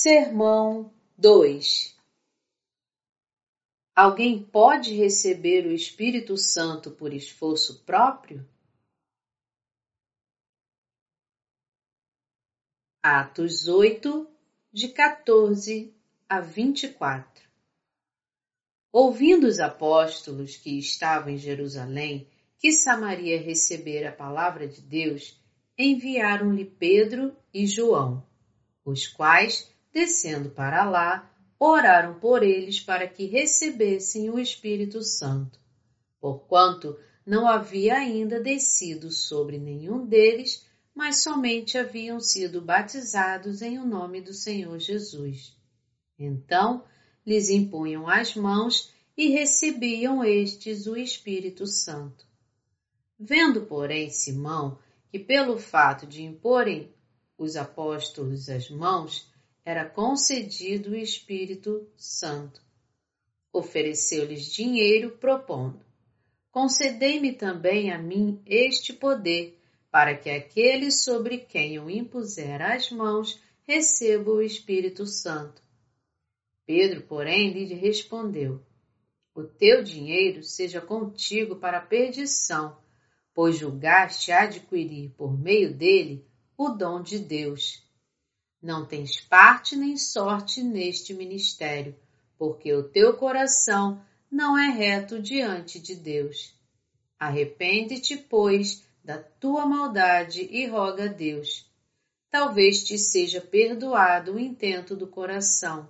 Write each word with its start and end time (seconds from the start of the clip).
Sermão 0.00 0.94
2 1.16 1.98
Alguém 3.96 4.44
pode 4.44 4.94
receber 4.94 5.66
o 5.66 5.72
Espírito 5.72 6.36
Santo 6.36 6.92
por 6.92 7.12
esforço 7.12 7.84
próprio? 7.84 8.48
Atos 13.02 13.66
8, 13.66 14.30
de 14.72 14.86
14 14.90 15.92
a 16.28 16.40
24 16.40 17.48
Ouvindo 18.92 19.48
os 19.48 19.58
apóstolos 19.58 20.56
que 20.56 20.78
estavam 20.78 21.30
em 21.30 21.38
Jerusalém 21.38 22.30
que 22.56 22.70
Samaria 22.70 23.40
recebera 23.40 24.10
a 24.10 24.16
palavra 24.16 24.68
de 24.68 24.80
Deus, 24.80 25.42
enviaram-lhe 25.76 26.64
Pedro 26.64 27.36
e 27.52 27.66
João, 27.66 28.24
os 28.84 29.08
quais 29.08 29.76
descendo 29.92 30.50
para 30.50 30.88
lá, 30.88 31.30
oraram 31.58 32.18
por 32.18 32.42
eles 32.42 32.80
para 32.80 33.06
que 33.08 33.26
recebessem 33.26 34.30
o 34.30 34.38
Espírito 34.38 35.02
Santo, 35.02 35.58
porquanto 36.20 36.98
não 37.26 37.46
havia 37.46 37.96
ainda 37.96 38.40
descido 38.40 39.10
sobre 39.10 39.58
nenhum 39.58 40.06
deles, 40.06 40.66
mas 40.94 41.22
somente 41.22 41.76
haviam 41.76 42.20
sido 42.20 42.60
batizados 42.60 43.62
em 43.62 43.78
o 43.78 43.86
nome 43.86 44.20
do 44.20 44.32
Senhor 44.32 44.78
Jesus. 44.78 45.56
Então 46.18 46.84
lhes 47.26 47.50
impunham 47.50 48.08
as 48.08 48.34
mãos 48.34 48.92
e 49.16 49.28
recebiam 49.28 50.24
estes 50.24 50.86
o 50.86 50.96
Espírito 50.96 51.66
Santo. 51.66 52.26
Vendo, 53.18 53.62
porém, 53.62 54.10
Simão 54.10 54.78
que 55.10 55.18
pelo 55.18 55.58
fato 55.58 56.06
de 56.06 56.22
imporem 56.22 56.92
os 57.36 57.56
apóstolos 57.56 58.48
as 58.48 58.68
mãos, 58.68 59.30
era 59.68 59.84
concedido 59.84 60.92
o 60.92 60.96
Espírito 60.96 61.86
Santo. 61.94 62.62
Ofereceu-lhes 63.52 64.50
dinheiro, 64.50 65.18
propondo: 65.18 65.84
Concedei-me 66.50 67.34
também 67.34 67.92
a 67.92 67.98
mim 67.98 68.40
este 68.46 68.94
poder, 68.94 69.60
para 69.90 70.16
que 70.16 70.30
aquele 70.30 70.90
sobre 70.90 71.36
quem 71.36 71.74
eu 71.74 71.90
impuser 71.90 72.62
as 72.62 72.90
mãos 72.90 73.38
receba 73.66 74.30
o 74.30 74.40
Espírito 74.40 75.04
Santo. 75.04 75.62
Pedro, 76.64 77.02
porém, 77.02 77.52
lhe 77.52 77.74
respondeu: 77.74 78.62
O 79.34 79.44
teu 79.44 79.84
dinheiro 79.84 80.42
seja 80.42 80.80
contigo 80.80 81.56
para 81.56 81.76
a 81.76 81.86
perdição, 81.86 82.78
pois 83.34 83.58
julgaste 83.58 84.32
adquirir 84.32 85.10
por 85.10 85.38
meio 85.38 85.74
dele 85.74 86.24
o 86.56 86.70
dom 86.70 87.02
de 87.02 87.18
Deus. 87.18 87.86
Não 88.60 88.84
tens 88.84 89.20
parte 89.20 89.76
nem 89.76 89.96
sorte 89.96 90.62
neste 90.62 91.14
ministério, 91.14 91.94
porque 92.36 92.72
o 92.74 92.82
teu 92.82 93.16
coração 93.16 94.02
não 94.30 94.58
é 94.58 94.68
reto 94.68 95.22
diante 95.22 95.78
de 95.78 95.94
Deus. 95.94 96.54
Arrepende-te, 97.18 98.16
pois, 98.16 98.84
da 99.02 99.18
tua 99.18 99.64
maldade 99.64 100.42
e 100.42 100.66
roga 100.66 101.04
a 101.04 101.08
Deus. 101.08 101.66
Talvez 102.30 102.84
te 102.84 102.98
seja 102.98 103.40
perdoado 103.40 104.34
o 104.34 104.38
intento 104.38 104.94
do 104.94 105.06
coração, 105.06 105.88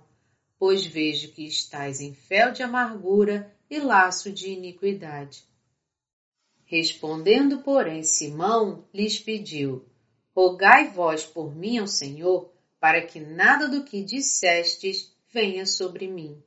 pois 0.57 0.85
vejo 0.85 1.31
que 1.31 1.45
estás 1.45 1.99
em 1.99 2.13
fel 2.13 2.51
de 2.51 2.63
amargura 2.63 3.53
e 3.69 3.79
laço 3.79 4.31
de 4.31 4.49
iniquidade. 4.51 5.43
Respondendo, 6.65 7.59
porém, 7.63 8.03
Simão 8.03 8.87
lhes 8.93 9.19
pediu: 9.19 9.85
Rogai 10.35 10.89
vós 10.89 11.25
por 11.25 11.53
mim 11.53 11.79
ao 11.79 11.87
Senhor, 11.87 12.53
para 12.79 13.05
que 13.05 13.19
nada 13.19 13.67
do 13.67 13.83
que 13.83 14.03
dissestes 14.03 15.13
venha 15.31 15.65
sobre 15.65 16.07
mim. 16.07 16.41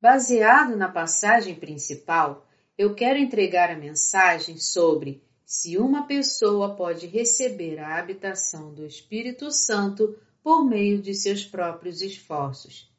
Baseado 0.00 0.76
na 0.76 0.88
passagem 0.88 1.54
principal, 1.54 2.46
eu 2.76 2.94
quero 2.94 3.18
entregar 3.18 3.70
a 3.70 3.76
mensagem 3.76 4.58
sobre 4.58 5.22
se 5.46 5.78
uma 5.78 6.06
pessoa 6.06 6.74
pode 6.74 7.06
receber 7.06 7.78
a 7.78 7.98
habitação 7.98 8.74
do 8.74 8.84
Espírito 8.84 9.50
Santo 9.50 10.18
por 10.42 10.64
meio 10.64 11.00
de 11.00 11.14
seus 11.14 11.44
próprios 11.44 12.02
esforços. 12.02 12.92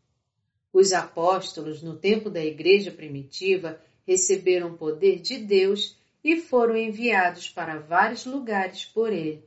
Os 0.73 0.93
apóstolos, 0.93 1.83
no 1.83 1.95
tempo 1.95 2.29
da 2.29 2.43
igreja 2.43 2.91
primitiva, 2.91 3.79
receberam 4.05 4.75
poder 4.75 5.19
de 5.19 5.37
Deus 5.37 5.97
e 6.25 6.41
foram 6.41 6.75
enviados 6.75 7.47
para 7.47 7.77
vários 7.77 8.25
lugares 8.25 8.83
por 8.83 9.13
ele. 9.13 9.45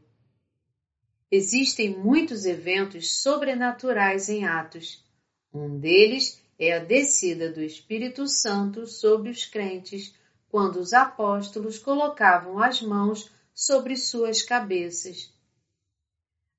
Existem 1.28 1.90
muitos 1.90 2.46
eventos 2.46 3.16
sobrenaturais 3.20 4.28
em 4.28 4.46
Atos. 4.46 5.04
Um 5.52 5.76
deles 5.76 6.40
é 6.56 6.74
a 6.74 6.78
descida 6.78 7.50
do 7.50 7.60
Espírito 7.60 8.28
Santo 8.28 8.86
sobre 8.86 9.28
os 9.28 9.44
crentes 9.44 10.14
quando 10.48 10.76
os 10.76 10.92
apóstolos 10.92 11.80
colocavam 11.80 12.62
as 12.62 12.80
mãos 12.80 13.28
sobre 13.52 13.96
suas 13.96 14.40
cabeças. 14.42 15.34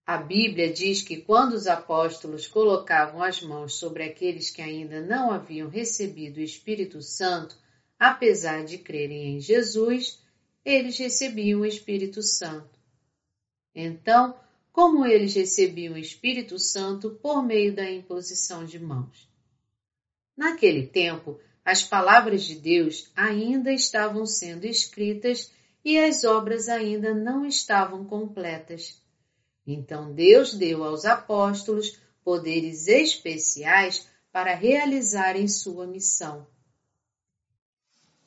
A 0.06 0.18
Bíblia 0.18 0.74
diz 0.74 1.02
que 1.02 1.22
quando 1.22 1.54
os 1.54 1.66
apóstolos 1.66 2.46
colocavam 2.46 3.24
as 3.24 3.42
mãos 3.42 3.76
sobre 3.76 4.04
aqueles 4.04 4.50
que 4.50 4.62
ainda 4.62 5.00
não 5.00 5.32
haviam 5.32 5.70
recebido 5.70 6.40
o 6.40 6.44
Espírito 6.44 7.02
Santo, 7.02 7.56
apesar 8.00 8.64
de 8.64 8.78
crerem 8.78 9.36
em 9.36 9.40
Jesus, 9.42 10.24
eles 10.64 10.98
recebiam 10.98 11.62
o 11.62 11.66
Espírito 11.66 12.24
Santo. 12.24 12.80
Então, 13.76 14.40
como 14.72 15.06
eles 15.06 15.36
recebiam 15.36 15.96
o 15.96 15.98
Espírito 15.98 16.58
Santo 16.58 17.12
por 17.22 17.44
meio 17.44 17.76
da 17.76 17.92
imposição 17.92 18.66
de 18.66 18.80
mãos? 18.80 19.30
Naquele 20.38 20.88
tempo, 20.88 21.38
as 21.66 21.84
palavras 21.84 22.44
de 22.46 22.56
Deus 22.56 23.12
ainda 23.16 23.74
estavam 23.74 24.26
sendo 24.26 24.66
escritas 24.66 25.52
e 25.84 26.00
as 26.00 26.24
obras 26.24 26.70
ainda 26.70 27.14
não 27.14 27.46
estavam 27.46 28.06
completas. 28.06 29.02
Então 29.68 30.14
Deus 30.14 30.54
deu 30.54 30.84
aos 30.84 31.06
apóstolos 31.06 32.00
poderes 32.24 32.88
especiais 32.88 34.08
para 34.32 34.56
realizarem 34.56 35.48
sua 35.48 35.86
missão. 35.86 36.48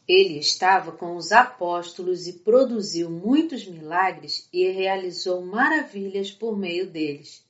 Ele 0.06 0.38
estava 0.38 0.92
com 0.92 1.16
os 1.16 1.30
apóstolos 1.30 2.26
e 2.26 2.32
produziu 2.34 3.08
muitos 3.08 3.66
milagres 3.66 4.48
e 4.52 4.68
realizou 4.70 5.42
maravilhas 5.42 6.30
por 6.30 6.58
meio 6.58 6.90
deles. 6.90 7.44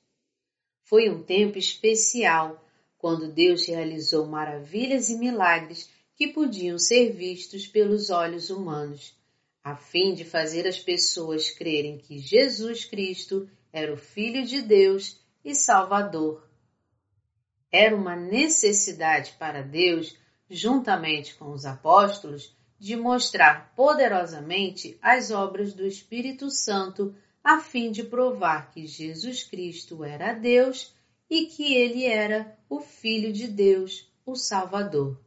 Foi 0.85 1.09
um 1.09 1.23
tempo 1.23 1.57
especial 1.57 2.63
quando 2.99 3.33
Deus 3.33 3.67
realizou 3.67 4.27
maravilhas 4.27 5.09
e 5.09 5.17
milagres 5.17 5.89
que 6.15 6.29
podiam 6.29 6.79
ser 6.79 7.13
vistos 7.13 7.67
pelos 7.67 8.11
olhos 8.11 8.51
humanos, 8.51 9.15
a 9.65 9.75
fim 9.75 10.15
de 10.15 10.25
fazer 10.25 10.67
as 10.67 10.79
pessoas 10.79 11.51
crerem 11.51 11.99
que 11.99 12.19
Jesus 12.19 12.85
Cristo 12.85 13.49
era 13.73 13.93
o 13.93 13.97
Filho 13.97 14.45
de 14.45 14.61
Deus 14.61 15.19
e 15.45 15.55
Salvador. 15.55 16.47
Era 17.73 17.97
uma 17.97 18.15
necessidade 18.15 19.33
para 19.39 19.63
Deus 19.63 20.15
juntamente 20.55 21.35
com 21.35 21.51
os 21.51 21.65
apóstolos, 21.65 22.55
de 22.79 22.95
mostrar 22.97 23.73
poderosamente 23.75 24.99
as 25.01 25.31
obras 25.31 25.73
do 25.73 25.87
Espírito 25.87 26.51
Santo 26.51 27.15
a 27.43 27.59
fim 27.59 27.91
de 27.91 28.05
provar 28.05 28.71
que 28.71 28.87
Jesus 28.87 29.43
Cristo 29.43 30.05
era 30.05 30.33
Deus 30.33 30.95
e 31.29 31.47
que 31.47 31.75
ele 31.75 32.05
era 32.05 32.57
o 32.69 32.81
Filho 32.81 33.33
de 33.33 33.49
Deus, 33.49 34.09
o 34.27 34.37
Salvador. 34.37 35.19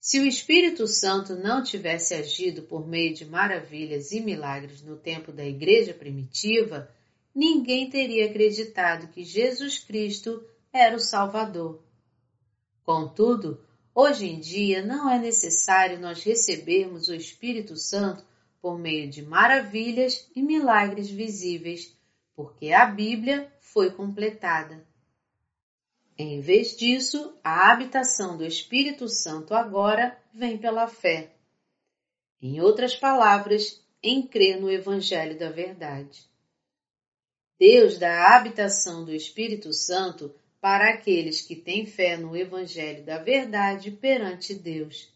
Se 0.00 0.18
o 0.20 0.26
Espírito 0.26 0.86
Santo 0.86 1.34
não 1.34 1.62
tivesse 1.62 2.14
agido 2.14 2.62
por 2.62 2.86
meio 2.86 3.12
de 3.12 3.26
maravilhas 3.26 4.12
e 4.12 4.20
milagres 4.20 4.82
no 4.82 4.96
tempo 4.96 5.32
da 5.32 5.44
Igreja 5.44 5.92
primitiva, 5.92 6.90
ninguém 7.34 7.90
teria 7.90 8.26
acreditado 8.26 9.08
que 9.08 9.24
Jesus 9.24 9.78
Cristo 9.78 10.42
era 10.72 10.96
o 10.96 11.00
Salvador. 11.00 11.82
Contudo, 12.82 13.60
Hoje 13.94 14.26
em 14.26 14.38
dia 14.38 14.82
não 14.82 15.10
é 15.10 15.18
necessário 15.18 15.98
nós 15.98 16.22
recebermos 16.22 17.08
o 17.08 17.14
Espírito 17.14 17.76
Santo 17.76 18.24
por 18.60 18.78
meio 18.78 19.08
de 19.10 19.22
maravilhas 19.22 20.30
e 20.34 20.42
milagres 20.42 21.10
visíveis, 21.10 21.96
porque 22.34 22.72
a 22.72 22.86
Bíblia 22.86 23.52
foi 23.58 23.90
completada. 23.90 24.86
Em 26.16 26.40
vez 26.40 26.76
disso, 26.76 27.34
a 27.42 27.72
habitação 27.72 28.36
do 28.36 28.44
Espírito 28.44 29.08
Santo 29.08 29.54
agora 29.54 30.16
vem 30.32 30.58
pela 30.58 30.86
fé. 30.86 31.32
Em 32.42 32.60
outras 32.60 32.94
palavras, 32.94 33.82
em 34.02 34.26
crer 34.26 34.60
no 34.60 34.70
Evangelho 34.70 35.38
da 35.38 35.50
Verdade. 35.50 36.28
Deus 37.58 37.98
dá 37.98 38.28
a 38.28 38.36
habitação 38.36 39.04
do 39.04 39.12
Espírito 39.12 39.72
Santo 39.72 40.34
para 40.60 40.90
aqueles 40.90 41.40
que 41.40 41.56
têm 41.56 41.86
fé 41.86 42.16
no 42.16 42.36
Evangelho 42.36 43.02
da 43.04 43.18
Verdade 43.18 43.90
perante 43.90 44.54
Deus. 44.54 45.10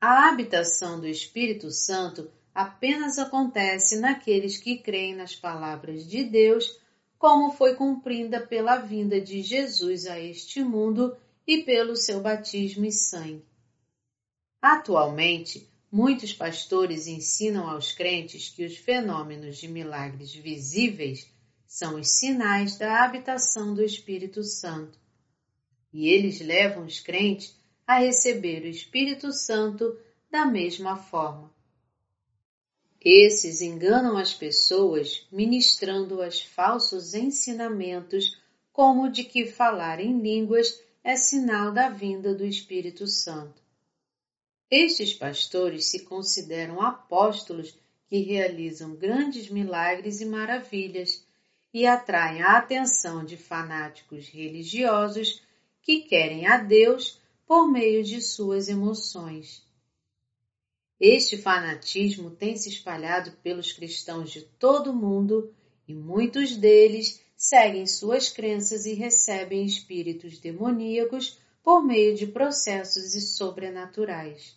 A 0.00 0.28
habitação 0.28 1.00
do 1.00 1.08
Espírito 1.08 1.70
Santo 1.70 2.30
apenas 2.54 3.18
acontece 3.18 3.98
naqueles 3.98 4.58
que 4.58 4.78
creem 4.78 5.14
nas 5.14 5.34
palavras 5.34 6.06
de 6.06 6.22
Deus, 6.24 6.78
como 7.18 7.52
foi 7.52 7.74
cumprida 7.74 8.40
pela 8.40 8.76
vinda 8.76 9.20
de 9.20 9.42
Jesus 9.42 10.06
a 10.06 10.20
este 10.20 10.62
mundo 10.62 11.16
e 11.46 11.62
pelo 11.62 11.96
seu 11.96 12.20
batismo 12.20 12.84
e 12.84 12.92
sangue. 12.92 13.44
Atualmente, 14.60 15.70
muitos 15.90 16.32
pastores 16.32 17.06
ensinam 17.06 17.68
aos 17.68 17.92
crentes 17.92 18.50
que 18.50 18.64
os 18.64 18.76
fenômenos 18.76 19.56
de 19.56 19.68
milagres 19.68 20.34
visíveis 20.34 21.30
são 21.70 22.00
os 22.00 22.10
sinais 22.10 22.76
da 22.76 23.04
habitação 23.04 23.72
do 23.72 23.80
Espírito 23.80 24.42
Santo. 24.42 24.98
E 25.92 26.08
eles 26.08 26.40
levam 26.40 26.84
os 26.84 26.98
crentes 26.98 27.56
a 27.86 28.00
receber 28.00 28.64
o 28.64 28.66
Espírito 28.66 29.32
Santo 29.32 29.96
da 30.28 30.44
mesma 30.44 30.96
forma. 30.96 31.48
Esses 33.00 33.62
enganam 33.62 34.16
as 34.16 34.34
pessoas 34.34 35.28
ministrando-as 35.30 36.40
falsos 36.40 37.14
ensinamentos, 37.14 38.36
como 38.72 39.08
de 39.08 39.22
que 39.22 39.46
falar 39.46 40.00
em 40.00 40.20
línguas 40.20 40.82
é 41.04 41.14
sinal 41.14 41.70
da 41.70 41.88
vinda 41.88 42.34
do 42.34 42.44
Espírito 42.44 43.06
Santo. 43.06 43.62
Estes 44.68 45.14
pastores 45.14 45.84
se 45.84 46.00
consideram 46.00 46.82
apóstolos 46.82 47.78
que 48.08 48.18
realizam 48.18 48.96
grandes 48.96 49.48
milagres 49.48 50.20
e 50.20 50.26
maravilhas 50.26 51.29
e 51.72 51.86
atraem 51.86 52.42
a 52.42 52.58
atenção 52.58 53.24
de 53.24 53.36
fanáticos 53.36 54.28
religiosos 54.28 55.42
que 55.82 56.00
querem 56.00 56.46
a 56.46 56.58
Deus 56.58 57.20
por 57.46 57.70
meio 57.70 58.02
de 58.04 58.20
suas 58.20 58.68
emoções. 58.68 59.64
Este 61.00 61.38
fanatismo 61.38 62.30
tem 62.30 62.56
se 62.56 62.68
espalhado 62.68 63.32
pelos 63.42 63.72
cristãos 63.72 64.30
de 64.30 64.42
todo 64.42 64.90
o 64.90 64.96
mundo 64.96 65.54
e 65.88 65.94
muitos 65.94 66.56
deles 66.56 67.20
seguem 67.36 67.86
suas 67.86 68.28
crenças 68.28 68.84
e 68.84 68.92
recebem 68.92 69.64
espíritos 69.64 70.38
demoníacos 70.38 71.38
por 71.62 71.82
meio 71.82 72.14
de 72.14 72.26
processos 72.26 73.36
sobrenaturais. 73.36 74.56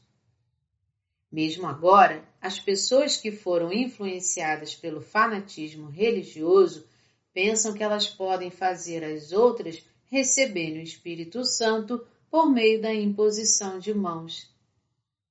Mesmo 1.32 1.66
agora, 1.66 2.28
as 2.42 2.60
pessoas 2.60 3.18
que 3.18 3.32
foram 3.32 3.72
influenciadas 3.72 4.76
pelo 4.76 5.02
fanatismo 5.02 5.88
religioso 5.88 6.86
pensam 7.34 7.74
que 7.74 7.84
elas 7.84 8.08
podem 8.08 8.52
fazer 8.52 9.04
as 9.04 9.32
outras 9.32 9.84
receberem 10.06 10.80
o 10.80 10.84
Espírito 10.84 11.44
Santo 11.44 12.06
por 12.30 12.50
meio 12.50 12.82
da 12.82 12.94
imposição 12.94 13.80
de 13.80 13.94
mãos. 13.94 14.52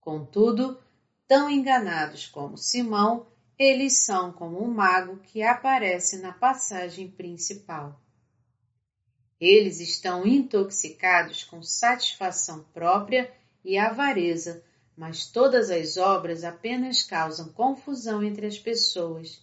Contudo, 0.01 0.79
tão 1.27 1.49
enganados 1.49 2.27
como 2.27 2.59
Simão, 2.59 3.27
eles 3.59 3.99
são 3.99 4.33
como 4.33 4.63
um 4.63 4.69
mago 4.69 5.19
que 5.19 5.43
aparece 5.43 6.19
na 6.19 6.33
passagem 6.33 7.09
principal. 7.09 8.01
Eles 9.41 9.81
estão 9.81 10.27
intoxicados 10.27 11.45
com 11.45 11.63
satisfação 11.63 12.65
própria 12.73 13.33
e 13.65 13.79
avareza, 13.79 14.65
mas 14.97 15.27
todas 15.27 15.71
as 15.71 15.97
obras 15.97 16.45
apenas 16.45 17.03
causam 17.03 17.49
confusão 17.49 18.23
entre 18.23 18.47
as 18.47 18.59
pessoas. 18.59 19.41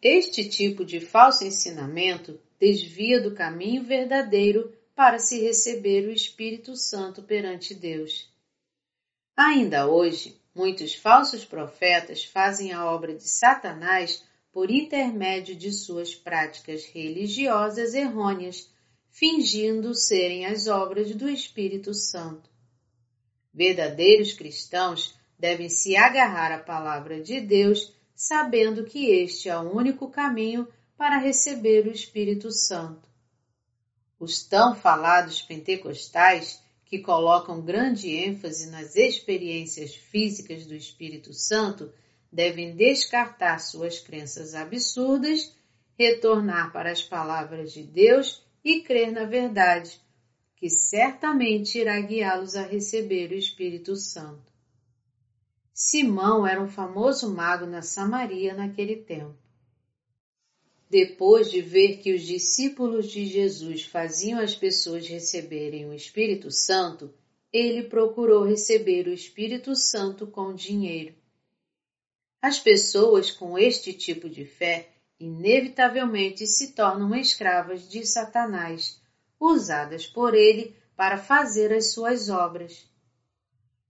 Este 0.00 0.48
tipo 0.48 0.84
de 0.84 1.00
falso 1.00 1.44
ensinamento 1.44 2.40
desvia 2.58 3.20
do 3.20 3.34
caminho 3.34 3.82
verdadeiro 3.82 4.72
para 4.94 5.18
se 5.18 5.40
receber 5.40 6.06
o 6.06 6.12
Espírito 6.12 6.76
Santo 6.76 7.22
perante 7.22 7.74
Deus. 7.74 8.32
Ainda 9.36 9.88
hoje, 9.88 10.40
muitos 10.54 10.94
falsos 10.94 11.44
profetas 11.44 12.24
fazem 12.24 12.72
a 12.72 12.84
obra 12.90 13.14
de 13.14 13.28
Satanás 13.28 14.24
por 14.52 14.70
intermédio 14.70 15.54
de 15.54 15.72
suas 15.72 16.14
práticas 16.14 16.84
religiosas 16.86 17.94
errôneas, 17.94 18.72
fingindo 19.10 19.94
serem 19.94 20.46
as 20.46 20.66
obras 20.66 21.14
do 21.14 21.28
Espírito 21.28 21.92
Santo. 21.92 22.48
Verdadeiros 23.52 24.32
cristãos 24.32 25.16
devem 25.38 25.68
se 25.68 25.96
agarrar 25.96 26.52
à 26.52 26.58
palavra 26.58 27.20
de 27.20 27.40
Deus, 27.40 27.94
sabendo 28.18 28.84
que 28.84 29.10
este 29.10 29.48
é 29.48 29.56
o 29.56 29.72
único 29.72 30.10
caminho 30.10 30.66
para 30.96 31.18
receber 31.18 31.86
o 31.86 31.92
Espírito 31.92 32.50
Santo. 32.50 33.08
Os 34.18 34.42
tão 34.42 34.74
falados 34.74 35.40
pentecostais 35.40 36.60
que 36.84 36.98
colocam 36.98 37.62
grande 37.62 38.10
ênfase 38.10 38.70
nas 38.70 38.96
experiências 38.96 39.94
físicas 39.94 40.66
do 40.66 40.74
Espírito 40.74 41.32
Santo 41.32 41.92
devem 42.32 42.74
descartar 42.74 43.60
suas 43.60 44.00
crenças 44.00 44.52
absurdas, 44.52 45.56
retornar 45.96 46.72
para 46.72 46.90
as 46.90 47.04
palavras 47.04 47.72
de 47.72 47.84
Deus 47.84 48.42
e 48.64 48.80
crer 48.80 49.12
na 49.12 49.26
verdade, 49.26 50.00
que 50.56 50.68
certamente 50.68 51.78
irá 51.78 52.00
guiá-los 52.00 52.56
a 52.56 52.62
receber 52.62 53.30
o 53.30 53.38
Espírito 53.38 53.94
Santo. 53.94 54.47
Simão 55.80 56.44
era 56.44 56.60
um 56.60 56.66
famoso 56.66 57.32
mago 57.32 57.64
na 57.64 57.82
Samaria 57.82 58.52
naquele 58.52 58.96
tempo. 58.96 59.38
Depois 60.90 61.52
de 61.52 61.62
ver 61.62 61.98
que 61.98 62.12
os 62.12 62.22
discípulos 62.22 63.08
de 63.08 63.24
Jesus 63.24 63.84
faziam 63.84 64.40
as 64.40 64.56
pessoas 64.56 65.06
receberem 65.06 65.88
o 65.88 65.94
Espírito 65.94 66.50
Santo, 66.50 67.14
ele 67.52 67.84
procurou 67.84 68.42
receber 68.42 69.06
o 69.06 69.12
Espírito 69.12 69.76
Santo 69.76 70.26
com 70.26 70.52
dinheiro. 70.52 71.14
As 72.42 72.58
pessoas 72.58 73.30
com 73.30 73.56
este 73.56 73.92
tipo 73.92 74.28
de 74.28 74.44
fé 74.44 74.88
inevitavelmente 75.20 76.44
se 76.44 76.72
tornam 76.72 77.14
escravas 77.14 77.88
de 77.88 78.04
Satanás, 78.04 79.00
usadas 79.38 80.08
por 80.08 80.34
ele 80.34 80.74
para 80.96 81.18
fazer 81.18 81.72
as 81.72 81.92
suas 81.92 82.28
obras. 82.28 82.84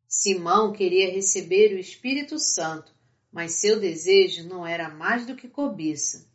Simão 0.09 0.73
queria 0.73 1.13
receber 1.13 1.75
o 1.75 1.79
Espírito 1.79 2.39
Santo, 2.39 2.91
mas 3.31 3.53
seu 3.53 3.79
desejo 3.79 4.49
não 4.49 4.67
era 4.67 4.89
mais 4.89 5.27
do 5.27 5.37
que 5.37 5.47
cobiça. 5.47 6.27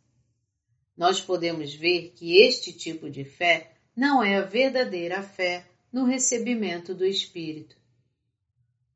Nós 0.96 1.20
podemos 1.20 1.74
ver 1.74 2.12
que 2.14 2.40
este 2.40 2.72
tipo 2.72 3.10
de 3.10 3.24
fé 3.24 3.72
não 3.96 4.22
é 4.22 4.36
a 4.36 4.42
verdadeira 4.42 5.24
fé 5.24 5.66
no 5.92 6.04
recebimento 6.04 6.94
do 6.94 7.04
Espírito. 7.04 7.76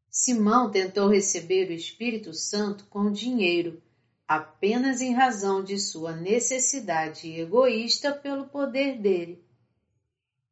Simão 0.08 0.70
tentou 0.70 1.08
receber 1.08 1.68
o 1.68 1.72
Espírito 1.72 2.32
Santo 2.32 2.84
com 2.86 3.10
dinheiro, 3.10 3.82
apenas 4.28 5.00
em 5.00 5.12
razão 5.12 5.62
de 5.62 5.76
sua 5.76 6.14
necessidade 6.14 7.28
egoísta 7.36 8.12
pelo 8.12 8.46
poder 8.46 8.96
dele. 9.00 9.44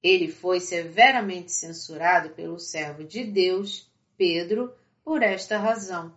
Ele 0.03 0.27
foi 0.27 0.59
severamente 0.59 1.53
censurado 1.53 2.31
pelo 2.31 2.59
servo 2.59 3.05
de 3.05 3.23
Deus, 3.23 3.89
Pedro, 4.17 4.73
por 5.05 5.23
esta 5.23 5.59
razão. 5.59 6.13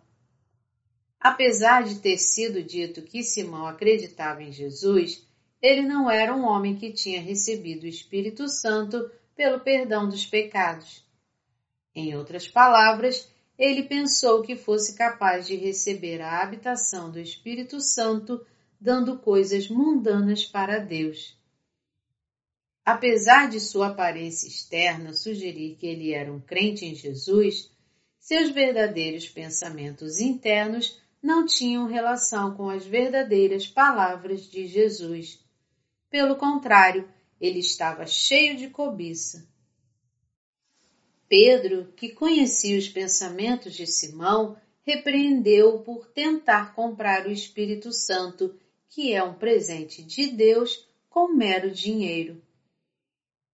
Apesar 1.19 1.83
de 1.83 1.95
ter 1.95 2.17
sido 2.17 2.63
dito 2.63 3.01
que 3.01 3.21
Simão 3.23 3.67
acreditava 3.67 4.41
em 4.41 4.51
Jesus, 4.51 5.27
ele 5.61 5.81
não 5.81 6.09
era 6.09 6.33
um 6.33 6.45
homem 6.45 6.75
que 6.75 6.93
tinha 6.93 7.21
recebido 7.21 7.83
o 7.83 7.87
Espírito 7.87 8.47
Santo 8.47 9.11
pelo 9.35 9.59
perdão 9.59 10.07
dos 10.07 10.25
pecados. 10.25 11.05
Em 11.93 12.15
outras 12.15 12.47
palavras, 12.47 13.29
ele 13.57 13.83
pensou 13.83 14.41
que 14.41 14.55
fosse 14.55 14.95
capaz 14.95 15.45
de 15.45 15.55
receber 15.55 16.21
a 16.21 16.41
habitação 16.41 17.11
do 17.11 17.19
Espírito 17.19 17.81
Santo 17.81 18.45
dando 18.79 19.19
coisas 19.19 19.67
mundanas 19.67 20.45
para 20.45 20.79
Deus. 20.79 21.37
Apesar 22.85 23.49
de 23.49 23.59
sua 23.59 23.87
aparência 23.87 24.47
externa 24.47 25.13
sugerir 25.13 25.75
que 25.75 25.85
ele 25.85 26.13
era 26.13 26.31
um 26.31 26.39
crente 26.39 26.85
em 26.85 26.95
Jesus, 26.95 27.69
seus 28.19 28.49
verdadeiros 28.49 29.27
pensamentos 29.27 30.19
internos 30.19 30.99
não 31.21 31.45
tinham 31.45 31.87
relação 31.87 32.55
com 32.55 32.69
as 32.69 32.85
verdadeiras 32.85 33.67
palavras 33.67 34.49
de 34.49 34.67
Jesus. 34.67 35.39
Pelo 36.09 36.35
contrário, 36.35 37.09
ele 37.39 37.59
estava 37.59 38.05
cheio 38.05 38.57
de 38.57 38.69
cobiça. 38.69 39.47
Pedro, 41.27 41.93
que 41.95 42.09
conhecia 42.09 42.77
os 42.77 42.89
pensamentos 42.89 43.73
de 43.75 43.85
Simão, 43.85 44.57
repreendeu-o 44.81 45.83
por 45.83 46.07
tentar 46.07 46.73
comprar 46.73 47.27
o 47.27 47.31
Espírito 47.31 47.91
Santo, 47.91 48.59
que 48.89 49.13
é 49.13 49.23
um 49.23 49.35
presente 49.35 50.03
de 50.03 50.27
Deus, 50.27 50.87
com 51.09 51.33
mero 51.33 51.69
dinheiro. 51.71 52.41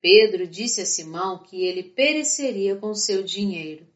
Pedro 0.02 0.48
disse 0.48 0.82
a 0.82 0.86
Simão 0.86 1.40
que 1.40 1.66
ele 1.66 1.84
pereceria 1.84 2.76
com 2.76 2.94
seu 2.94 3.24
dinheiro. 3.24 3.88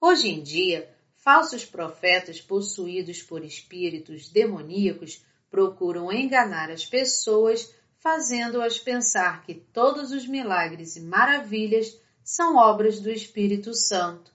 Hoje 0.00 0.28
em 0.28 0.42
dia, 0.42 0.88
falsos 1.16 1.64
profetas 1.64 2.40
possuídos 2.40 3.20
por 3.20 3.44
espíritos 3.44 4.28
demoníacos 4.28 5.24
procuram 5.50 6.12
enganar 6.12 6.70
as 6.70 6.84
pessoas, 6.84 7.74
fazendo-as 7.98 8.78
pensar 8.78 9.42
que 9.44 9.54
todos 9.54 10.12
os 10.12 10.26
milagres 10.26 10.94
e 10.94 11.00
maravilhas 11.00 12.00
são 12.22 12.56
obras 12.56 13.00
do 13.00 13.10
Espírito 13.10 13.74
Santo. 13.74 14.32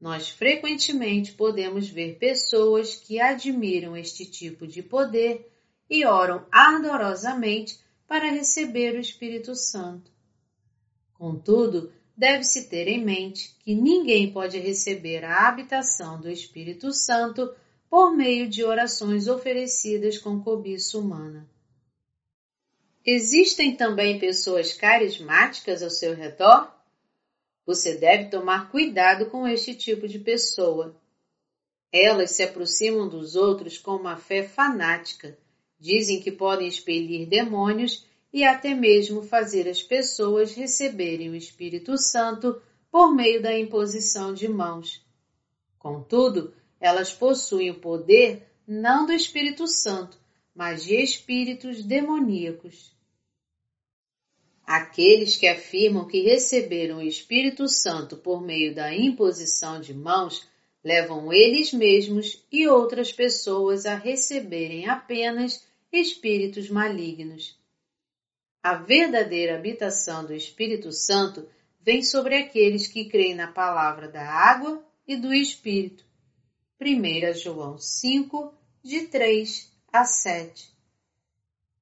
Nós 0.00 0.28
frequentemente 0.30 1.32
podemos 1.32 1.88
ver 1.88 2.18
pessoas 2.18 2.96
que 2.96 3.20
admiram 3.20 3.96
este 3.96 4.24
tipo 4.24 4.66
de 4.66 4.82
poder 4.82 5.50
e 5.90 6.06
oram 6.06 6.46
ardorosamente 6.50 7.78
para 8.06 8.30
receber 8.30 8.94
o 8.94 9.00
Espírito 9.00 9.54
Santo. 9.54 10.10
Contudo, 11.14 11.92
deve-se 12.16 12.68
ter 12.68 12.86
em 12.88 13.04
mente 13.04 13.56
que 13.60 13.74
ninguém 13.74 14.32
pode 14.32 14.58
receber 14.58 15.24
a 15.24 15.48
habitação 15.48 16.20
do 16.20 16.30
Espírito 16.30 16.92
Santo 16.92 17.54
por 17.90 18.14
meio 18.16 18.48
de 18.48 18.64
orações 18.64 19.28
oferecidas 19.28 20.18
com 20.18 20.40
cobiça 20.40 20.98
humana. 20.98 21.48
Existem 23.04 23.76
também 23.76 24.18
pessoas 24.18 24.72
carismáticas 24.72 25.82
ao 25.82 25.90
seu 25.90 26.14
redor? 26.14 26.72
Você 27.66 27.96
deve 27.96 28.30
tomar 28.30 28.70
cuidado 28.70 29.26
com 29.26 29.46
este 29.46 29.74
tipo 29.74 30.08
de 30.08 30.18
pessoa. 30.18 30.96
Elas 31.92 32.32
se 32.32 32.42
aproximam 32.42 33.08
dos 33.08 33.36
outros 33.36 33.78
com 33.78 33.92
uma 33.92 34.16
fé 34.16 34.42
fanática, 34.42 35.38
dizem 35.78 36.20
que 36.20 36.32
podem 36.32 36.66
expelir 36.66 37.28
demônios 37.28 38.06
e 38.34 38.42
até 38.42 38.74
mesmo 38.74 39.22
fazer 39.22 39.68
as 39.68 39.80
pessoas 39.80 40.54
receberem 40.54 41.30
o 41.30 41.36
Espírito 41.36 41.96
Santo 41.96 42.60
por 42.90 43.14
meio 43.14 43.40
da 43.40 43.56
imposição 43.56 44.34
de 44.34 44.48
mãos. 44.48 45.00
Contudo, 45.78 46.52
elas 46.80 47.12
possuem 47.12 47.70
o 47.70 47.78
poder 47.78 48.44
não 48.66 49.06
do 49.06 49.12
Espírito 49.12 49.68
Santo, 49.68 50.18
mas 50.52 50.82
de 50.82 50.96
espíritos 50.96 51.84
demoníacos. 51.84 52.92
Aqueles 54.66 55.36
que 55.36 55.46
afirmam 55.46 56.04
que 56.04 56.22
receberam 56.22 56.98
o 56.98 57.02
Espírito 57.02 57.68
Santo 57.68 58.16
por 58.16 58.42
meio 58.42 58.74
da 58.74 58.92
imposição 58.92 59.80
de 59.80 59.94
mãos 59.94 60.44
levam 60.82 61.32
eles 61.32 61.72
mesmos 61.72 62.44
e 62.50 62.66
outras 62.66 63.12
pessoas 63.12 63.86
a 63.86 63.94
receberem 63.94 64.88
apenas 64.88 65.64
espíritos 65.92 66.68
malignos. 66.68 67.62
A 68.64 68.76
verdadeira 68.76 69.56
habitação 69.56 70.24
do 70.24 70.32
Espírito 70.32 70.90
Santo 70.90 71.46
vem 71.82 72.02
sobre 72.02 72.34
aqueles 72.34 72.86
que 72.86 73.04
creem 73.10 73.34
na 73.34 73.46
palavra 73.46 74.08
da 74.08 74.26
água 74.26 74.82
e 75.06 75.18
do 75.18 75.34
Espírito. 75.34 76.02
1 76.80 77.34
João 77.34 77.76
5, 77.76 78.54
de 78.82 79.02
3 79.02 79.70
a 79.92 80.06
7. 80.06 80.72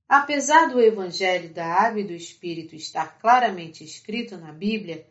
Apesar 0.09 0.71
do 0.71 0.81
Evangelho 0.81 1.55
da 1.55 1.65
Água 1.65 2.01
e 2.01 2.05
do 2.05 2.15
Espírito 2.15 2.75
estar 2.75 3.17
claramente 3.21 3.85
escrito 3.85 4.37
na 4.37 4.51
Bíblia, 4.53 5.07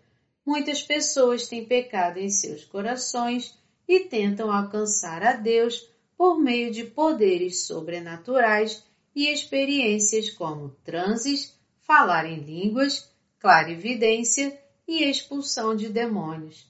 muitas 0.46 0.84
pessoas 0.84 1.48
têm 1.48 1.64
pecado 1.64 2.18
em 2.18 2.30
seus 2.30 2.66
corações 2.66 3.58
e 3.88 4.02
tentam 4.02 4.52
alcançar 4.52 5.24
a 5.24 5.32
Deus 5.38 5.90
por 6.18 6.38
meio 6.38 6.70
de 6.70 6.84
poderes 6.84 7.66
sobrenaturais 7.66 8.84
e 9.16 9.32
experiências 9.32 10.30
como 10.30 10.76
transes, 10.84 11.61
falar 11.92 12.26
em 12.26 12.40
línguas, 12.40 13.12
clarividência 13.38 14.58
e 14.88 15.04
expulsão 15.04 15.76
de 15.76 15.90
demônios. 15.90 16.66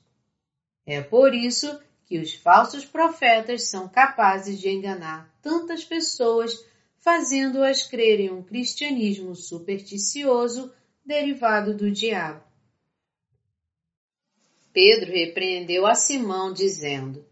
É 0.83 0.99
por 0.99 1.35
isso 1.35 1.79
que 2.05 2.17
os 2.17 2.33
falsos 2.33 2.85
profetas 2.85 3.69
são 3.69 3.87
capazes 3.87 4.59
de 4.59 4.67
enganar 4.67 5.31
tantas 5.39 5.85
pessoas, 5.85 6.65
fazendo-as 6.97 7.85
crer 7.87 8.19
em 8.19 8.31
um 8.31 8.41
cristianismo 8.41 9.35
supersticioso 9.35 10.73
derivado 11.05 11.77
do 11.77 11.91
diabo. 11.91 12.43
Pedro 14.73 15.11
repreendeu 15.11 15.85
a 15.85 15.93
Simão, 15.93 16.51
dizendo: 16.51 17.23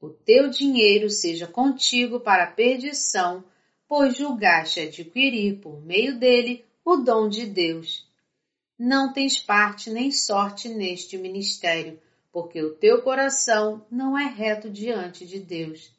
O 0.00 0.08
teu 0.08 0.50
dinheiro 0.50 1.08
seja 1.08 1.46
contigo 1.46 2.18
para 2.18 2.44
a 2.44 2.50
perdição, 2.50 3.44
pois 3.86 4.16
julgaste 4.16 4.80
adquirir 4.80 5.60
por 5.60 5.80
meio 5.80 6.18
dele 6.18 6.66
o 6.90 6.96
dom 6.96 7.28
de 7.28 7.44
Deus. 7.44 8.08
Não 8.78 9.12
tens 9.12 9.38
parte 9.38 9.90
nem 9.90 10.10
sorte 10.10 10.70
neste 10.70 11.18
ministério, 11.18 12.00
porque 12.32 12.62
o 12.62 12.74
teu 12.76 13.02
coração 13.02 13.84
não 13.90 14.18
é 14.18 14.24
reto 14.24 14.70
diante 14.70 15.26
de 15.26 15.38
Deus. 15.38 15.92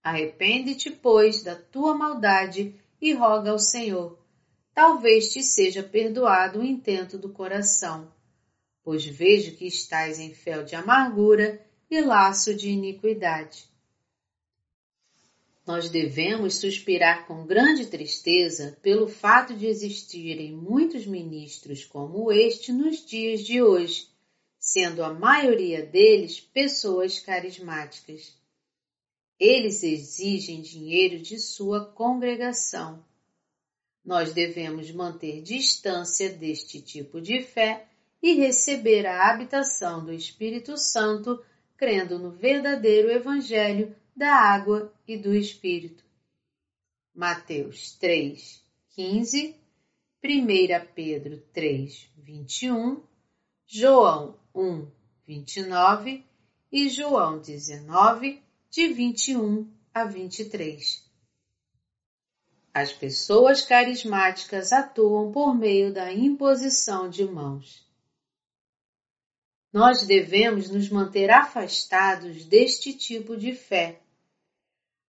Arrepende-te, 0.00 0.88
pois, 0.88 1.42
da 1.42 1.56
tua 1.56 1.96
maldade 1.96 2.72
e 3.02 3.12
roga 3.12 3.50
ao 3.50 3.58
Senhor. 3.58 4.20
Talvez 4.72 5.32
te 5.32 5.42
seja 5.42 5.82
perdoado 5.82 6.60
o 6.60 6.64
intento 6.64 7.18
do 7.18 7.30
coração, 7.30 8.08
pois 8.84 9.04
vejo 9.04 9.56
que 9.56 9.66
estás 9.66 10.20
em 10.20 10.32
fel 10.32 10.62
de 10.62 10.76
amargura 10.76 11.60
e 11.90 12.00
laço 12.00 12.54
de 12.54 12.70
iniquidade 12.70 13.69
nós 15.66 15.90
devemos 15.90 16.56
suspirar 16.56 17.26
com 17.26 17.46
grande 17.46 17.86
tristeza 17.86 18.78
pelo 18.82 19.06
fato 19.06 19.54
de 19.54 19.66
existirem 19.66 20.52
muitos 20.52 21.06
ministros 21.06 21.84
como 21.84 22.32
este 22.32 22.72
nos 22.72 23.04
dias 23.04 23.42
de 23.42 23.62
hoje, 23.62 24.08
sendo 24.58 25.04
a 25.04 25.12
maioria 25.12 25.84
deles 25.84 26.40
pessoas 26.40 27.18
carismáticas. 27.18 28.34
Eles 29.38 29.82
exigem 29.82 30.60
dinheiro 30.60 31.18
de 31.18 31.38
sua 31.38 31.84
congregação. 31.84 33.04
Nós 34.04 34.32
devemos 34.32 34.90
manter 34.90 35.42
distância 35.42 36.30
deste 36.30 36.80
tipo 36.80 37.20
de 37.20 37.42
fé 37.42 37.86
e 38.22 38.34
receber 38.34 39.06
a 39.06 39.30
habitação 39.30 40.04
do 40.04 40.12
Espírito 40.12 40.76
Santo, 40.76 41.42
crendo 41.76 42.18
no 42.18 42.30
verdadeiro 42.30 43.10
Evangelho 43.10 43.94
da 44.20 44.34
água 44.34 44.92
e 45.08 45.16
do 45.16 45.34
Espírito. 45.34 46.04
Mateus 47.14 47.92
3, 47.92 48.62
15, 48.90 49.56
1 50.22 50.86
Pedro 50.94 51.40
3, 51.54 52.06
21, 52.18 53.02
João 53.66 54.38
1, 54.54 54.86
29 55.26 56.22
e 56.70 56.90
João 56.90 57.40
19, 57.40 58.42
de 58.68 58.88
21 58.88 59.66
a 59.94 60.04
23. 60.04 61.02
As 62.74 62.92
pessoas 62.92 63.62
carismáticas 63.62 64.70
atuam 64.70 65.32
por 65.32 65.54
meio 65.54 65.94
da 65.94 66.12
imposição 66.12 67.08
de 67.08 67.24
mãos. 67.24 67.88
Nós 69.72 70.06
devemos 70.06 70.68
nos 70.68 70.90
manter 70.90 71.30
afastados 71.30 72.44
deste 72.44 72.92
tipo 72.92 73.34
de 73.34 73.54
fé 73.54 73.98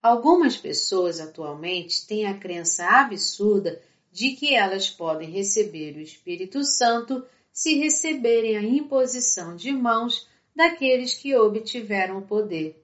Algumas 0.01 0.57
pessoas 0.57 1.19
atualmente 1.19 2.07
têm 2.07 2.25
a 2.25 2.37
crença 2.37 2.85
absurda 2.85 3.81
de 4.11 4.31
que 4.31 4.55
elas 4.55 4.89
podem 4.89 5.29
receber 5.29 5.95
o 5.95 6.01
Espírito 6.01 6.63
Santo 6.63 7.23
se 7.51 7.75
receberem 7.75 8.57
a 8.57 8.63
imposição 8.63 9.55
de 9.55 9.71
mãos 9.71 10.27
daqueles 10.55 11.13
que 11.13 11.35
obtiveram 11.35 12.17
o 12.17 12.21
poder. 12.23 12.81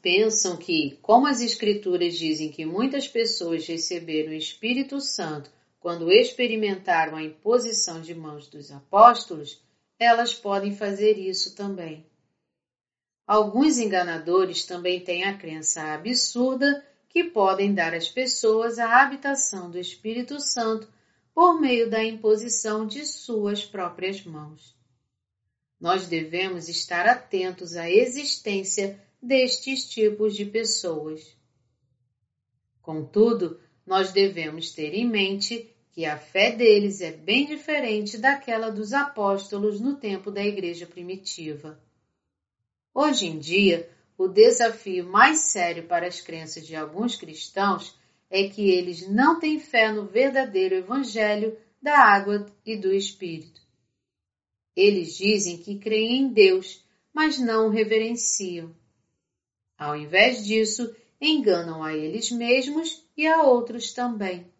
Pensam 0.00 0.56
que, 0.56 0.96
como 1.02 1.26
as 1.26 1.40
Escrituras 1.40 2.16
dizem 2.16 2.50
que 2.50 2.64
muitas 2.64 3.08
pessoas 3.08 3.66
receberam 3.66 4.30
o 4.30 4.36
Espírito 4.36 5.00
Santo 5.00 5.50
quando 5.80 6.12
experimentaram 6.12 7.16
a 7.16 7.22
imposição 7.22 8.00
de 8.00 8.14
mãos 8.14 8.46
dos 8.46 8.70
apóstolos, 8.70 9.60
elas 9.98 10.34
podem 10.34 10.76
fazer 10.76 11.18
isso 11.18 11.56
também. 11.56 12.06
Alguns 13.26 13.78
enganadores 13.78 14.64
também 14.64 15.00
têm 15.00 15.24
a 15.24 15.36
crença 15.36 15.82
absurda 15.94 16.86
que 17.08 17.24
podem 17.24 17.74
dar 17.74 17.92
às 17.92 18.08
pessoas 18.08 18.78
a 18.78 19.02
habitação 19.02 19.68
do 19.68 19.78
Espírito 19.78 20.38
Santo 20.38 20.88
por 21.34 21.60
meio 21.60 21.90
da 21.90 22.04
imposição 22.04 22.86
de 22.86 23.04
suas 23.04 23.64
próprias 23.64 24.24
mãos. 24.24 24.76
Nós 25.80 26.06
devemos 26.06 26.68
estar 26.68 27.06
atentos 27.06 27.74
à 27.76 27.90
existência 27.90 29.02
destes 29.20 29.88
tipos 29.88 30.36
de 30.36 30.44
pessoas. 30.44 31.36
Contudo, 32.80 33.60
nós 33.84 34.12
devemos 34.12 34.70
ter 34.70 34.94
em 34.94 35.08
mente 35.08 35.68
que 35.90 36.04
a 36.04 36.16
fé 36.16 36.52
deles 36.52 37.00
é 37.00 37.10
bem 37.10 37.46
diferente 37.46 38.18
daquela 38.18 38.70
dos 38.70 38.92
apóstolos 38.92 39.80
no 39.80 39.96
tempo 39.96 40.30
da 40.30 40.44
igreja 40.44 40.86
primitiva. 40.86 41.78
Hoje 42.98 43.26
em 43.26 43.38
dia, 43.38 43.90
o 44.16 44.26
desafio 44.26 45.04
mais 45.04 45.40
sério 45.40 45.86
para 45.86 46.06
as 46.06 46.22
crenças 46.22 46.66
de 46.66 46.74
alguns 46.74 47.14
cristãos 47.14 47.94
é 48.30 48.48
que 48.48 48.70
eles 48.70 49.06
não 49.06 49.38
têm 49.38 49.60
fé 49.60 49.92
no 49.92 50.06
verdadeiro 50.06 50.76
Evangelho 50.76 51.58
da 51.80 51.98
água 51.98 52.46
e 52.64 52.74
do 52.74 52.90
Espírito. 52.90 53.60
Eles 54.74 55.14
dizem 55.14 55.58
que 55.58 55.78
creem 55.78 56.22
em 56.22 56.28
Deus, 56.32 56.82
mas 57.12 57.38
não 57.38 57.66
o 57.66 57.70
reverenciam. 57.70 58.74
Ao 59.76 59.94
invés 59.94 60.42
disso, 60.46 60.96
enganam 61.20 61.84
a 61.84 61.94
eles 61.94 62.30
mesmos 62.30 63.04
e 63.14 63.26
a 63.26 63.42
outros 63.42 63.92
também. 63.92 64.50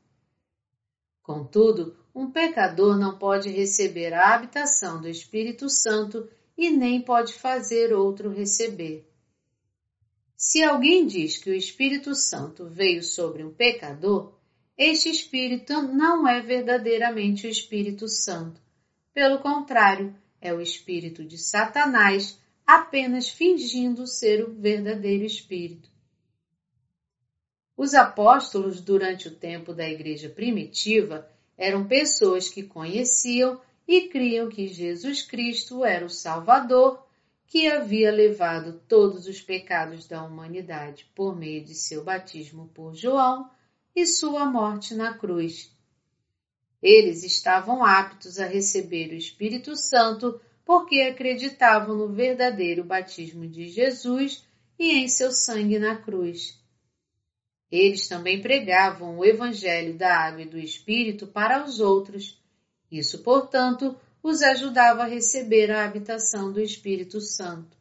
Contudo, 1.22 1.96
um 2.14 2.30
pecador 2.30 2.98
não 2.98 3.16
pode 3.16 3.48
receber 3.48 4.12
a 4.12 4.34
habitação 4.34 5.00
do 5.00 5.08
Espírito 5.08 5.70
Santo 5.70 6.28
e 6.56 6.70
nem 6.70 7.02
pode 7.02 7.34
fazer 7.34 7.92
outro 7.92 8.30
receber. 8.30 9.06
Se 10.36 10.62
alguém 10.62 11.06
diz 11.06 11.38
que 11.38 11.50
o 11.50 11.54
Espírito 11.54 12.14
Santo 12.14 12.66
veio 12.66 13.02
sobre 13.02 13.42
um 13.42 13.52
pecador, 13.52 14.34
este 14.76 15.08
Espírito 15.08 15.72
não 15.82 16.28
é 16.28 16.40
verdadeiramente 16.40 17.46
o 17.46 17.50
Espírito 17.50 18.06
Santo. 18.08 18.60
Pelo 19.14 19.38
contrário, 19.38 20.14
é 20.40 20.52
o 20.52 20.60
Espírito 20.60 21.25
de 21.25 21.38
Satanás, 21.38 22.38
apenas 22.66 23.28
fingindo 23.28 24.06
ser 24.06 24.44
o 24.44 24.52
verdadeiro 24.52 25.25
Espírito. 25.25 25.88
Os 27.76 27.94
apóstolos, 27.94 28.80
durante 28.80 29.28
o 29.28 29.34
tempo 29.34 29.72
da 29.72 29.88
Igreja 29.88 30.28
primitiva, 30.28 31.28
eram 31.56 31.86
pessoas 31.86 32.48
que 32.50 32.62
conheciam 32.62 33.60
e 33.86 34.08
criam 34.08 34.48
que 34.48 34.66
Jesus 34.66 35.22
Cristo 35.22 35.84
era 35.84 36.04
o 36.04 36.10
Salvador 36.10 37.06
que 37.46 37.68
havia 37.68 38.10
levado 38.10 38.80
todos 38.88 39.26
os 39.26 39.40
pecados 39.40 40.06
da 40.06 40.22
humanidade 40.22 41.10
por 41.14 41.36
meio 41.36 41.64
de 41.64 41.74
seu 41.74 42.02
batismo 42.02 42.68
por 42.74 42.94
João 42.94 43.48
e 43.94 44.04
sua 44.04 44.44
morte 44.44 44.94
na 44.94 45.14
cruz. 45.14 45.74
Eles 46.82 47.22
estavam 47.22 47.84
aptos 47.84 48.38
a 48.38 48.46
receber 48.46 49.10
o 49.10 49.16
Espírito 49.16 49.76
Santo 49.76 50.40
porque 50.64 51.00
acreditavam 51.00 51.96
no 51.96 52.08
verdadeiro 52.08 52.84
batismo 52.84 53.46
de 53.46 53.68
Jesus 53.68 54.44
e 54.78 54.92
em 54.92 55.08
seu 55.08 55.30
sangue 55.30 55.78
na 55.78 55.96
cruz. 55.96 56.60
Eles 57.70 58.08
também 58.08 58.42
pregavam 58.42 59.18
o 59.18 59.24
Evangelho 59.24 59.94
da 59.94 60.16
Água 60.16 60.42
e 60.42 60.48
do 60.48 60.58
Espírito 60.58 61.26
para 61.26 61.64
os 61.64 61.80
outros. 61.80 62.40
Isso, 62.90 63.22
portanto, 63.22 63.96
os 64.22 64.42
ajudava 64.42 65.02
a 65.02 65.06
receber 65.06 65.70
a 65.70 65.84
habitação 65.84 66.52
do 66.52 66.60
Espírito 66.60 67.20
Santo. 67.20 67.76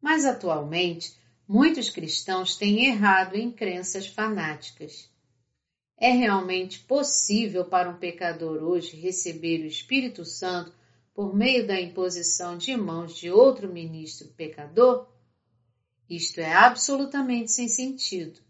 Mas 0.00 0.24
atualmente, 0.24 1.16
muitos 1.46 1.90
cristãos 1.90 2.56
têm 2.56 2.86
errado 2.86 3.34
em 3.34 3.50
crenças 3.50 4.06
fanáticas. 4.06 5.10
É 5.96 6.10
realmente 6.10 6.80
possível 6.80 7.64
para 7.64 7.90
um 7.90 7.98
pecador 7.98 8.62
hoje 8.62 8.96
receber 8.96 9.62
o 9.62 9.66
Espírito 9.66 10.24
Santo 10.24 10.72
por 11.12 11.34
meio 11.34 11.66
da 11.66 11.80
imposição 11.80 12.56
de 12.56 12.76
mãos 12.76 13.16
de 13.16 13.30
outro 13.30 13.72
ministro 13.72 14.28
pecador? 14.28 15.08
Isto 16.08 16.40
é 16.40 16.52
absolutamente 16.52 17.50
sem 17.50 17.68
sentido. 17.68 18.40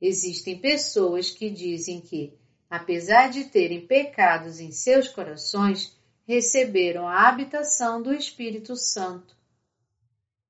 Existem 0.00 0.58
pessoas 0.58 1.30
que 1.30 1.48
dizem 1.48 2.00
que 2.00 2.39
apesar 2.70 3.28
de 3.28 3.46
terem 3.46 3.84
pecados 3.84 4.60
em 4.60 4.70
seus 4.70 5.08
corações, 5.08 5.98
receberam 6.24 7.08
a 7.08 7.28
habitação 7.28 8.00
do 8.00 8.14
Espírito 8.14 8.76
Santo. 8.76 9.36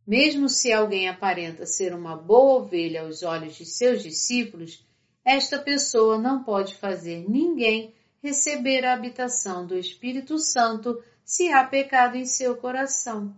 Mesmo 0.06 0.46
se 0.48 0.70
alguém 0.70 1.08
aparenta 1.08 1.64
ser 1.64 1.94
uma 1.94 2.14
boa 2.14 2.62
ovelha 2.62 3.02
aos 3.02 3.22
olhos 3.22 3.54
de 3.54 3.64
seus 3.64 4.02
discípulos, 4.02 4.84
esta 5.24 5.58
pessoa 5.58 6.18
não 6.18 6.44
pode 6.44 6.74
fazer 6.74 7.26
ninguém 7.26 7.94
receber 8.22 8.84
a 8.84 8.92
habitação 8.92 9.66
do 9.66 9.78
Espírito 9.78 10.38
Santo 10.38 11.02
se 11.24 11.50
há 11.50 11.64
pecado 11.64 12.16
em 12.16 12.26
seu 12.26 12.56
coração. 12.56 13.34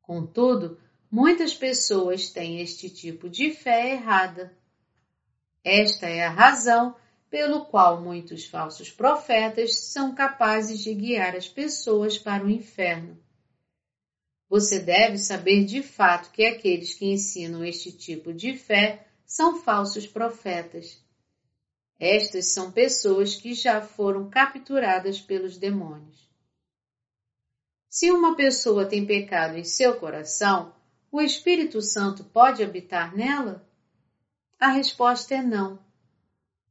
Contudo, 0.00 0.80
muitas 1.10 1.54
pessoas 1.54 2.30
têm 2.30 2.60
este 2.60 2.90
tipo 2.90 3.28
de 3.28 3.50
fé 3.50 3.92
errada. 3.92 4.52
Esta 5.62 6.06
é 6.08 6.24
a 6.24 6.30
razão 6.30 6.96
pelo 7.30 7.64
qual 7.66 8.02
muitos 8.02 8.44
falsos 8.44 8.90
profetas 8.90 9.78
são 9.78 10.12
capazes 10.12 10.80
de 10.80 10.92
guiar 10.92 11.36
as 11.36 11.48
pessoas 11.48 12.18
para 12.18 12.44
o 12.44 12.50
inferno. 12.50 13.16
Você 14.48 14.80
deve 14.80 15.16
saber 15.16 15.64
de 15.64 15.80
fato 15.80 16.32
que 16.32 16.44
aqueles 16.44 16.92
que 16.92 17.06
ensinam 17.06 17.64
este 17.64 17.92
tipo 17.92 18.34
de 18.34 18.56
fé 18.58 19.06
são 19.24 19.62
falsos 19.62 20.08
profetas. 20.08 21.00
Estas 22.00 22.46
são 22.46 22.72
pessoas 22.72 23.36
que 23.36 23.54
já 23.54 23.80
foram 23.80 24.28
capturadas 24.28 25.20
pelos 25.20 25.56
demônios. 25.56 26.28
Se 27.88 28.10
uma 28.10 28.34
pessoa 28.34 28.86
tem 28.86 29.06
pecado 29.06 29.56
em 29.56 29.64
seu 29.64 29.94
coração, 30.00 30.74
o 31.12 31.20
Espírito 31.20 31.80
Santo 31.80 32.24
pode 32.24 32.62
habitar 32.62 33.16
nela? 33.16 33.64
A 34.58 34.68
resposta 34.68 35.34
é 35.34 35.42
não. 35.42 35.78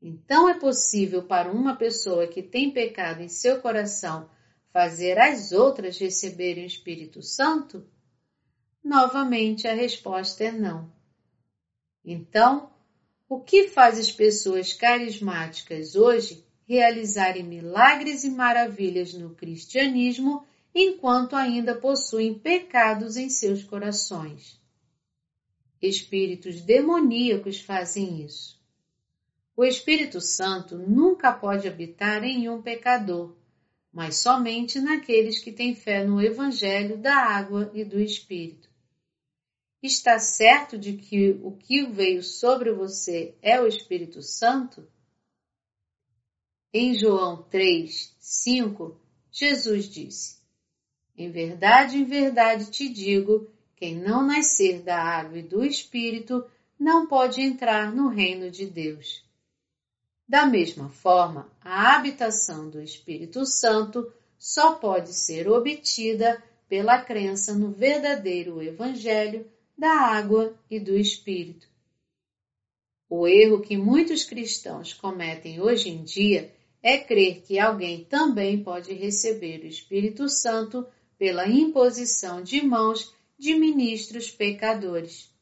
Então 0.02 0.48
é 0.48 0.58
possível 0.58 1.24
para 1.24 1.52
uma 1.52 1.76
pessoa 1.76 2.28
que 2.28 2.42
tem 2.42 2.72
pecado 2.72 3.22
em 3.22 3.28
seu 3.28 3.62
coração 3.62 4.30
fazer 4.72 5.18
as 5.20 5.52
outras 5.52 5.98
receberem 5.98 6.64
o 6.64 6.68
Espírito 6.68 7.22
Santo? 7.22 7.86
Novamente 8.84 9.68
a 9.68 9.74
resposta 9.74 10.46
é 10.46 10.52
não. 10.52 10.92
Então, 12.04 12.72
o 13.28 13.42
que 13.42 13.68
faz 13.68 14.00
as 14.00 14.12
pessoas 14.12 14.74
carismáticas 14.74 15.96
hoje 15.96 16.46
realizarem 16.66 17.44
milagres 17.44 18.24
e 18.24 18.30
maravilhas 18.30 19.14
no 19.14 19.36
cristianismo 19.36 20.46
enquanto 20.74 21.36
ainda 21.36 21.76
possuem 21.76 22.34
pecados 22.34 23.18
em 23.18 23.30
seus 23.30 23.64
corações? 23.64 24.60
Espíritos 25.82 26.62
demoníacos 26.62 27.60
fazem 27.60 28.24
isso. 28.24 28.59
O 29.60 29.66
Espírito 29.66 30.22
Santo 30.22 30.78
nunca 30.78 31.34
pode 31.34 31.68
habitar 31.68 32.24
em 32.24 32.48
um 32.48 32.62
pecador, 32.62 33.36
mas 33.92 34.16
somente 34.16 34.80
naqueles 34.80 35.44
que 35.44 35.52
têm 35.52 35.76
fé 35.76 36.02
no 36.06 36.22
Evangelho 36.22 36.98
da 36.98 37.14
água 37.14 37.70
e 37.74 37.84
do 37.84 38.00
Espírito. 38.00 38.70
Está 39.84 40.18
certo 40.18 40.78
de 40.78 40.94
que 40.94 41.32
o 41.44 41.52
que 41.58 41.86
veio 41.86 42.24
sobre 42.24 42.72
você 42.72 43.36
é 43.42 43.60
o 43.60 43.68
Espírito 43.68 44.22
Santo? 44.22 44.88
Em 46.74 46.94
João 46.94 47.44
3, 47.44 48.16
5, 48.18 48.98
Jesus 49.30 49.90
disse: 49.90 50.38
Em 51.18 51.30
verdade, 51.30 51.98
em 51.98 52.06
verdade 52.06 52.72
te 52.72 52.88
digo, 52.88 53.52
quem 53.76 53.98
não 53.98 54.26
nascer 54.26 54.82
da 54.84 55.04
água 55.04 55.38
e 55.38 55.44
do 55.44 55.66
Espírito 55.66 56.50
não 56.80 57.08
pode 57.08 57.42
entrar 57.42 57.94
no 57.94 58.08
reino 58.08 58.50
de 58.50 58.66
Deus. 58.66 59.28
Da 60.30 60.46
mesma 60.46 60.90
forma, 60.90 61.52
a 61.60 61.96
habitação 61.96 62.70
do 62.70 62.80
Espírito 62.80 63.48
Santo 63.48 64.14
só 64.38 64.76
pode 64.76 65.12
ser 65.12 65.50
obtida 65.50 66.40
pela 66.68 67.02
crença 67.02 67.56
no 67.56 67.72
verdadeiro 67.72 68.62
Evangelho 68.62 69.50
da 69.76 69.90
água 69.90 70.56
e 70.70 70.80
do 70.80 70.96
Espírito. 70.96 71.68
O 73.10 73.28
erro 73.28 73.60
que 73.60 73.76
muitos 73.76 74.24
cristãos 74.24 74.94
cometem 74.94 75.60
hoje 75.60 75.90
em 75.90 76.04
dia 76.04 76.54
é 76.84 77.00
crer 77.00 77.42
que 77.42 77.58
alguém 77.58 78.04
também 78.04 78.64
pode 78.64 78.94
receber 78.94 79.62
o 79.62 79.68
Espírito 79.68 80.30
Santo 80.30 80.86
pela 81.18 81.48
imposição 81.48 82.44
de 82.44 82.62
mãos 82.62 83.16
de 83.36 83.56
ministros 83.56 84.30
pecadores. 84.30 85.34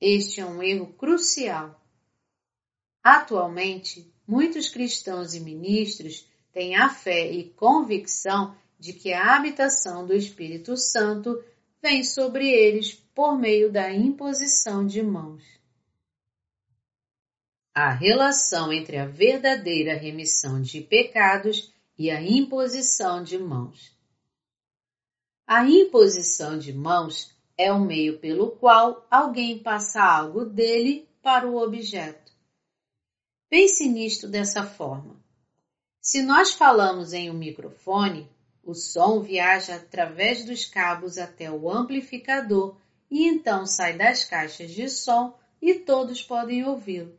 Este 0.00 0.40
é 0.40 0.46
um 0.46 0.62
erro 0.62 0.86
crucial 0.94 1.78
Atualmente, 3.02 4.12
muitos 4.26 4.68
cristãos 4.68 5.34
e 5.34 5.40
ministros 5.40 6.28
têm 6.52 6.76
a 6.76 6.88
fé 6.88 7.30
e 7.30 7.50
convicção 7.50 8.54
de 8.78 8.92
que 8.92 9.12
a 9.12 9.36
habitação 9.36 10.06
do 10.06 10.14
Espírito 10.14 10.76
Santo 10.76 11.42
vem 11.82 12.04
sobre 12.04 12.48
eles 12.50 12.94
por 13.14 13.38
meio 13.38 13.72
da 13.72 13.92
imposição 13.92 14.86
de 14.86 15.02
mãos. 15.02 15.42
A 17.74 17.90
relação 17.90 18.72
entre 18.72 18.98
a 18.98 19.06
verdadeira 19.06 19.96
remissão 19.96 20.60
de 20.60 20.80
pecados 20.80 21.72
e 21.96 22.10
a 22.10 22.20
imposição 22.20 23.22
de 23.22 23.38
mãos. 23.38 23.94
A 25.46 25.64
imposição 25.64 26.58
de 26.58 26.72
mãos 26.72 27.34
é 27.56 27.72
o 27.72 27.80
meio 27.80 28.18
pelo 28.18 28.50
qual 28.52 29.06
alguém 29.10 29.58
passa 29.58 30.02
algo 30.02 30.44
dele 30.44 31.08
para 31.22 31.48
o 31.48 31.56
objeto. 31.56 32.19
Pense 33.50 33.88
nisto 33.88 34.28
dessa 34.28 34.64
forma. 34.64 35.20
Se 36.00 36.22
nós 36.22 36.54
falamos 36.54 37.12
em 37.12 37.28
um 37.28 37.34
microfone, 37.34 38.30
o 38.62 38.74
som 38.74 39.20
viaja 39.20 39.74
através 39.74 40.44
dos 40.44 40.64
cabos 40.64 41.18
até 41.18 41.50
o 41.50 41.68
amplificador 41.68 42.76
e 43.10 43.26
então 43.26 43.66
sai 43.66 43.98
das 43.98 44.24
caixas 44.24 44.70
de 44.70 44.88
som 44.88 45.36
e 45.60 45.74
todos 45.74 46.22
podem 46.22 46.64
ouvi-lo. 46.64 47.18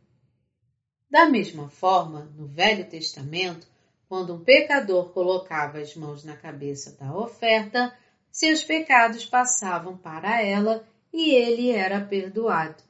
Da 1.10 1.26
mesma 1.30 1.70
forma, 1.70 2.32
no 2.38 2.48
Velho 2.48 2.90
Testamento, 2.90 3.68
quando 4.08 4.34
um 4.34 4.42
pecador 4.42 5.10
colocava 5.10 5.80
as 5.80 5.96
mãos 5.98 6.24
na 6.24 6.38
cabeça 6.38 6.96
da 6.98 7.14
oferta, 7.14 7.94
seus 8.32 8.64
pecados 8.64 9.26
passavam 9.26 9.98
para 9.98 10.42
ela 10.42 10.88
e 11.12 11.32
ele 11.32 11.72
era 11.72 12.00
perdoado. 12.00 12.82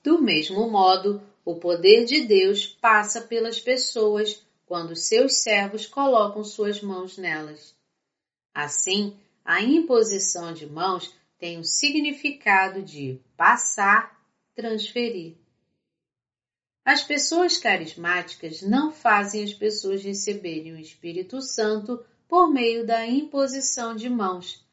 Do 0.00 0.22
mesmo 0.22 0.70
modo, 0.70 1.20
o 1.44 1.56
poder 1.56 2.04
de 2.04 2.20
Deus 2.22 2.66
passa 2.66 3.20
pelas 3.20 3.60
pessoas 3.60 4.44
quando 4.66 4.96
seus 4.96 5.42
servos 5.42 5.86
colocam 5.86 6.44
suas 6.44 6.80
mãos 6.80 7.18
nelas. 7.18 7.74
Assim, 8.54 9.16
a 9.44 9.60
imposição 9.60 10.52
de 10.52 10.66
mãos 10.66 11.14
tem 11.38 11.58
o 11.58 11.64
significado 11.64 12.82
de 12.82 13.20
passar, 13.36 14.20
transferir. 14.54 15.34
As 16.84 17.02
pessoas 17.02 17.56
carismáticas 17.56 18.62
não 18.62 18.92
fazem 18.92 19.42
as 19.42 19.52
pessoas 19.52 20.02
receberem 20.02 20.72
o 20.72 20.78
Espírito 20.78 21.40
Santo 21.40 22.04
por 22.28 22.48
meio 22.48 22.86
da 22.86 23.06
imposição 23.06 23.94
de 23.94 24.08
mãos. 24.08 24.64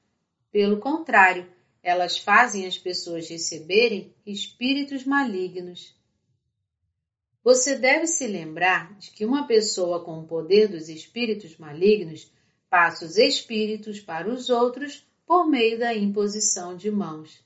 Pelo 0.51 0.79
contrário, 0.79 1.51
elas 1.84 2.17
fazem 2.17 2.65
as 2.65 2.77
pessoas 2.77 3.29
receberem 3.29 4.13
espíritos 4.25 5.03
malignos. 5.05 5.95
Você 7.49 7.75
deve 7.75 8.05
se 8.05 8.27
lembrar 8.27 8.93
de 8.99 9.09
que 9.09 9.25
uma 9.25 9.47
pessoa 9.47 10.03
com 10.03 10.19
o 10.19 10.27
poder 10.27 10.67
dos 10.67 10.88
espíritos 10.88 11.57
malignos 11.57 12.31
passa 12.69 13.03
os 13.05 13.17
espíritos 13.17 13.99
para 13.99 14.29
os 14.29 14.51
outros 14.51 15.03
por 15.25 15.47
meio 15.47 15.79
da 15.79 15.91
imposição 15.91 16.75
de 16.75 16.91
mãos. 16.91 17.43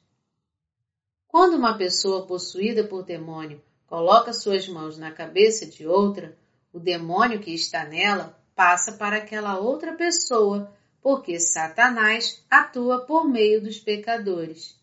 Quando 1.26 1.56
uma 1.56 1.78
pessoa 1.78 2.28
possuída 2.28 2.84
por 2.84 3.06
demônio 3.06 3.64
coloca 3.88 4.34
suas 4.34 4.68
mãos 4.68 4.98
na 4.98 5.10
cabeça 5.10 5.66
de 5.66 5.88
outra, 5.88 6.38
o 6.74 6.82
demônio 6.82 7.40
que 7.40 7.54
está 7.54 7.86
nela 7.86 8.38
passa 8.54 8.92
para 8.92 9.16
aquela 9.16 9.58
outra 9.58 9.94
pessoa, 9.94 10.70
porque 11.02 11.40
Satanás 11.40 12.44
atua 12.52 13.06
por 13.06 13.26
meio 13.26 13.62
dos 13.62 13.80
pecadores. 13.80 14.78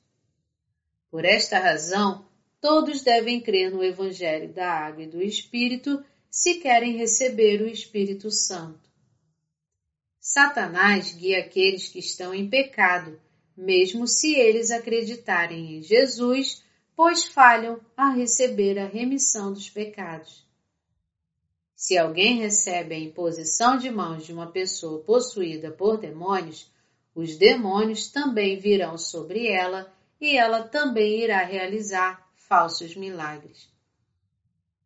Por 1.10 1.26
esta 1.26 1.58
razão, 1.58 2.24
todos 2.60 3.02
devem 3.02 3.40
crer 3.40 3.70
no 3.70 3.82
Evangelho 3.82 4.52
da 4.52 4.70
Água 4.70 5.04
e 5.04 5.06
do 5.06 5.22
Espírito 5.22 6.04
se 6.30 6.56
querem 6.56 6.96
receber 6.96 7.60
o 7.62 7.66
Espírito 7.66 8.30
Santo. 8.30 8.88
Satanás 10.20 11.12
guia 11.12 11.40
aqueles 11.40 11.88
que 11.88 11.98
estão 11.98 12.34
em 12.34 12.48
pecado, 12.48 13.18
mesmo 13.56 14.06
se 14.06 14.34
eles 14.34 14.70
acreditarem 14.70 15.78
em 15.78 15.82
Jesus, 15.82 16.62
pois 16.94 17.24
falham 17.24 17.80
a 17.96 18.10
receber 18.10 18.78
a 18.78 18.86
remissão 18.86 19.52
dos 19.52 19.70
pecados. 19.70 20.46
Se 21.74 21.96
alguém 21.96 22.36
recebe 22.36 22.94
a 22.94 22.98
imposição 22.98 23.78
de 23.78 23.90
mãos 23.90 24.26
de 24.26 24.34
uma 24.34 24.52
pessoa 24.52 25.02
possuída 25.02 25.70
por 25.70 25.96
demônios, 25.96 26.70
os 27.14 27.36
demônios 27.36 28.08
também 28.08 28.58
virão 28.58 28.98
sobre 28.98 29.46
ela 29.46 29.90
e 30.20 30.36
ela 30.36 30.62
também 30.62 31.22
irá 31.22 31.42
realizar 31.42 32.29
falsos 32.50 32.96
milagres. 32.96 33.70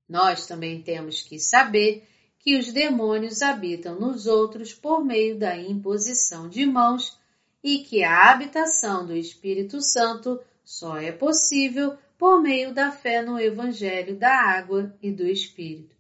Nós 0.07 0.46
também 0.46 0.83
temos 0.83 1.22
que 1.22 1.38
saber 1.38 2.07
que 2.38 2.59
os 2.59 2.70
demônios 2.70 3.40
habitam 3.40 3.98
nos 3.98 4.27
outros 4.27 4.74
por 4.74 5.03
meio 5.03 5.38
da 5.38 5.57
imposição 5.57 6.46
de 6.46 6.66
mãos 6.66 7.18
e 7.62 7.79
que 7.79 8.05
a 8.05 8.31
habitação 8.31 9.07
do 9.07 9.16
Espírito 9.16 9.81
Santo 9.81 10.38
só 10.62 10.98
é 10.98 11.11
possível 11.11 11.96
por 12.18 12.42
meio 12.42 12.74
da 12.74 12.92
fé 12.92 13.22
no 13.22 13.40
Evangelho 13.40 14.14
da 14.14 14.31
Água 14.31 14.94
e 15.03 15.11
do 15.11 15.27
Espírito. 15.27 15.96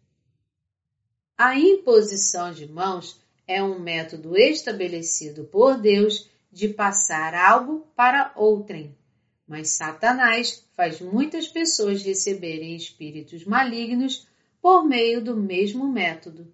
A 1.36 1.58
imposição 1.58 2.52
de 2.52 2.68
mãos 2.68 3.18
é 3.48 3.62
um 3.62 3.78
método 3.78 4.36
estabelecido 4.36 5.44
por 5.44 5.78
Deus 5.78 6.28
de 6.52 6.68
passar 6.68 7.34
algo 7.34 7.86
para 7.96 8.32
outrem, 8.36 8.94
mas 9.46 9.70
Satanás 9.70 10.66
faz 10.74 11.00
muitas 11.00 11.46
pessoas 11.46 12.02
receberem 12.02 12.74
espíritos 12.74 13.44
malignos 13.44 14.26
por 14.60 14.84
meio 14.84 15.22
do 15.22 15.36
mesmo 15.36 15.86
método. 15.86 16.52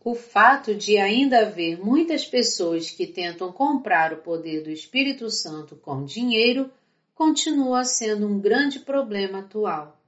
O 0.00 0.14
fato 0.14 0.74
de 0.74 0.96
ainda 0.96 1.40
haver 1.40 1.78
muitas 1.78 2.24
pessoas 2.24 2.90
que 2.90 3.06
tentam 3.06 3.52
comprar 3.52 4.12
o 4.12 4.22
poder 4.22 4.62
do 4.62 4.70
Espírito 4.70 5.28
Santo 5.28 5.76
com 5.76 6.04
dinheiro 6.04 6.70
continua 7.14 7.84
sendo 7.84 8.26
um 8.26 8.40
grande 8.40 8.78
problema 8.78 9.40
atual. 9.40 10.00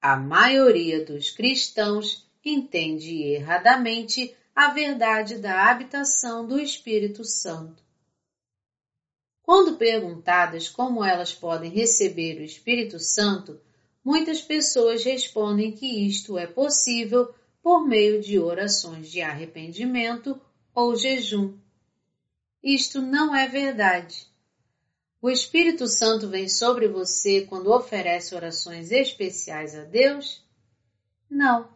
A 0.00 0.16
maioria 0.16 1.04
dos 1.04 1.30
cristãos 1.30 2.26
entende 2.42 3.22
erradamente 3.22 4.34
a 4.54 4.68
verdade 4.68 5.36
da 5.36 5.68
habitação 5.70 6.46
do 6.46 6.58
Espírito 6.58 7.24
Santo. 7.24 7.87
Quando 9.48 9.78
perguntadas 9.78 10.68
como 10.68 11.02
elas 11.02 11.32
podem 11.32 11.70
receber 11.70 12.38
o 12.38 12.44
Espírito 12.44 13.00
Santo, 13.00 13.58
muitas 14.04 14.42
pessoas 14.42 15.02
respondem 15.02 15.72
que 15.72 16.06
isto 16.06 16.36
é 16.36 16.46
possível 16.46 17.34
por 17.62 17.88
meio 17.88 18.20
de 18.20 18.38
orações 18.38 19.10
de 19.10 19.22
arrependimento 19.22 20.38
ou 20.74 20.94
jejum. 20.94 21.56
Isto 22.62 23.00
não 23.00 23.34
é 23.34 23.48
verdade. 23.48 24.26
O 25.18 25.30
Espírito 25.30 25.86
Santo 25.86 26.28
vem 26.28 26.46
sobre 26.46 26.86
você 26.86 27.46
quando 27.46 27.72
oferece 27.72 28.34
orações 28.34 28.92
especiais 28.92 29.74
a 29.74 29.84
Deus? 29.84 30.44
Não. 31.30 31.70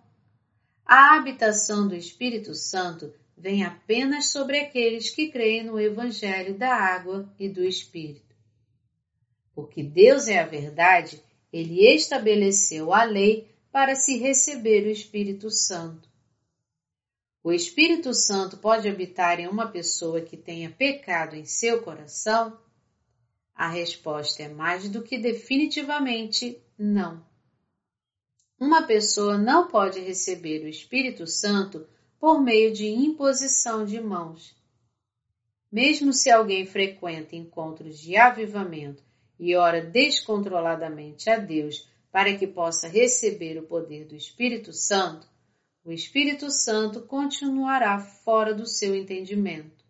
A 0.84 1.16
habitação 1.16 1.88
do 1.88 1.94
Espírito 1.94 2.54
Santo 2.54 3.14
vem 3.42 3.64
apenas 3.64 4.26
sobre 4.26 4.60
aqueles 4.60 5.10
que 5.10 5.28
creem 5.28 5.64
no 5.64 5.80
Evangelho 5.80 6.56
da 6.56 6.72
água 6.72 7.28
e 7.36 7.48
do 7.48 7.64
Espírito. 7.64 8.36
Porque 9.52 9.82
Deus 9.82 10.28
é 10.28 10.38
a 10.38 10.46
verdade, 10.46 11.20
ele 11.52 11.84
estabeleceu 11.84 12.94
a 12.94 13.02
lei 13.02 13.52
para 13.72 13.96
se 13.96 14.16
receber 14.16 14.86
o 14.86 14.90
Espírito 14.90 15.50
Santo. 15.50 16.08
O 17.42 17.50
Espírito 17.52 18.14
Santo 18.14 18.58
pode 18.58 18.88
habitar 18.88 19.40
em 19.40 19.48
uma 19.48 19.66
pessoa 19.66 20.20
que 20.20 20.36
tenha 20.36 20.70
pecado 20.70 21.34
em 21.34 21.44
seu 21.44 21.82
coração? 21.82 22.56
A 23.56 23.68
resposta 23.68 24.44
é 24.44 24.48
mais 24.48 24.88
do 24.88 25.02
que 25.02 25.18
definitivamente 25.18 26.62
não. 26.78 27.26
Uma 28.56 28.82
pessoa 28.86 29.36
não 29.36 29.66
pode 29.66 29.98
receber 29.98 30.62
o 30.64 30.68
Espírito 30.68 31.26
Santo 31.26 31.84
por 32.22 32.40
meio 32.40 32.72
de 32.72 32.86
imposição 32.86 33.84
de 33.84 34.00
mãos. 34.00 34.54
Mesmo 35.72 36.12
se 36.12 36.30
alguém 36.30 36.64
frequenta 36.64 37.34
encontros 37.34 37.98
de 37.98 38.16
avivamento 38.16 39.02
e 39.40 39.56
ora 39.56 39.82
descontroladamente 39.82 41.28
a 41.28 41.36
Deus 41.36 41.84
para 42.12 42.32
que 42.38 42.46
possa 42.46 42.86
receber 42.86 43.58
o 43.58 43.64
poder 43.64 44.04
do 44.04 44.14
Espírito 44.14 44.72
Santo, 44.72 45.26
o 45.84 45.90
Espírito 45.90 46.48
Santo 46.48 47.00
continuará 47.00 47.98
fora 47.98 48.54
do 48.54 48.68
seu 48.68 48.94
entendimento. 48.94 49.84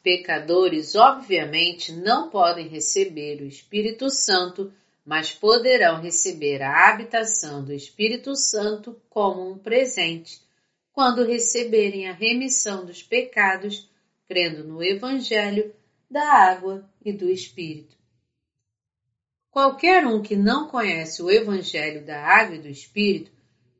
Pecadores, 0.00 0.94
obviamente, 0.94 1.90
não 1.90 2.30
podem 2.30 2.68
receber 2.68 3.42
o 3.42 3.46
Espírito 3.46 4.08
Santo, 4.10 4.72
mas 5.04 5.34
poderão 5.34 6.00
receber 6.00 6.62
a 6.62 6.88
habitação 6.88 7.64
do 7.64 7.72
Espírito 7.72 8.36
Santo 8.36 8.96
como 9.10 9.50
um 9.50 9.58
presente 9.58 10.46
quando 10.98 11.24
receberem 11.24 12.08
a 12.08 12.12
remissão 12.12 12.84
dos 12.84 13.04
pecados, 13.04 13.88
crendo 14.26 14.64
no 14.64 14.82
Evangelho 14.82 15.72
da 16.10 16.24
água 16.24 16.90
e 17.04 17.12
do 17.12 17.30
Espírito. 17.30 17.96
Qualquer 19.48 20.04
um 20.08 20.20
que 20.20 20.34
não 20.34 20.66
conhece 20.66 21.22
o 21.22 21.30
Evangelho 21.30 22.04
da 22.04 22.20
água 22.20 22.56
e 22.56 22.62
do 22.62 22.66
Espírito 22.66 23.30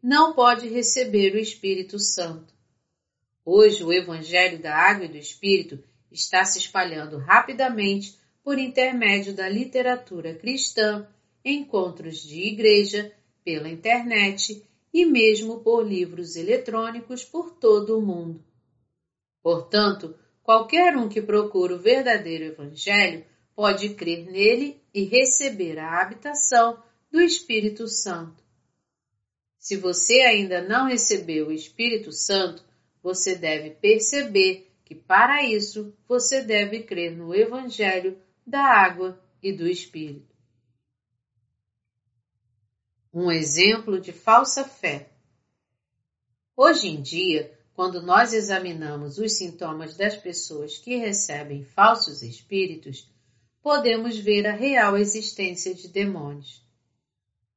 não 0.01 0.33
pode 0.33 0.69
receber 0.69 1.35
o 1.35 1.41
Espírito 1.41 1.99
Santo. 1.99 2.55
Hoje, 3.45 3.83
o 3.83 3.93
Evangelho 3.93 4.63
da 4.63 4.77
água 4.77 5.07
e 5.07 5.09
do 5.09 5.17
Espírito 5.17 5.83
está 6.13 6.45
se 6.45 6.61
espalhando 6.61 7.19
rapidamente 7.19 8.17
por 8.45 8.61
intermédio 8.61 9.35
da 9.35 9.49
literatura 9.49 10.35
cristã, 10.37 11.05
encontros 11.45 12.23
de 12.23 12.43
igreja, 12.45 13.13
pela 13.43 13.69
internet 13.69 14.65
e 14.93 15.05
mesmo 15.05 15.61
por 15.61 15.87
livros 15.87 16.37
eletrônicos 16.37 17.25
por 17.25 17.51
todo 17.53 17.99
o 17.99 18.03
mundo. 18.03 18.45
Portanto, 19.43 20.15
qualquer 20.43 20.97
um 20.97 21.09
que 21.09 21.21
procura 21.21 21.75
o 21.75 21.79
verdadeiro 21.79 22.45
Evangelho 22.45 23.25
pode 23.55 23.91
crer 23.91 24.27
nele 24.31 24.81
e 24.95 25.05
receber 25.05 25.79
a 25.79 26.01
habitação 26.01 26.83
do 27.11 27.21
Espírito 27.21 27.87
Santo. 27.89 28.43
Se 29.59 29.77
você 29.77 30.21
ainda 30.21 30.63
não 30.63 30.87
recebeu 30.87 31.49
o 31.49 31.53
Espírito 31.53 32.13
Santo, 32.13 32.65
você 33.03 33.35
deve 33.35 33.71
perceber 33.71 34.71
que 34.85 34.95
para 34.95 35.45
isso 35.45 35.95
você 36.07 36.43
deve 36.43 36.83
crer 36.83 37.17
no 37.17 37.35
Evangelho 37.35 38.19
da 38.47 38.63
água 38.63 39.21
e 39.43 39.53
do 39.53 39.67
Espírito 39.67 40.38
um 43.13 43.31
exemplo 43.31 44.01
de 44.01 44.13
falsa 44.13 44.65
fé. 44.65 45.09
Hoje 46.57 46.89
em 46.89 47.01
dia, 47.01 47.57
quando 47.73 48.03
nós 48.03 48.33
examinamos 48.33 49.19
os 49.19 49.35
sintomas 49.35 49.97
das 49.97 50.17
pessoas 50.17 50.77
que 50.77 50.97
recebem 50.97 51.65
falsos 51.65 52.23
espíritos, 52.23 53.09
podemos 53.63 54.19
ver 54.19 54.47
a 54.47 54.53
real 54.53 54.97
existência 54.97 55.75
de 55.75 55.89
demônios. 55.89 56.67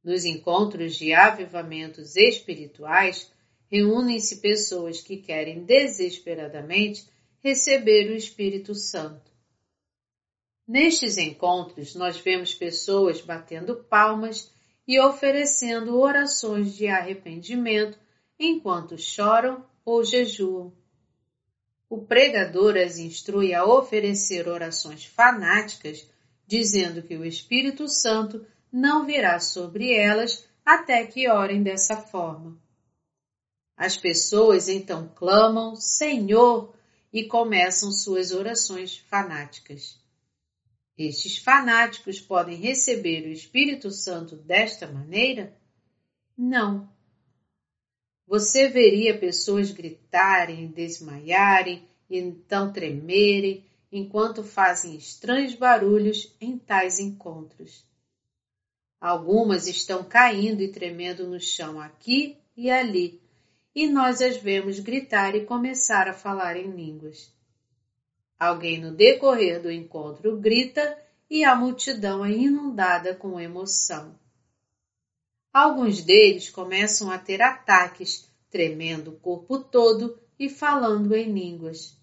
Nos 0.03 0.25
encontros 0.25 0.95
de 0.95 1.13
avivamentos 1.13 2.15
espirituais, 2.15 3.31
reúnem-se 3.69 4.37
pessoas 4.37 5.01
que 5.01 5.17
querem 5.17 5.63
desesperadamente 5.63 7.07
receber 7.43 8.11
o 8.11 8.15
Espírito 8.15 8.73
Santo. 8.75 9.31
Nestes 10.67 11.17
encontros, 11.17 11.95
nós 11.95 12.19
vemos 12.19 12.53
pessoas 12.53 13.21
batendo 13.21 13.75
palmas 13.75 14.51
e 14.87 14.99
oferecendo 14.99 15.99
orações 15.99 16.75
de 16.75 16.87
arrependimento 16.87 17.97
enquanto 18.39 18.97
choram 18.97 19.65
ou 19.85 20.03
jejuam. 20.03 20.73
O 21.89 22.01
pregador 22.05 22.77
as 22.77 22.97
instrui 22.97 23.53
a 23.53 23.65
oferecer 23.65 24.47
orações 24.47 25.05
fanáticas, 25.05 26.07
dizendo 26.47 27.03
que 27.03 27.17
o 27.17 27.25
Espírito 27.25 27.87
Santo 27.87 28.45
não 28.71 29.05
virá 29.05 29.39
sobre 29.39 29.93
elas 29.93 30.47
até 30.65 31.05
que 31.05 31.29
orem 31.29 31.61
dessa 31.61 31.97
forma. 31.97 32.57
As 33.75 33.97
pessoas 33.97 34.69
então 34.69 35.11
clamam 35.15 35.75
Senhor 35.75 36.73
e 37.11 37.25
começam 37.25 37.91
suas 37.91 38.31
orações 38.31 38.97
fanáticas. 38.97 40.00
Estes 41.07 41.37
fanáticos 41.37 42.21
podem 42.21 42.55
receber 42.55 43.25
o 43.25 43.31
Espírito 43.31 43.89
Santo 43.89 44.35
desta 44.35 44.85
maneira? 44.85 45.57
Não. 46.37 46.87
Você 48.27 48.69
veria 48.69 49.17
pessoas 49.17 49.71
gritarem, 49.71 50.67
desmaiarem 50.67 51.87
e 52.09 52.17
então 52.19 52.71
tremerem 52.71 53.65
enquanto 53.91 54.43
fazem 54.43 54.95
estranhos 54.95 55.55
barulhos 55.55 56.35
em 56.39 56.57
tais 56.57 56.99
encontros. 56.99 57.83
Algumas 58.99 59.67
estão 59.67 60.03
caindo 60.03 60.61
e 60.61 60.71
tremendo 60.71 61.27
no 61.27 61.39
chão 61.39 61.81
aqui 61.81 62.37
e 62.55 62.69
ali, 62.69 63.19
e 63.73 63.87
nós 63.87 64.21
as 64.21 64.37
vemos 64.37 64.79
gritar 64.79 65.35
e 65.35 65.45
começar 65.45 66.07
a 66.07 66.13
falar 66.13 66.55
em 66.55 66.69
línguas. 66.69 67.33
Alguém 68.41 68.81
no 68.81 68.91
decorrer 68.91 69.61
do 69.61 69.71
encontro 69.71 70.35
grita 70.35 70.97
e 71.29 71.43
a 71.43 71.55
multidão 71.55 72.25
é 72.25 72.31
inundada 72.31 73.13
com 73.13 73.39
emoção. 73.39 74.19
Alguns 75.53 76.01
deles 76.01 76.49
começam 76.49 77.11
a 77.11 77.19
ter 77.19 77.39
ataques, 77.39 78.27
tremendo 78.49 79.11
o 79.11 79.19
corpo 79.19 79.59
todo 79.59 80.19
e 80.39 80.49
falando 80.49 81.15
em 81.15 81.31
línguas. 81.31 81.95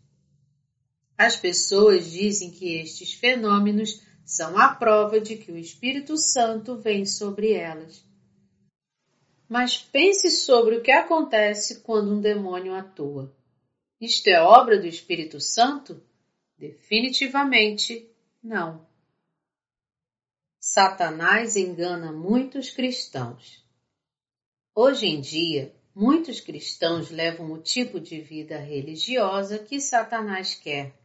As 1.16 1.36
pessoas 1.36 2.08
dizem 2.08 2.52
que 2.52 2.72
estes 2.72 3.14
fenômenos 3.14 4.00
são 4.24 4.56
a 4.56 4.68
prova 4.68 5.20
de 5.20 5.34
que 5.34 5.50
o 5.50 5.58
Espírito 5.58 6.16
Santo 6.16 6.76
vem 6.76 7.04
sobre 7.04 7.52
elas. 7.52 8.06
Mas 9.48 9.76
pense 9.76 10.30
sobre 10.30 10.76
o 10.76 10.82
que 10.82 10.92
acontece 10.92 11.80
quando 11.80 12.12
um 12.12 12.20
demônio 12.20 12.74
atua. 12.74 13.34
Isto 14.00 14.28
é 14.28 14.40
obra 14.40 14.78
do 14.78 14.86
Espírito 14.86 15.40
Santo? 15.40 16.00
Definitivamente 16.58 18.10
não. 18.42 18.86
Satanás 20.60 21.56
engana 21.56 22.12
muitos 22.12 22.70
cristãos. 22.70 23.64
Hoje 24.74 25.06
em 25.06 25.20
dia, 25.20 25.74
muitos 25.94 26.40
cristãos 26.40 27.10
levam 27.10 27.52
o 27.52 27.62
tipo 27.62 28.00
de 28.00 28.20
vida 28.20 28.58
religiosa 28.58 29.58
que 29.58 29.80
Satanás 29.80 30.54
quer 30.54 30.98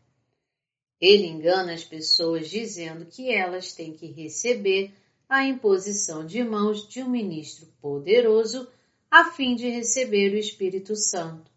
ele 1.03 1.27
engana 1.27 1.73
as 1.73 1.83
pessoas 1.83 2.49
dizendo 2.49 3.05
que 3.05 3.29
elas 3.29 3.73
têm 3.73 3.91
que 3.91 4.07
receber 4.07 4.93
a 5.27 5.43
imposição 5.45 6.25
de 6.25 6.41
mãos 6.41 6.87
de 6.87 7.03
um 7.03 7.09
ministro 7.09 7.67
poderoso 7.81 8.65
a 9.11 9.25
fim 9.31 9.53
de 9.53 9.67
receber 9.67 10.33
o 10.33 10.37
Espírito 10.37 10.95
Santo. 10.95 11.51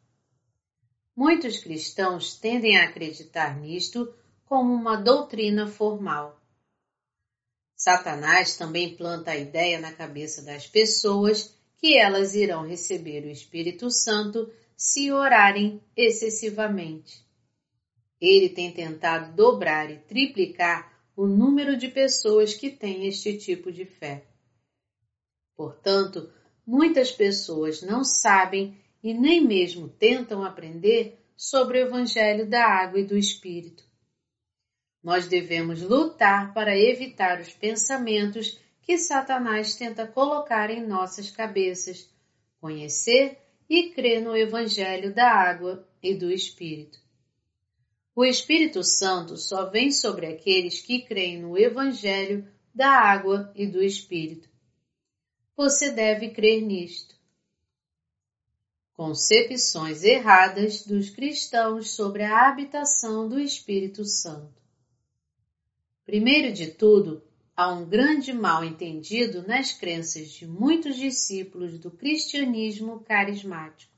Muitos 1.17 1.57
cristãos 1.57 2.39
tendem 2.39 2.77
a 2.77 2.85
acreditar 2.85 3.59
nisto 3.59 4.15
como 4.45 4.75
uma 4.75 4.97
doutrina 4.97 5.67
formal. 5.67 6.39
Satanás 7.75 8.59
também 8.59 8.95
planta 8.97 9.31
a 9.31 9.37
ideia 9.37 9.81
na 9.81 9.93
cabeça 9.93 10.43
das 10.43 10.67
pessoas 10.67 11.57
que 11.79 11.97
elas 11.97 12.35
irão 12.35 12.67
receber 12.67 13.25
o 13.25 13.31
Espírito 13.31 13.91
Santo 13.91 14.53
se 14.77 15.11
orarem 15.11 15.83
excessivamente. 15.97 17.25
Ele 18.21 18.51
tem 18.51 18.71
tentado 18.71 19.35
dobrar 19.35 19.91
e 19.91 19.99
triplicar 19.99 20.93
o 21.17 21.27
número 21.27 21.79
de 21.79 21.89
pessoas 21.89 22.53
que 22.53 22.71
têm 22.71 23.07
este 23.07 23.39
tipo 23.39 23.73
de 23.73 23.87
fé. 23.87 24.27
Portanto, 25.57 26.31
muitas 26.67 27.11
pessoas 27.11 27.81
não 27.81 28.05
sabem 28.05 28.79
e 29.07 29.15
nem 29.15 29.41
mesmo 29.41 29.89
tentam 29.89 30.43
aprender 30.43 31.25
sobre 31.37 31.79
o 31.79 31.87
Evangelho 31.87 32.45
da 32.45 32.67
Água 32.67 32.99
e 32.99 33.05
do 33.05 33.17
Espírito. 33.17 33.85
Nós 35.01 35.29
devemos 35.29 35.81
lutar 35.81 36.53
para 36.53 36.77
evitar 36.77 37.41
os 37.41 37.51
pensamentos 37.51 38.59
que 38.83 38.99
Satanás 38.99 39.77
tenta 39.77 40.09
colocar 40.09 40.71
em 40.71 40.85
nossas 40.85 41.31
cabeças, 41.31 42.13
conhecer 42.61 43.39
e 43.71 43.91
crer 43.91 44.21
no 44.23 44.37
Evangelho 44.37 45.15
da 45.15 45.31
Água 45.31 45.87
e 46.03 46.13
do 46.13 46.29
Espírito. 46.29 46.99
O 48.13 48.25
Espírito 48.25 48.83
Santo 48.83 49.37
só 49.37 49.71
vem 49.71 49.93
sobre 49.93 50.27
aqueles 50.27 50.81
que 50.81 51.03
creem 51.03 51.43
no 51.43 51.57
Evangelho 51.57 52.45
da 52.75 52.91
água 52.91 53.53
e 53.55 53.69
do 53.69 53.81
Espírito. 53.81 54.49
Você 55.57 55.93
deve 55.93 56.31
crer 56.31 56.61
nisto. 56.61 57.16
Concepções 58.97 60.03
erradas 60.03 60.87
dos 60.87 61.11
cristãos 61.11 61.91
sobre 61.91 62.23
a 62.23 62.49
habitação 62.49 63.29
do 63.29 63.39
Espírito 63.39 64.07
Santo. 64.07 64.55
Primeiro 66.07 66.51
de 66.51 66.69
tudo, 66.69 67.23
há 67.55 67.71
um 67.75 67.85
grande 67.85 68.33
mal 68.33 68.65
entendido 68.65 69.47
nas 69.47 69.71
crenças 69.71 70.31
de 70.31 70.47
muitos 70.47 70.97
discípulos 70.97 71.79
do 71.79 71.91
cristianismo 71.91 73.01
carismático. 73.01 73.93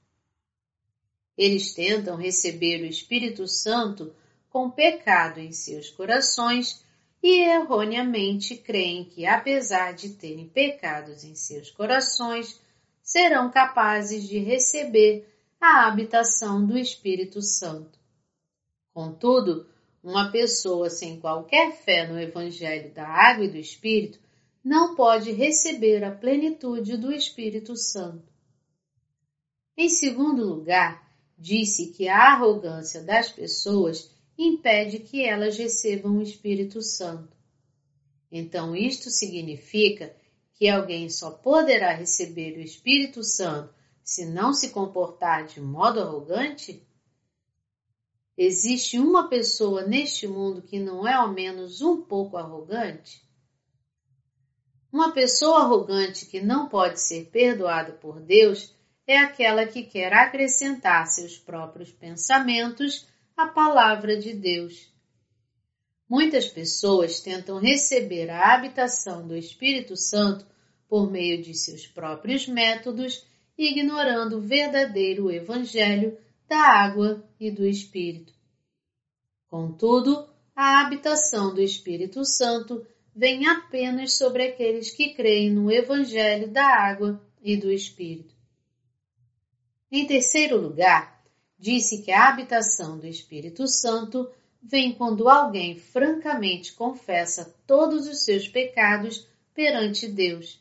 Eles 1.37 1.73
tentam 1.73 2.17
receber 2.17 2.83
o 2.83 2.87
Espírito 2.87 3.47
Santo 3.47 4.13
com 4.51 4.69
pecado 4.69 5.39
em 5.39 5.53
seus 5.53 5.89
corações 5.91 6.85
e 7.23 7.43
erroneamente 7.43 8.57
creem 8.57 9.05
que, 9.05 9.27
apesar 9.27 9.93
de 9.93 10.09
terem 10.09 10.49
pecados 10.49 11.23
em 11.23 11.37
seus 11.37 11.71
corações, 11.71 12.61
serão 13.09 13.51
capazes 13.51 14.29
de 14.29 14.39
receber 14.39 15.27
a 15.61 15.87
habitação 15.89 16.67
do 16.67 16.77
Espírito 16.77 17.41
Santo. 17.41 17.99
Contudo, 18.93 19.67
uma 20.03 20.31
pessoa 20.31 20.89
sem 20.91 21.21
qualquer 21.21 21.73
fé 21.73 22.07
no 22.07 22.19
Evangelho 22.19 22.93
da 22.93 23.07
Água 23.07 23.45
e 23.45 23.51
do 23.51 23.57
Espírito 23.57 24.19
não 24.65 24.95
pode 24.95 25.33
receber 25.33 26.05
a 26.05 26.11
plenitude 26.11 26.97
do 26.97 27.13
Espírito 27.13 27.77
Santo. 27.77 28.33
Em 29.77 29.89
segundo 29.89 30.45
lugar, 30.45 31.09
Disse 31.41 31.93
que 31.93 32.09
a 32.09 32.33
arrogância 32.33 33.01
das 33.01 33.31
pessoas 33.31 34.11
impede 34.37 34.99
que 34.99 35.25
elas 35.25 35.57
recebam 35.57 36.19
o 36.19 36.23
Espírito 36.23 36.83
Santo. 36.83 37.37
Então, 38.31 38.75
isto 38.75 39.09
significa 39.09 40.13
que 40.59 40.69
alguém 40.69 41.09
só 41.09 41.31
poderá 41.31 41.95
receber 41.95 42.59
o 42.59 42.61
Espírito 42.61 43.23
Santo 43.23 43.73
se 44.03 44.27
não 44.27 44.53
se 44.53 44.71
comportar 44.71 45.47
de 45.47 45.61
modo 45.61 46.01
arrogante? 46.01 46.85
Existe 48.37 48.99
uma 48.99 49.29
pessoa 49.29 49.87
neste 49.87 50.27
mundo 50.27 50.61
que 50.61 50.81
não 50.81 51.07
é 51.07 51.13
ao 51.15 51.33
menos 51.33 51.81
um 51.81 52.03
pouco 52.03 52.37
arrogante? 52.37 53.23
Uma 54.93 55.13
pessoa 55.13 55.61
arrogante 55.61 56.27
que 56.27 56.41
não 56.41 56.69
pode 56.69 57.01
ser 57.01 57.27
perdoada 57.27 57.93
por 57.93 58.19
Deus 58.21 58.75
é 59.07 59.17
aquela 59.19 59.65
que 59.65 59.85
quer 59.85 60.13
acrescentar 60.13 61.07
seus 61.07 61.39
próprios 61.39 61.93
pensamentos 61.93 63.07
à 63.37 63.47
palavra 63.47 64.17
de 64.17 64.35
Deus. 64.35 64.88
Muitas 66.09 66.49
pessoas 66.49 67.21
tentam 67.21 67.59
receber 67.59 68.31
a 68.31 68.55
habitação 68.55 69.27
do 69.27 69.37
Espírito 69.37 69.95
Santo 69.95 70.47
por 70.89 71.11
meio 71.11 71.43
de 71.43 71.53
seus 71.53 71.87
próprios 71.87 72.49
métodos, 72.49 73.27
ignorando 73.59 74.39
o 74.39 74.41
verdadeiro 74.41 75.31
Evangelho 75.31 76.17
da 76.49 76.59
água 76.59 77.23
e 77.39 77.51
do 77.51 77.67
Espírito. 77.67 78.33
Contudo, 79.49 80.27
a 80.57 80.81
habitação 80.81 81.55
do 81.55 81.61
Espírito 81.61 82.25
Santo 82.25 82.87
vem 83.15 83.47
apenas 83.47 84.15
sobre 84.15 84.45
aqueles 84.45 84.91
que 84.91 85.13
creem 85.13 85.51
no 85.51 85.71
Evangelho 85.71 86.49
da 86.49 86.65
água 86.65 87.23
e 87.43 87.57
do 87.57 87.71
Espírito. 87.71 88.35
Em 89.91 90.07
terceiro 90.07 90.57
lugar, 90.57 91.23
disse 91.59 92.03
que 92.03 92.13
a 92.13 92.29
habitação 92.29 92.99
do 92.99 93.07
Espírito 93.07 93.67
Santo 93.67 94.31
vem 94.63 94.93
quando 94.93 95.29
alguém 95.29 95.79
francamente 95.79 96.73
confessa 96.73 97.55
todos 97.67 98.07
os 98.07 98.25
seus 98.25 98.49
pecados 98.49 99.27
perante 99.55 100.07
Deus. 100.07 100.61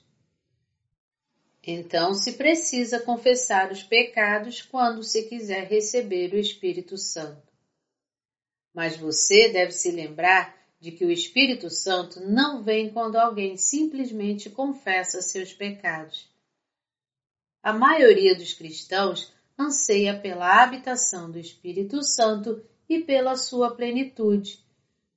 Então 1.64 2.14
se 2.14 2.34
precisa 2.34 3.00
confessar 3.02 3.72
os 3.72 3.84
pecados 3.84 4.62
quando 4.62 5.04
se 5.04 5.24
quiser 5.24 5.68
receber 5.68 6.34
o 6.34 6.40
Espírito 6.40 6.98
Santo. 6.98 7.52
Mas 8.74 8.96
você 8.96 9.50
deve 9.50 9.72
se 9.72 9.92
lembrar 9.92 10.56
de 10.80 10.92
que 10.92 11.04
o 11.04 11.12
Espírito 11.12 11.70
Santo 11.70 12.22
não 12.22 12.64
vem 12.64 12.90
quando 12.90 13.18
alguém 13.18 13.58
simplesmente 13.58 14.50
confessa 14.50 15.22
seus 15.22 15.52
pecados. 15.52 16.30
A 17.62 17.74
maioria 17.74 18.36
dos 18.36 18.54
cristãos 18.54 19.34
anseia 19.60 20.18
pela 20.18 20.64
habitação 20.64 21.30
do 21.30 21.40
Espírito 21.40 22.02
Santo 22.04 22.64
e 22.90 23.00
pela 23.00 23.36
sua 23.36 23.76
plenitude, 23.76 24.60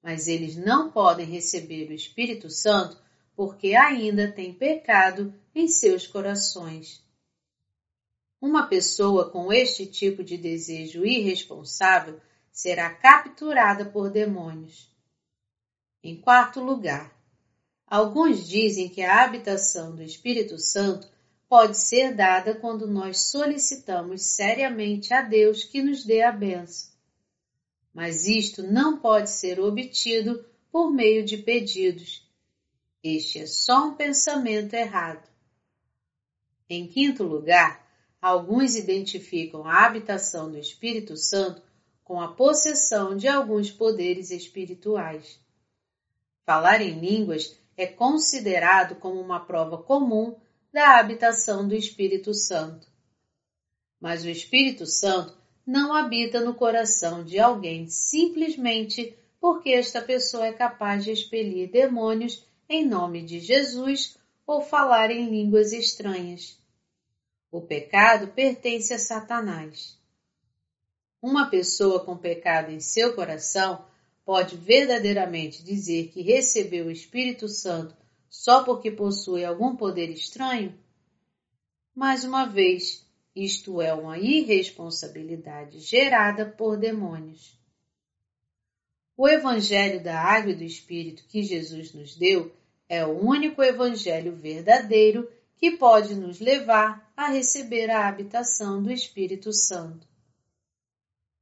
mas 0.02 0.28
eles 0.28 0.56
não 0.56 0.90
podem 0.90 1.26
receber 1.26 1.88
o 1.88 1.94
Espírito 1.94 2.50
Santo 2.50 2.98
porque 3.37 3.74
ainda 3.74 4.30
têm 4.30 4.52
pecado 4.52 5.33
em 5.54 5.68
seus 5.68 6.06
corações. 6.06 7.02
Uma 8.40 8.66
pessoa 8.66 9.30
com 9.30 9.52
este 9.52 9.87
tipo 9.87 10.24
de 10.24 10.37
desejo 10.37 11.04
irresponsável 11.04 12.20
será 12.50 12.90
capturada 12.90 13.85
por 13.85 14.11
demônios. 14.11 14.90
Em 16.02 16.20
quarto 16.20 16.61
lugar, 16.61 17.14
alguns 17.87 18.48
dizem 18.48 18.88
que 18.88 19.02
a 19.02 19.24
habitação 19.24 19.94
do 19.94 20.02
Espírito 20.02 20.59
Santo 20.59 21.09
pode 21.48 21.76
ser 21.76 22.14
dada 22.14 22.54
quando 22.54 22.87
nós 22.87 23.30
solicitamos 23.30 24.22
seriamente 24.22 25.12
a 25.12 25.20
Deus 25.20 25.64
que 25.64 25.83
nos 25.83 26.04
dê 26.04 26.22
a 26.22 26.33
benção. 26.33 26.89
Mas 27.92 28.26
isto 28.26 28.62
não 28.62 28.98
pode 28.98 29.31
ser 29.31 29.59
obtido 29.61 30.44
por 30.70 30.90
meio 30.90 31.24
de 31.24 31.37
pedidos. 31.38 32.29
Este 33.03 33.40
é 33.40 33.46
só 33.46 33.88
um 33.88 33.94
pensamento 33.94 34.74
errado. 34.74 35.29
Em 36.68 36.87
quinto 36.87 37.24
lugar, 37.24 37.85
alguns 38.20 38.76
identificam 38.76 39.64
a 39.66 39.85
habitação 39.87 40.50
do 40.50 40.59
Espírito 40.59 41.16
Santo 41.16 41.62
com 42.05 42.20
a 42.20 42.29
possessão 42.29 43.16
de 43.16 43.26
alguns 43.26 43.70
poderes 43.70 44.31
espirituais. 44.31 45.40
Falar 46.44 46.81
em 46.81 46.98
línguas 46.98 47.59
é 47.76 47.87
considerado 47.87 48.96
como 48.96 49.20
uma 49.20 49.40
prova 49.40 49.79
comum 49.79 50.37
da 50.72 50.98
habitação 50.98 51.66
do 51.66 51.74
Espírito 51.74 52.35
Santo. 52.35 52.87
Mas 54.00 54.24
o 54.24 54.29
Espírito 54.29 54.87
Santo 54.87 55.39
não 55.70 55.92
habita 55.94 56.40
no 56.40 56.52
coração 56.52 57.22
de 57.22 57.38
alguém 57.38 57.87
simplesmente 57.87 59.16
porque 59.40 59.70
esta 59.70 60.02
pessoa 60.02 60.46
é 60.46 60.52
capaz 60.52 61.04
de 61.04 61.12
expelir 61.12 61.70
demônios 61.70 62.44
em 62.68 62.85
nome 62.85 63.22
de 63.22 63.38
Jesus 63.38 64.18
ou 64.44 64.62
falar 64.62 65.12
em 65.12 65.30
línguas 65.30 65.72
estranhas. 65.72 66.59
O 67.52 67.61
pecado 67.61 68.33
pertence 68.33 68.92
a 68.92 68.98
Satanás. 68.98 69.96
Uma 71.22 71.48
pessoa 71.48 72.04
com 72.04 72.16
pecado 72.16 72.72
em 72.72 72.80
seu 72.80 73.14
coração 73.14 73.85
pode 74.24 74.56
verdadeiramente 74.56 75.62
dizer 75.62 76.09
que 76.09 76.20
recebeu 76.20 76.87
o 76.87 76.90
Espírito 76.90 77.46
Santo 77.46 77.94
só 78.28 78.64
porque 78.64 78.90
possui 78.90 79.44
algum 79.44 79.76
poder 79.76 80.11
estranho? 80.11 80.76
Mais 81.94 82.24
uma 82.24 82.44
vez, 82.44 83.09
isto 83.35 83.81
é 83.81 83.93
uma 83.95 84.19
irresponsabilidade 84.19 85.79
gerada 85.79 86.45
por 86.47 86.77
demônios. 86.77 87.59
O 89.16 89.29
Evangelho 89.29 90.03
da 90.03 90.19
Água 90.19 90.53
e 90.53 90.57
do 90.57 90.64
Espírito 90.64 91.25
que 91.29 91.43
Jesus 91.43 91.93
nos 91.93 92.16
deu 92.16 92.53
é 92.88 93.05
o 93.05 93.11
único 93.11 93.62
Evangelho 93.62 94.35
verdadeiro 94.35 95.31
que 95.57 95.73
pode 95.73 96.14
nos 96.14 96.40
levar 96.40 97.12
a 97.16 97.29
receber 97.29 97.90
a 97.90 98.09
habitação 98.09 98.83
do 98.83 98.90
Espírito 98.90 99.53
Santo. 99.53 100.09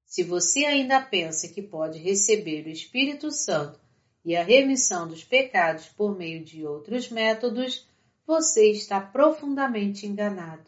Se 0.05 0.25
você 0.25 0.65
ainda 0.65 1.01
pensa 1.01 1.49
que 1.49 1.63
pode 1.63 1.99
receber 1.99 2.67
o 2.67 2.71
Espírito 2.71 3.31
Santo 3.31 3.79
e 4.25 4.35
a 4.35 4.43
remissão 4.43 5.07
dos 5.07 5.23
pecados 5.23 5.87
por 5.87 6.17
meio 6.17 6.45
de 6.45 6.67
outros 6.67 7.09
métodos, 7.09 7.87
você 8.27 8.71
está 8.73 9.01
profundamente 9.01 10.07
enganado. 10.07 10.68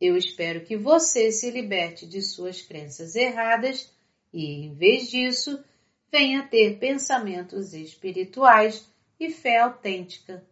Eu 0.00 0.16
espero 0.16 0.64
que 0.64 0.76
você 0.76 1.30
se 1.30 1.50
liberte 1.50 2.06
de 2.06 2.22
suas 2.22 2.62
crenças 2.62 3.14
erradas 3.14 3.92
e, 4.32 4.64
em 4.64 4.74
vez 4.74 5.10
disso, 5.10 5.62
venha 6.10 6.42
ter 6.46 6.78
pensamentos 6.78 7.74
espirituais 7.74 8.88
e 9.18 9.30
fé 9.30 9.60
autêntica. 9.60 10.42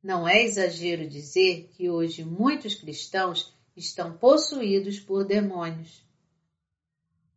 Não 0.00 0.28
é 0.28 0.44
exagero 0.44 1.08
dizer 1.08 1.68
que 1.72 1.90
hoje 1.90 2.24
muitos 2.24 2.76
cristãos 2.76 3.52
estão 3.76 4.16
possuídos 4.16 5.00
por 5.00 5.24
demônios. 5.24 6.06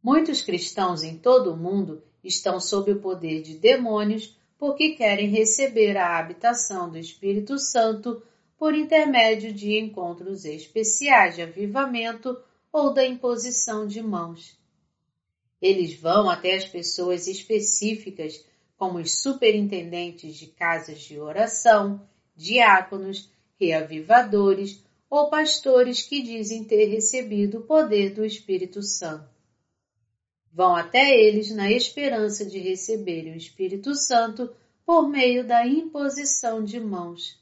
Muitos 0.03 0.41
cristãos 0.43 1.01
em 1.01 1.17
todo 1.17 1.51
o 1.51 1.57
mundo 1.57 2.03
estão 2.23 2.59
sob 2.59 2.91
o 2.91 3.01
poder 3.01 3.41
de 3.41 3.57
demônios 3.57 4.37
porque 4.57 4.91
querem 4.91 5.29
receber 5.29 5.97
a 5.97 6.19
habitação 6.19 6.89
do 6.89 6.97
Espírito 6.97 7.57
Santo 7.57 8.21
por 8.59 8.75
intermédio 8.75 9.53
de 9.53 9.79
encontros 9.79 10.43
especiais 10.43 11.35
de 11.35 11.41
avivamento 11.41 12.37
ou 12.73 12.93
da 12.93 13.05
imposição 13.05 13.87
de 13.87 14.03
mãos. 14.03 14.59
Eles 15.61 15.93
vão 15.93 16.29
até 16.29 16.55
as 16.55 16.65
pessoas 16.65 17.25
específicas, 17.25 18.45
como 18.77 18.99
os 18.99 19.21
superintendentes 19.21 20.35
de 20.35 20.47
casas 20.47 20.99
de 20.99 21.17
oração, 21.17 22.05
diáconos, 22.35 23.29
reavivadores 23.57 24.83
ou 25.09 25.29
pastores 25.29 26.01
que 26.01 26.21
dizem 26.21 26.63
ter 26.65 26.85
recebido 26.85 27.59
o 27.59 27.63
poder 27.63 28.13
do 28.13 28.25
Espírito 28.25 28.83
Santo. 28.83 29.29
Vão 30.51 30.75
até 30.75 31.17
eles 31.17 31.49
na 31.51 31.71
esperança 31.71 32.45
de 32.45 32.59
receberem 32.59 33.33
o 33.33 33.37
Espírito 33.37 33.95
Santo 33.95 34.53
por 34.85 35.07
meio 35.07 35.47
da 35.47 35.65
imposição 35.65 36.63
de 36.63 36.79
mãos. 36.79 37.39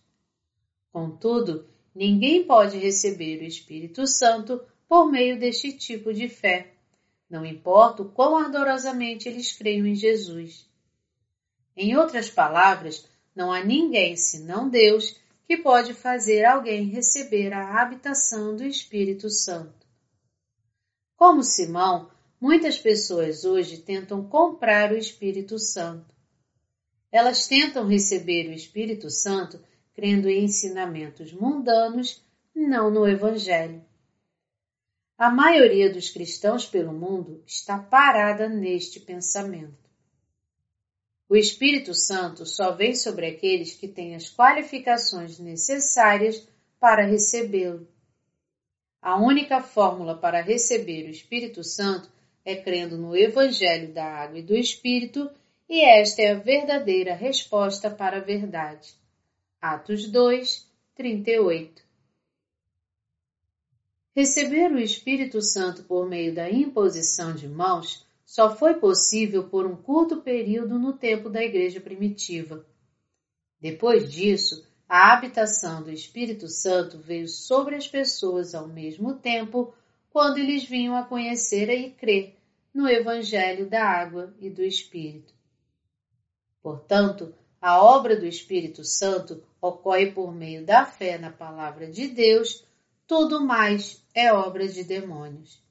Contudo, 0.98 1.68
ninguém 1.94 2.44
pode 2.44 2.76
receber 2.80 3.40
o 3.40 3.46
Espírito 3.46 4.08
Santo 4.08 4.60
por 4.90 5.12
meio 5.12 5.40
deste 5.40 5.72
tipo 5.72 6.12
de 6.12 6.28
fé, 6.28 6.74
não 7.30 7.46
importa 7.46 8.02
o 8.02 8.10
quão 8.10 8.36
ardorosamente 8.36 9.30
eles 9.30 9.56
creiam 9.56 9.86
em 9.86 9.94
Jesus. 9.94 10.68
Em 11.76 11.96
outras 11.96 12.32
palavras, 12.32 13.08
não 13.36 13.52
há 13.52 13.64
ninguém 13.64 14.16
senão 14.16 14.68
Deus 14.68 15.16
que 15.46 15.58
pode 15.58 15.94
fazer 15.94 16.44
alguém 16.46 16.86
receber 16.86 17.54
a 17.54 17.80
habitação 17.80 18.56
do 18.56 18.64
Espírito 18.64 19.30
Santo. 19.30 19.86
Como 21.16 21.44
Simão, 21.44 22.10
Muitas 22.42 22.78
pessoas 22.78 23.44
hoje 23.46 23.78
tentam 23.78 24.28
comprar 24.28 24.92
o 24.92 24.98
Espírito 24.98 25.58
Santo. 25.58 26.12
Elas 27.12 27.48
tentam 27.48 27.88
receber 27.88 28.48
o 28.50 28.54
Espírito 28.54 29.10
Santo 29.10 29.60
crendo 29.98 30.30
em 30.30 30.44
ensinamentos 30.44 31.34
mundanos, 31.34 32.24
não 32.56 32.92
no 32.92 33.08
Evangelho. 33.08 33.84
A 35.18 35.32
maioria 35.32 35.92
dos 35.92 36.12
cristãos 36.12 36.68
pelo 36.68 36.94
mundo 36.94 37.42
está 37.48 37.80
parada 37.80 38.48
neste 38.48 39.00
pensamento. 39.00 39.90
O 41.28 41.36
Espírito 41.36 41.96
Santo 41.96 42.46
só 42.46 42.76
vem 42.76 42.96
sobre 42.96 43.26
aqueles 43.26 43.74
que 43.74 43.88
têm 43.88 44.14
as 44.14 44.30
qualificações 44.30 45.40
necessárias 45.40 46.48
para 46.80 47.04
recebê-lo. 47.04 47.88
A 49.02 49.20
única 49.20 49.64
fórmula 49.64 50.16
para 50.16 50.42
receber 50.42 51.08
o 51.08 51.10
Espírito 51.10 51.64
Santo 51.64 52.08
é 52.46 52.56
crendo 52.56 53.00
no 53.00 53.18
Evangelho 53.18 53.92
da 53.92 54.06
Água 54.06 54.38
e 54.38 54.44
do 54.44 54.56
Espírito, 54.56 55.28
e 55.68 55.84
esta 55.84 56.22
é 56.22 56.34
a 56.34 56.40
verdadeira 56.40 57.16
resposta 57.16 57.90
para 57.90 58.18
a 58.18 58.22
verdade. 58.22 58.96
Atos 59.74 60.08
2, 60.08 60.66
38 60.96 61.84
Receber 64.16 64.72
o 64.72 64.80
Espírito 64.80 65.42
Santo 65.42 65.84
por 65.84 66.08
meio 66.08 66.34
da 66.34 66.50
imposição 66.50 67.36
de 67.36 67.50
mãos 67.50 68.08
só 68.26 68.56
foi 68.56 68.76
possível 68.76 69.50
por 69.50 69.66
um 69.66 69.76
curto 69.76 70.22
período 70.22 70.80
no 70.80 70.94
tempo 70.94 71.30
da 71.30 71.44
Igreja 71.44 71.82
primitiva. 71.82 72.66
Depois 73.60 74.10
disso, 74.10 74.66
a 74.88 75.12
habitação 75.12 75.84
do 75.84 75.92
Espírito 75.92 76.48
Santo 76.48 76.98
veio 76.98 77.28
sobre 77.28 77.76
as 77.76 77.90
pessoas 77.90 78.56
ao 78.56 78.70
mesmo 78.70 79.16
tempo 79.16 79.74
quando 80.10 80.38
eles 80.38 80.64
vinham 80.64 80.96
a 80.96 81.04
conhecer 81.04 81.70
e 81.70 81.92
crer 81.92 82.38
no 82.74 82.88
Evangelho 82.88 83.70
da 83.70 83.84
Água 83.84 84.34
e 84.40 84.50
do 84.50 84.64
Espírito. 84.64 85.34
Portanto, 86.64 87.36
a 87.68 87.84
obra 87.84 88.16
do 88.16 88.26
Espírito 88.26 88.82
Santo 88.86 89.44
ocorre 89.62 90.14
por 90.14 90.34
meio 90.34 90.66
da 90.66 90.86
fé 90.86 91.18
na 91.18 91.30
Palavra 91.30 91.92
de 91.92 92.08
Deus, 92.08 92.64
tudo 93.06 93.44
mais 93.44 94.02
é 94.14 94.32
obra 94.32 94.66
de 94.70 94.86
demônios. 94.86 95.62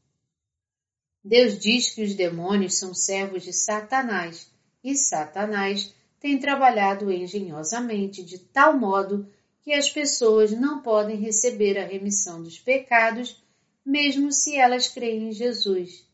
Deus 1.25 1.59
diz 1.59 1.95
que 1.95 2.03
os 2.03 2.15
demônios 2.15 2.75
são 2.75 2.93
servos 2.93 3.45
de 3.45 3.53
Satanás 3.55 4.53
e 4.85 4.95
Satanás 4.95 5.95
tem 6.21 6.39
trabalhado 6.39 7.11
engenhosamente 7.11 8.23
de 8.23 8.41
tal 8.41 8.79
modo 8.79 9.27
que 9.63 9.73
as 9.73 9.89
pessoas 9.89 10.51
não 10.51 10.83
podem 10.83 11.17
receber 11.17 11.79
a 11.79 11.87
remissão 11.87 12.43
dos 12.43 12.59
pecados, 12.59 13.43
mesmo 13.83 14.31
se 14.33 14.55
elas 14.55 14.87
creem 14.87 15.31
em 15.31 15.33
Jesus. 15.33 16.07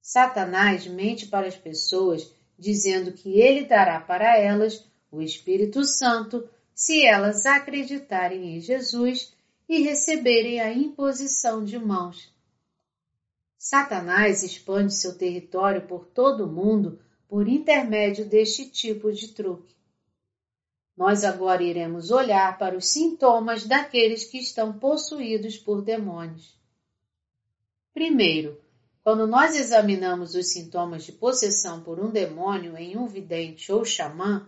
Satanás 0.00 0.86
mente 0.86 1.26
para 1.26 1.46
as 1.46 1.56
pessoas, 1.56 2.32
dizendo 2.60 3.12
que 3.12 3.40
ele 3.40 3.64
dará 3.64 3.98
para 3.98 4.38
elas 4.38 4.86
o 5.10 5.22
Espírito 5.22 5.82
Santo 5.82 6.48
se 6.74 7.04
elas 7.04 7.46
acreditarem 7.46 8.56
em 8.56 8.60
Jesus 8.60 9.34
e 9.66 9.80
receberem 9.82 10.60
a 10.60 10.72
imposição 10.72 11.64
de 11.64 11.78
mãos. 11.78 12.32
Satanás 13.56 14.42
expande 14.42 14.94
seu 14.94 15.16
território 15.16 15.86
por 15.86 16.06
todo 16.06 16.44
o 16.44 16.52
mundo 16.52 17.00
por 17.26 17.48
intermédio 17.48 18.26
deste 18.26 18.68
tipo 18.68 19.12
de 19.12 19.28
truque. 19.28 19.74
Nós 20.96 21.24
agora 21.24 21.62
iremos 21.62 22.10
olhar 22.10 22.58
para 22.58 22.76
os 22.76 22.88
sintomas 22.88 23.64
daqueles 23.64 24.24
que 24.24 24.38
estão 24.38 24.78
possuídos 24.78 25.56
por 25.56 25.82
demônios. 25.82 26.58
Primeiro, 27.94 28.59
quando 29.10 29.26
nós 29.26 29.56
examinamos 29.56 30.36
os 30.36 30.52
sintomas 30.52 31.02
de 31.02 31.10
possessão 31.10 31.82
por 31.82 31.98
um 31.98 32.12
demônio 32.12 32.76
em 32.78 32.96
um 32.96 33.08
vidente 33.08 33.72
ou 33.72 33.84
xamã, 33.84 34.46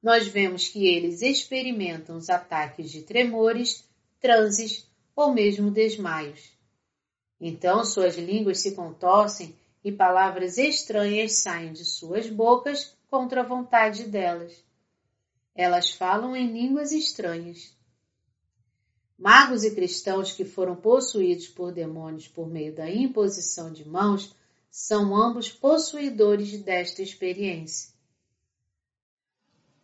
nós 0.00 0.28
vemos 0.28 0.68
que 0.68 0.86
eles 0.86 1.20
experimentam 1.20 2.16
os 2.16 2.30
ataques 2.30 2.92
de 2.92 3.02
tremores, 3.02 3.84
transes 4.20 4.86
ou 5.16 5.34
mesmo 5.34 5.72
desmaios. 5.72 6.56
Então 7.40 7.84
suas 7.84 8.16
línguas 8.16 8.60
se 8.60 8.76
contorcem 8.76 9.52
e 9.82 9.90
palavras 9.90 10.58
estranhas 10.58 11.32
saem 11.32 11.72
de 11.72 11.84
suas 11.84 12.30
bocas 12.30 12.96
contra 13.10 13.40
a 13.40 13.44
vontade 13.44 14.04
delas. 14.04 14.64
Elas 15.56 15.90
falam 15.90 16.36
em 16.36 16.46
línguas 16.52 16.92
estranhas. 16.92 17.76
Magos 19.18 19.64
e 19.64 19.74
cristãos 19.74 20.32
que 20.32 20.44
foram 20.44 20.76
possuídos 20.76 21.48
por 21.48 21.72
demônios 21.72 22.28
por 22.28 22.48
meio 22.48 22.72
da 22.72 22.88
imposição 22.88 23.72
de 23.72 23.84
mãos 23.84 24.32
são 24.70 25.16
ambos 25.16 25.50
possuidores 25.50 26.56
desta 26.62 27.02
experiência. 27.02 27.92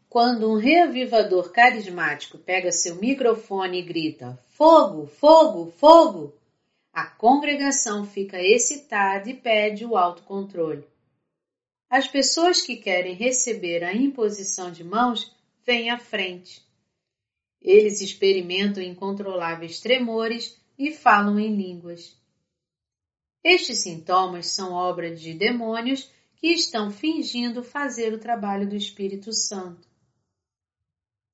Quando 0.08 0.48
um 0.48 0.56
reavivador 0.56 1.50
carismático 1.50 2.38
pega 2.38 2.70
seu 2.70 2.94
microfone 2.94 3.80
e 3.80 3.82
grita: 3.82 4.38
Fogo, 4.50 5.08
fogo, 5.08 5.72
fogo! 5.72 6.32
A 6.92 7.06
congregação 7.06 8.06
fica 8.06 8.40
excitada 8.40 9.28
e 9.28 9.34
pede 9.34 9.84
o 9.84 9.96
autocontrole. 9.96 10.86
As 11.90 12.06
pessoas 12.06 12.62
que 12.62 12.76
querem 12.76 13.14
receber 13.14 13.82
a 13.82 13.92
imposição 13.92 14.70
de 14.70 14.84
mãos 14.84 15.34
vêm 15.66 15.90
à 15.90 15.98
frente. 15.98 16.62
Eles 17.64 18.02
experimentam 18.02 18.82
incontroláveis 18.82 19.80
tremores 19.80 20.60
e 20.78 20.92
falam 20.92 21.40
em 21.40 21.56
línguas. 21.56 22.14
Estes 23.42 23.82
sintomas 23.82 24.48
são 24.48 24.72
obra 24.72 25.14
de 25.14 25.32
demônios 25.32 26.10
que 26.36 26.48
estão 26.48 26.90
fingindo 26.90 27.64
fazer 27.64 28.12
o 28.12 28.18
trabalho 28.18 28.68
do 28.68 28.76
Espírito 28.76 29.32
Santo. 29.32 29.88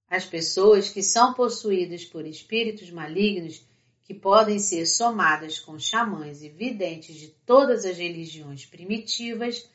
As 0.08 0.24
pessoas 0.24 0.88
que 0.88 1.02
são 1.02 1.34
possuídas 1.34 2.04
por 2.04 2.24
espíritos 2.24 2.90
malignos 2.92 3.64
que 4.04 4.14
podem 4.14 4.58
ser 4.58 4.86
somadas 4.86 5.58
com 5.58 5.78
xamãs 5.78 6.42
e 6.42 6.48
videntes 6.48 7.16
de 7.16 7.28
todas 7.46 7.84
as 7.84 7.96
religiões 7.96 8.66
primitivas, 8.66 9.68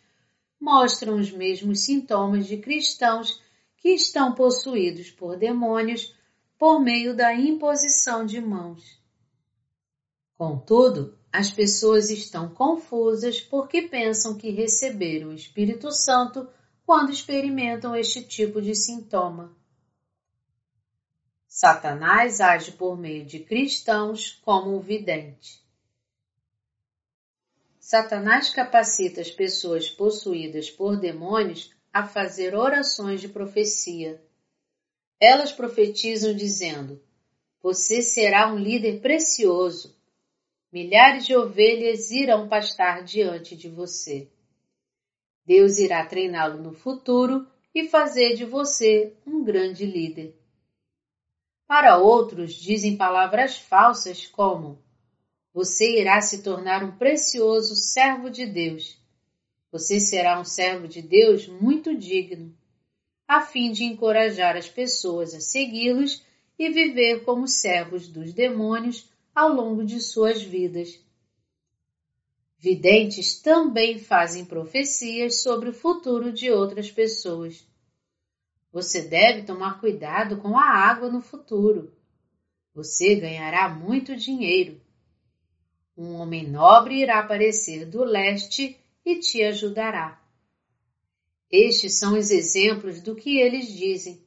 mostram 0.59 1.17
os 1.17 1.31
mesmos 1.31 1.85
sintomas 1.85 2.47
de 2.47 2.57
cristãos 2.57 3.41
que 3.77 3.89
estão 3.89 4.33
possuídos 4.33 5.09
por 5.09 5.37
demônios 5.37 6.13
por 6.57 6.79
meio 6.79 7.15
da 7.15 7.33
imposição 7.33 8.25
de 8.25 8.39
mãos. 8.39 9.01
Contudo, 10.37 11.17
as 11.31 11.51
pessoas 11.51 12.09
estão 12.09 12.53
confusas 12.53 13.41
porque 13.41 13.83
pensam 13.83 14.37
que 14.37 14.49
receberam 14.49 15.29
o 15.29 15.33
Espírito 15.33 15.91
Santo 15.91 16.47
quando 16.85 17.11
experimentam 17.11 17.95
este 17.95 18.23
tipo 18.23 18.61
de 18.61 18.75
sintoma. 18.75 19.55
Satanás 21.47 22.41
age 22.41 22.73
por 22.73 22.97
meio 22.97 23.25
de 23.25 23.39
cristãos 23.39 24.39
como 24.43 24.75
um 24.75 24.79
vidente. 24.79 25.63
Satanás 27.79 28.49
capacita 28.49 29.21
as 29.21 29.29
pessoas 29.29 29.89
possuídas 29.89 30.69
por 30.71 30.97
demônios 30.97 31.71
a 31.93 32.05
fazer 32.05 32.55
orações 32.55 33.21
de 33.21 33.29
profecia. 33.29 34.24
Elas 35.19 35.51
profetizam 35.51 36.35
dizendo: 36.35 37.01
Você 37.61 38.01
será 38.01 38.51
um 38.51 38.57
líder 38.57 39.01
precioso. 39.01 39.95
Milhares 40.71 41.25
de 41.25 41.35
ovelhas 41.35 42.11
irão 42.11 42.49
pastar 42.49 43.03
diante 43.03 43.55
de 43.55 43.69
você. 43.69 44.29
Deus 45.45 45.77
irá 45.77 46.05
treiná-lo 46.05 46.61
no 46.61 46.73
futuro 46.73 47.47
e 47.73 47.87
fazer 47.87 48.35
de 48.35 48.43
você 48.43 49.13
um 49.25 49.43
grande 49.43 49.85
líder. 49.85 50.35
Para 51.67 51.97
outros, 51.97 52.53
dizem 52.53 52.97
palavras 52.97 53.57
falsas 53.57 54.27
como: 54.27 54.83
Você 55.53 55.99
irá 55.99 56.19
se 56.21 56.43
tornar 56.43 56.83
um 56.83 56.97
precioso 56.97 57.75
servo 57.75 58.29
de 58.29 58.45
Deus. 58.45 58.99
Você 59.71 59.99
será 59.99 60.39
um 60.39 60.45
servo 60.45 60.87
de 60.87 61.01
Deus 61.01 61.47
muito 61.47 61.97
digno, 61.97 62.55
a 63.27 63.41
fim 63.41 63.71
de 63.71 63.83
encorajar 63.83 64.55
as 64.55 64.69
pessoas 64.69 65.33
a 65.33 65.39
segui-los 65.39 66.23
e 66.57 66.69
viver 66.69 67.23
como 67.23 67.47
servos 67.47 68.07
dos 68.07 68.33
demônios 68.33 69.09
ao 69.33 69.53
longo 69.53 69.83
de 69.83 69.99
suas 69.99 70.41
vidas. 70.41 70.99
Videntes 72.57 73.41
também 73.41 73.99
fazem 73.99 74.45
profecias 74.45 75.41
sobre 75.41 75.69
o 75.69 75.73
futuro 75.73 76.31
de 76.31 76.49
outras 76.49 76.89
pessoas. 76.91 77.67
Você 78.71 79.03
deve 79.03 79.43
tomar 79.43 79.79
cuidado 79.79 80.37
com 80.37 80.57
a 80.57 80.63
água 80.63 81.09
no 81.09 81.21
futuro. 81.21 81.93
Você 82.73 83.15
ganhará 83.15 83.69
muito 83.69 84.15
dinheiro. 84.15 84.81
Um 85.97 86.15
homem 86.15 86.49
nobre 86.49 86.95
irá 87.01 87.19
aparecer 87.19 87.85
do 87.85 88.03
leste 88.03 88.77
e 89.05 89.19
te 89.19 89.43
ajudará. 89.43 90.19
Estes 91.51 91.93
são 91.93 92.17
os 92.17 92.31
exemplos 92.31 93.01
do 93.01 93.15
que 93.15 93.37
eles 93.37 93.67
dizem. 93.67 94.19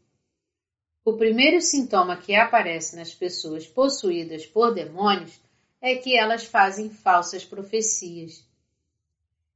O 1.05 1.15
primeiro 1.15 1.61
sintoma 1.61 2.17
que 2.17 2.35
aparece 2.35 2.95
nas 2.95 3.15
pessoas 3.15 3.67
possuídas 3.67 4.47
por 4.47 4.75
demônios 4.75 5.41
é 5.81 5.97
que 5.97 6.17
elas 6.17 6.45
fazem 6.45 6.91
falsas 6.91 7.45
profecias. 7.45 8.45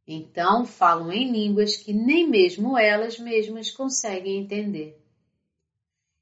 Então 0.07 0.65
falam 0.65 1.13
em 1.13 1.31
línguas 1.31 1.77
que 1.77 1.93
nem 1.93 2.29
mesmo 2.29 2.77
elas 2.77 3.19
mesmas 3.19 3.71
conseguem 3.71 4.39
entender. 4.39 4.99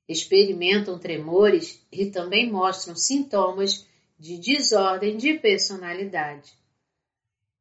Experimentam 0.09 0.99
tremores 0.99 1.81
e 1.91 2.07
também 2.07 2.51
mostram 2.51 2.97
sintomas 2.97 3.87
de 4.19 4.37
desordem 4.37 5.17
de 5.17 5.35
personalidade. 5.35 6.53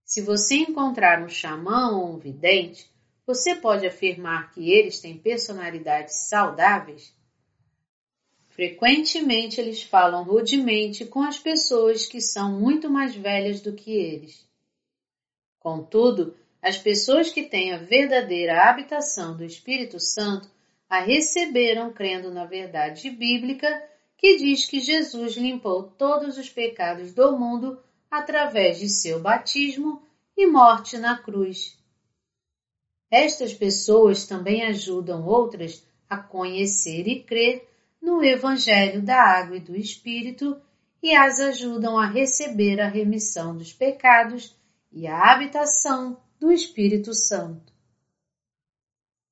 Se 0.03 0.21
você 0.21 0.55
encontrar 0.55 1.23
um 1.23 1.29
xamã 1.29 1.91
ou 1.91 2.15
um 2.15 2.17
vidente, 2.17 2.88
você 3.29 3.53
pode 3.53 3.85
afirmar 3.85 4.51
que 4.51 4.71
eles 4.71 4.99
têm 4.99 5.15
personalidades 5.15 6.27
saudáveis? 6.27 7.15
Frequentemente 8.47 9.61
eles 9.61 9.83
falam 9.83 10.23
rudemente 10.23 11.05
com 11.05 11.21
as 11.21 11.37
pessoas 11.37 12.07
que 12.07 12.19
são 12.19 12.59
muito 12.59 12.89
mais 12.89 13.15
velhas 13.15 13.61
do 13.61 13.73
que 13.73 13.91
eles. 13.91 14.49
Contudo, 15.59 16.35
as 16.59 16.79
pessoas 16.79 17.31
que 17.31 17.43
têm 17.43 17.71
a 17.71 17.77
verdadeira 17.77 18.67
habitação 18.67 19.37
do 19.37 19.45
Espírito 19.45 19.99
Santo 19.99 20.49
a 20.89 20.99
receberam 20.99 21.93
crendo 21.93 22.31
na 22.33 22.45
verdade 22.45 23.11
bíblica 23.11 23.69
que 24.17 24.37
diz 24.37 24.65
que 24.65 24.79
Jesus 24.79 25.35
limpou 25.35 25.83
todos 25.83 26.35
os 26.35 26.49
pecados 26.49 27.13
do 27.13 27.37
mundo 27.37 27.79
através 28.09 28.79
de 28.79 28.89
seu 28.89 29.19
batismo 29.19 30.01
e 30.35 30.47
morte 30.47 30.97
na 30.97 31.15
cruz. 31.15 31.78
Estas 33.11 33.53
pessoas 33.53 34.25
também 34.25 34.65
ajudam 34.65 35.25
outras 35.25 35.83
a 36.09 36.17
conhecer 36.17 37.07
e 37.07 37.23
crer 37.23 37.67
no 38.01 38.23
Evangelho 38.23 39.01
da 39.01 39.21
Água 39.21 39.57
e 39.57 39.59
do 39.59 39.75
Espírito 39.75 40.59
e 41.01 41.15
as 41.15 41.39
ajudam 41.39 41.97
a 41.97 42.05
receber 42.05 42.79
a 42.79 42.87
remissão 42.87 43.55
dos 43.55 43.73
pecados 43.73 44.55
e 44.91 45.07
a 45.07 45.31
habitação 45.31 46.17
do 46.39 46.51
Espírito 46.51 47.13
Santo. 47.13 47.73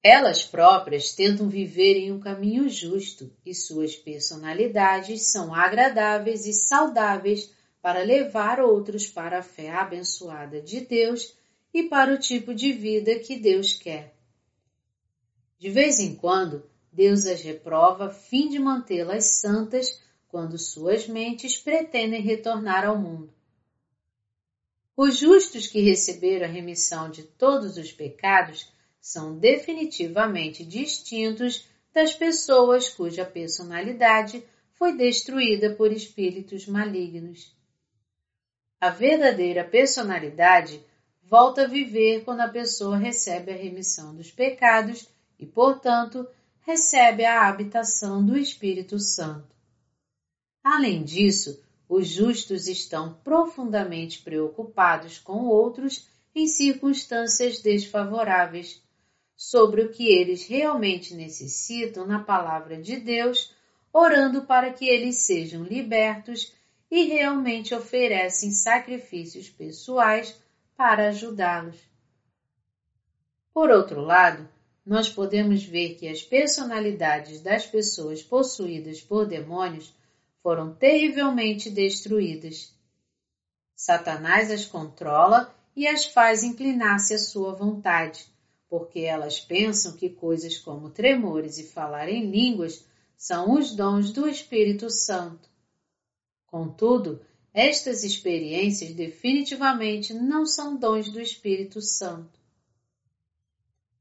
Elas 0.03 0.43
próprias 0.43 1.13
tentam 1.13 1.49
viver 1.49 1.97
em 1.97 2.11
um 2.11 2.19
caminho 2.19 2.69
justo 2.69 3.32
e 3.45 3.53
suas 3.53 3.95
personalidades 3.95 5.32
são 5.32 5.53
agradáveis 5.53 6.45
e 6.45 6.53
saudáveis 6.53 7.53
para 7.82 8.03
levar 8.03 8.59
outros 8.59 9.07
para 9.07 9.39
a 9.39 9.43
fé 9.43 9.69
abençoada 9.69 10.61
de 10.61 10.82
Deus 10.82 11.36
e 11.78 11.84
para 11.84 12.11
o 12.11 12.17
tipo 12.17 12.55
de 12.55 12.73
vida 12.73 13.19
que 13.19 13.38
Deus 13.38 13.71
quer. 13.73 14.15
De 15.59 15.69
vez 15.69 15.99
em 15.99 16.15
quando, 16.15 16.67
Deus 16.91 17.28
as 17.28 17.41
reprova 17.41 18.07
a 18.07 18.11
fim 18.11 18.49
de 18.49 18.57
mantê-las 18.57 19.39
santas 19.39 20.01
quando 20.28 20.57
suas 20.57 21.07
mentes 21.07 21.55
pretendem 21.55 22.19
retornar 22.19 22.84
ao 22.84 22.97
mundo. 22.97 23.32
Os 24.95 25.17
justos 25.17 25.67
que 25.67 25.80
receberam 25.80 26.47
a 26.47 26.49
remissão 26.49 27.11
de 27.11 27.21
todos 27.21 27.78
os 27.78 27.91
pecados 27.91 28.67
são 28.99 29.38
definitivamente 29.38 30.65
distintos 30.65 31.67
das 31.93 32.15
pessoas 32.15 32.89
cuja 32.89 33.23
personalidade 33.23 34.43
foi 34.73 34.97
destruída 34.97 35.75
por 35.75 35.91
espíritos 35.91 36.65
malignos. 36.65 37.55
A 38.82 38.89
verdadeira 38.89 39.63
personalidade 39.63 40.84
volta 41.30 41.63
a 41.63 41.67
viver 41.67 42.23
quando 42.23 42.39
a 42.39 42.47
pessoa 42.47 42.97
recebe 42.97 43.51
a 43.51 43.55
remissão 43.55 44.15
dos 44.15 44.32
pecados 44.32 45.07
e, 45.38 45.45
portanto, 45.45 46.25
recebe 46.61 47.25
a 47.25 47.47
habitação 47.47 48.25
do 48.25 48.38
Espírito 48.38 48.97
Santo. 48.97 49.55
Além 50.63 51.03
disso, 51.03 51.61
os 51.88 52.07
justos 52.07 52.67
estão 52.67 53.13
profundamente 53.23 54.21
preocupados 54.21 55.17
com 55.17 55.45
outros 55.45 56.07
em 56.34 56.47
circunstâncias 56.47 57.61
desfavoráveis, 57.61 58.82
sobre 59.36 59.82
o 59.82 59.91
que 59.91 60.07
eles 60.07 60.47
realmente 60.47 61.13
necessitam 61.13 62.05
na 62.05 62.19
palavra 62.19 62.82
de 62.82 62.97
Deus, 62.97 63.53
orando 63.93 64.43
para 64.43 64.71
que 64.71 64.86
eles 64.86 65.25
sejam 65.25 65.63
libertos 65.63 66.53
e 66.89 67.03
realmente 67.03 67.75
oferecem 67.75 68.51
sacrifícios 68.51 69.49
pessoais 69.49 70.36
para 70.78 71.09
ajudá-los. 71.09 71.75
Por 73.51 73.71
outro 73.71 73.99
lado, 73.99 74.47
nós 74.86 75.09
podemos 75.09 75.63
ver 75.63 75.95
que 75.95 76.07
as 76.07 76.21
personalidades 76.21 77.41
das 77.41 77.65
pessoas 77.65 78.21
possuídas 78.21 79.01
por 79.01 79.25
demônios 79.25 79.91
foram 80.43 80.73
terrivelmente 80.75 81.69
destruídas. 81.71 82.71
Satanás 83.75 84.51
as 84.51 84.65
controla 84.65 85.53
e 85.75 85.88
as 85.88 86.05
faz 86.05 86.43
inclinar-se 86.43 87.15
à 87.15 87.19
sua 87.19 87.53
vontade, 87.53 88.25
porque 88.69 88.99
elas 88.99 89.39
pensam 89.39 89.93
que 89.93 90.09
coisas 90.09 90.57
como 90.57 90.91
tremores 90.91 91.57
e 91.57 91.63
falar 91.63 92.07
em 92.07 92.30
línguas 92.30 92.86
são 93.17 93.53
os 93.53 93.75
dons 93.75 94.11
do 94.11 94.28
Espírito 94.28 94.89
Santo. 94.91 95.49
Contudo, 96.45 97.19
estas 97.58 98.03
experiências 98.03 98.93
definitivamente 98.93 100.14
não 100.14 100.45
são 100.45 100.78
dons 100.78 101.10
do 101.10 101.20
Espírito 101.20 101.82
Santo. 101.82 102.39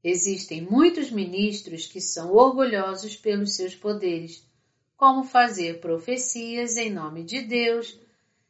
Existem 0.03 0.61
muitos 0.61 1.09
ministros 1.09 1.87
que 1.87 1.99
são 1.99 2.35
orgulhosos 2.35 3.15
pelos 3.15 3.55
seus 3.55 3.73
poderes, 3.73 4.47
como 4.95 5.23
fazer 5.23 5.79
profecias 5.79 6.77
em 6.77 6.91
nome 6.91 7.23
de 7.23 7.41
Deus, 7.41 7.99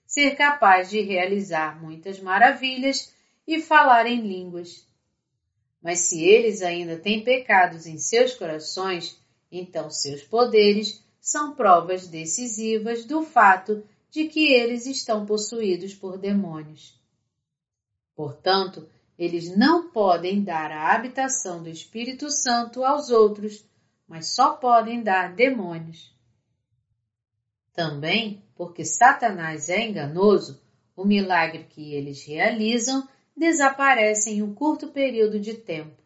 ser 0.06 0.36
capaz 0.36 0.90
de 0.90 1.00
realizar 1.00 1.82
muitas 1.82 2.20
maravilhas 2.20 3.14
e 3.48 3.62
falar 3.62 4.08
em 4.08 4.20
línguas. 4.20 4.86
Mas 5.82 6.00
se 6.00 6.22
eles 6.22 6.62
ainda 6.62 6.98
têm 6.98 7.24
pecados 7.24 7.88
em 7.88 7.98
seus 7.98 8.34
corações, 8.34 9.18
então 9.50 9.90
seus 9.90 10.22
poderes 10.22 11.02
são 11.22 11.56
provas 11.56 12.08
decisivas 12.10 13.06
do 13.06 13.24
fato 13.24 13.78
de 13.78 13.97
que 14.12 14.54
eles 14.54 14.86
estão 14.86 15.26
possuídos 15.26 15.94
por 15.94 16.18
demônios. 16.18 17.00
Portanto, 18.16 18.88
eles 19.18 19.56
não 19.56 19.90
podem 19.90 20.44
dar 20.44 20.72
a 20.72 20.94
habitação 20.94 21.62
do 21.62 21.70
Espírito 21.70 22.30
Santo 22.30 22.84
aos 22.84 23.10
outros, 23.10 23.66
mas 24.08 24.30
só 24.30 24.54
podem 24.54 25.02
dar 25.04 25.36
demônios. 25.36 26.16
Também, 27.74 28.44
porque 28.56 28.86
Satanás 28.86 29.70
é 29.70 29.88
enganoso, 29.88 30.60
o 30.96 31.06
milagre 31.06 31.66
que 31.70 31.94
eles 31.94 32.26
realizam 32.26 33.08
desaparece 33.36 34.32
em 34.32 34.42
um 34.42 34.54
curto 34.54 34.88
período 34.88 35.40
de 35.40 35.54
tempo. 35.54 36.02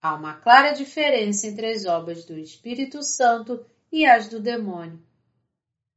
Há 0.00 0.14
uma 0.14 0.34
clara 0.34 0.72
diferença 0.72 1.46
entre 1.46 1.70
as 1.70 1.84
obras 1.84 2.24
do 2.24 2.38
Espírito 2.38 3.02
Santo 3.02 3.64
e 3.90 4.06
as 4.06 4.28
do 4.28 4.40
demônio. 4.40 4.98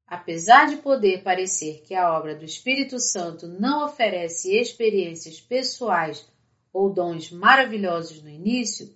Apesar 0.08 0.68
de 0.68 0.78
poder 0.78 1.24
parecer 1.24 1.82
que 1.84 1.96
a 1.96 2.16
obra 2.18 2.36
do 2.36 2.46
Espírito 2.46 3.00
Santo 3.00 3.48
não 3.48 3.86
oferece 3.86 4.56
experiências 4.56 5.42
pessoais 5.42 6.28
ou 6.72 6.94
dons 6.94 7.32
maravilhosos 7.32 8.22
no 8.22 8.30
início, 8.30 8.94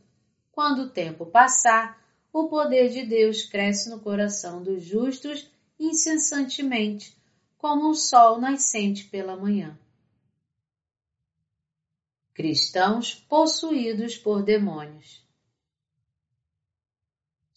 quando 0.51 0.83
o 0.83 0.89
tempo 0.89 1.25
passar, 1.25 1.99
o 2.31 2.47
poder 2.47 2.89
de 2.89 3.05
Deus 3.05 3.43
cresce 3.43 3.89
no 3.89 3.99
coração 3.99 4.61
dos 4.61 4.83
justos 4.83 5.49
incessantemente, 5.79 7.17
como 7.57 7.89
um 7.89 7.93
sol 7.93 8.39
nascente 8.39 9.05
pela 9.05 9.35
manhã 9.35 9.77
cristãos 12.39 13.13
possuídos 13.13 14.17
por 14.17 14.41
demônios. 14.41 15.21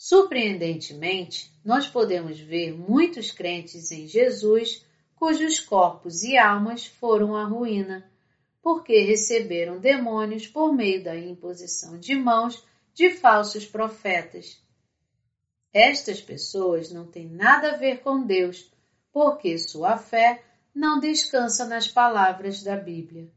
Surpreendentemente, 0.04 1.48
nós 1.64 1.86
podemos 1.86 2.36
ver 2.40 2.72
muitos 2.72 3.30
crentes 3.30 3.92
em 3.92 4.08
Jesus 4.08 4.84
cujos 5.14 5.60
corpos 5.60 6.24
e 6.24 6.36
almas 6.36 6.84
foram 6.84 7.36
à 7.36 7.44
ruína, 7.44 8.10
porque 8.60 8.98
receberam 9.02 9.78
demônios 9.78 10.44
por 10.48 10.72
meio 10.72 11.04
da 11.04 11.16
imposição 11.16 12.00
de 12.00 12.16
mãos 12.16 12.66
de 12.92 13.10
falsos 13.10 13.64
profetas. 13.64 14.60
Estas 15.72 16.20
pessoas 16.20 16.90
não 16.90 17.06
têm 17.06 17.28
nada 17.28 17.70
a 17.70 17.76
ver 17.76 18.00
com 18.00 18.26
Deus, 18.26 18.68
porque 19.12 19.56
sua 19.56 19.96
fé 19.96 20.42
não 20.74 20.98
descansa 20.98 21.64
nas 21.64 21.86
palavras 21.86 22.60
da 22.60 22.74
Bíblia. 22.74 23.30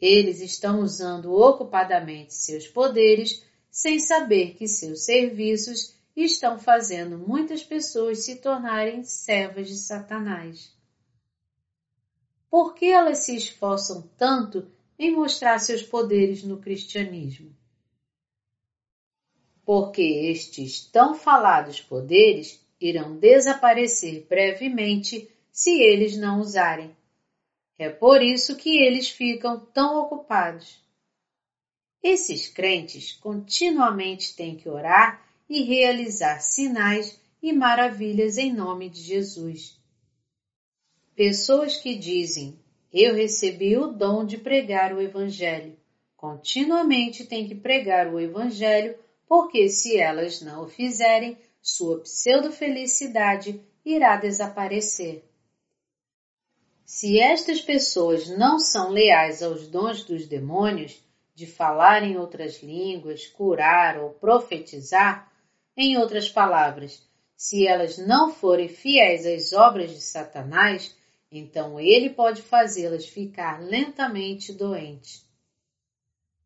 Eles 0.00 0.40
estão 0.40 0.78
usando 0.78 1.32
ocupadamente 1.32 2.32
seus 2.32 2.68
poderes 2.68 3.47
sem 3.78 4.00
saber 4.00 4.54
que 4.54 4.66
seus 4.66 5.04
serviços 5.04 5.94
estão 6.16 6.58
fazendo 6.58 7.16
muitas 7.16 7.62
pessoas 7.62 8.24
se 8.24 8.34
tornarem 8.34 9.04
servas 9.04 9.68
de 9.68 9.76
Satanás. 9.76 10.76
Por 12.50 12.74
que 12.74 12.86
elas 12.86 13.18
se 13.18 13.36
esforçam 13.36 14.02
tanto 14.18 14.68
em 14.98 15.14
mostrar 15.14 15.60
seus 15.60 15.80
poderes 15.80 16.42
no 16.42 16.58
cristianismo? 16.58 17.54
Porque 19.64 20.02
estes 20.02 20.84
tão 20.90 21.14
falados 21.14 21.80
poderes 21.80 22.60
irão 22.80 23.16
desaparecer 23.16 24.26
brevemente 24.28 25.30
se 25.52 25.80
eles 25.80 26.16
não 26.16 26.40
usarem 26.40 26.96
é 27.78 27.88
por 27.88 28.20
isso 28.22 28.56
que 28.56 28.76
eles 28.84 29.08
ficam 29.08 29.60
tão 29.60 30.02
ocupados. 30.02 30.82
Esses 32.02 32.48
crentes 32.48 33.12
continuamente 33.12 34.34
têm 34.36 34.56
que 34.56 34.68
orar 34.68 35.24
e 35.48 35.62
realizar 35.62 36.40
sinais 36.40 37.20
e 37.42 37.52
maravilhas 37.52 38.38
em 38.38 38.52
nome 38.52 38.88
de 38.88 39.00
Jesus. 39.00 39.78
Pessoas 41.16 41.76
que 41.76 41.96
dizem: 41.96 42.58
Eu 42.92 43.14
recebi 43.14 43.76
o 43.76 43.88
dom 43.88 44.24
de 44.24 44.38
pregar 44.38 44.94
o 44.94 45.00
Evangelho, 45.00 45.76
continuamente 46.16 47.24
têm 47.24 47.48
que 47.48 47.54
pregar 47.54 48.12
o 48.12 48.20
Evangelho, 48.20 48.96
porque 49.26 49.68
se 49.68 49.98
elas 49.98 50.40
não 50.40 50.64
o 50.64 50.68
fizerem, 50.68 51.36
sua 51.60 52.00
pseudo-felicidade 52.00 53.60
irá 53.84 54.16
desaparecer. 54.16 55.24
Se 56.84 57.20
estas 57.20 57.60
pessoas 57.60 58.28
não 58.28 58.58
são 58.58 58.90
leais 58.90 59.42
aos 59.42 59.68
dons 59.68 60.04
dos 60.04 60.26
demônios, 60.26 61.02
de 61.38 61.46
falar 61.46 62.02
em 62.02 62.18
outras 62.18 62.60
línguas, 62.64 63.28
curar 63.28 63.96
ou 63.96 64.10
profetizar, 64.10 65.32
em 65.76 65.96
outras 65.96 66.28
palavras, 66.28 67.00
se 67.36 67.64
elas 67.64 67.96
não 67.96 68.34
forem 68.34 68.66
fiéis 68.66 69.24
às 69.24 69.52
obras 69.52 69.92
de 69.92 70.00
Satanás, 70.00 70.96
então 71.30 71.78
ele 71.78 72.10
pode 72.10 72.42
fazê-las 72.42 73.06
ficar 73.06 73.62
lentamente 73.62 74.52
doentes. 74.52 75.24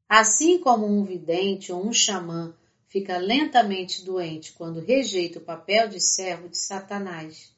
Assim 0.07 0.59
como 0.59 0.85
um 0.85 1.05
vidente 1.05 1.73
ou 1.73 1.83
um 1.83 1.93
xamã 1.95 2.55
fica 2.87 3.17
lentamente 3.17 4.05
doente 4.05 4.53
quando 4.53 4.85
rejeita 4.85 5.39
o 5.39 5.43
papel 5.43 5.89
de 5.89 6.01
servo 6.01 6.51
de 6.51 6.59
Satanás. 6.59 7.51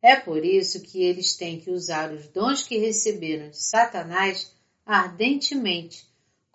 É 0.00 0.16
por 0.16 0.42
isso 0.42 0.80
que 0.80 1.02
eles 1.02 1.36
têm 1.36 1.60
que 1.60 1.70
usar 1.70 2.10
os 2.10 2.26
dons 2.28 2.62
que 2.62 2.78
receberam 2.78 3.50
de 3.50 3.62
Satanás 3.62 4.54
ardentemente, 4.86 6.06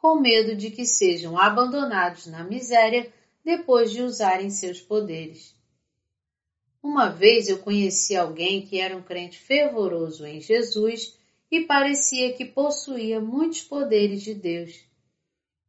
com 0.02 0.20
medo 0.20 0.56
de 0.56 0.72
que 0.72 0.86
sejam 0.86 1.38
abandonados 1.38 2.26
na 2.26 2.43
miséria 2.43 3.12
depois 3.43 3.91
de 3.91 4.02
usarem 4.02 4.50
seus 4.50 4.80
poderes. 4.80 5.56
Uma 6.82 7.10
vez 7.10 7.50
eu 7.50 7.60
conheci 7.60 8.16
alguém 8.16 8.66
que 8.66 8.80
era 8.80 8.95
um 8.95 9.02
crente 9.02 9.38
fervoroso 9.38 10.26
em 10.26 10.39
Jesus 10.39 11.18
e 11.52 11.62
parecia 11.62 12.34
que 12.34 12.45
possuía 12.45 13.20
muitos 13.20 13.62
poderes 13.62 14.22
de 14.22 14.34
Deus. 14.34 14.80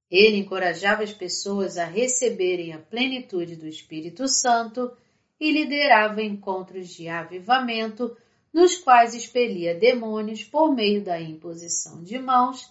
Ele 0.09 0.37
encorajava 0.39 1.03
as 1.03 1.12
pessoas 1.12 1.76
a 1.76 1.85
receberem 1.85 2.72
a 2.72 2.78
plenitude 2.78 3.57
do 3.57 3.66
Espírito 3.66 4.28
Santo 4.28 4.93
e 5.41 5.51
liderava 5.51 6.22
encontros 6.22 6.89
de 6.91 7.09
avivamento, 7.09 8.16
nos 8.53 8.76
quais 8.76 9.14
expelia 9.14 9.74
demônios 9.74 10.45
por 10.45 10.74
meio 10.74 11.03
da 11.03 11.20
imposição 11.20 12.03
de 12.03 12.18
mãos 12.18 12.70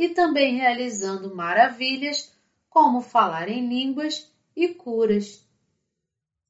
e 0.00 0.08
também 0.08 0.56
realizando 0.56 1.36
maravilhas 1.36 2.32
como 2.70 3.02
falar 3.02 3.50
em 3.50 3.68
línguas 3.68 4.32
e 4.56 4.68
curas. 4.68 5.44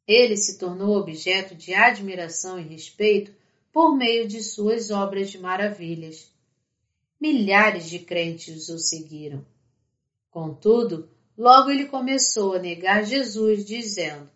Ele 0.07 0.37
se 0.37 0.57
tornou 0.57 0.97
objeto 0.97 1.57
de 1.57 1.75
admiração 1.75 2.61
e 2.61 2.63
respeito 2.63 3.35
por 3.73 3.97
meio 3.97 4.29
de 4.29 4.41
suas 4.41 4.93
obras 4.93 5.33
de 5.33 5.39
maravilhas. 5.41 6.33
Milhares 7.21 7.91
de 7.91 7.99
crentes 7.99 8.69
o 8.69 8.79
seguiram. 8.79 9.45
Contudo, 10.31 11.11
logo 11.37 11.71
ele 11.71 11.87
começou 11.87 12.55
a 12.55 12.61
negar 12.61 13.05
Jesus, 13.05 13.65
dizendo: 13.65 14.31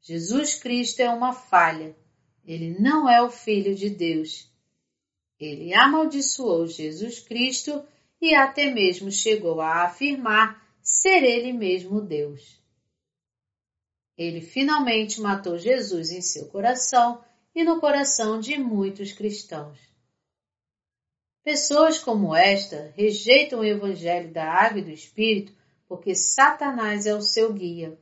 Jesus 0.00 0.54
Cristo 0.54 1.00
é 1.00 1.10
uma 1.10 1.34
falha, 1.34 1.94
ele 2.42 2.74
não 2.80 3.06
é 3.06 3.20
o 3.20 3.28
Filho 3.28 3.74
de 3.74 3.90
Deus. 3.90 4.50
Ele 5.38 5.74
amaldiçoou 5.74 6.66
Jesus 6.66 7.20
Cristo 7.20 7.84
e 8.20 8.34
até 8.34 8.70
mesmo 8.70 9.10
chegou 9.10 9.60
a 9.60 9.84
afirmar 9.84 10.62
ser 10.82 11.22
ele 11.22 11.52
mesmo 11.52 12.00
Deus. 12.00 12.60
Ele 14.16 14.40
finalmente 14.40 15.20
matou 15.20 15.58
Jesus 15.58 16.10
em 16.10 16.22
seu 16.22 16.46
coração 16.46 17.22
e 17.54 17.64
no 17.64 17.80
coração 17.80 18.40
de 18.40 18.56
muitos 18.58 19.12
cristãos. 19.12 19.78
Pessoas 21.44 21.98
como 21.98 22.34
esta 22.34 22.92
rejeitam 22.96 23.60
o 23.60 23.64
Evangelho 23.64 24.32
da 24.32 24.44
Água 24.50 24.80
e 24.80 24.84
do 24.84 24.90
Espírito 24.90 25.52
porque 25.88 26.14
Satanás 26.14 27.06
é 27.06 27.14
o 27.14 27.22
seu 27.22 27.52
guia. 27.52 27.98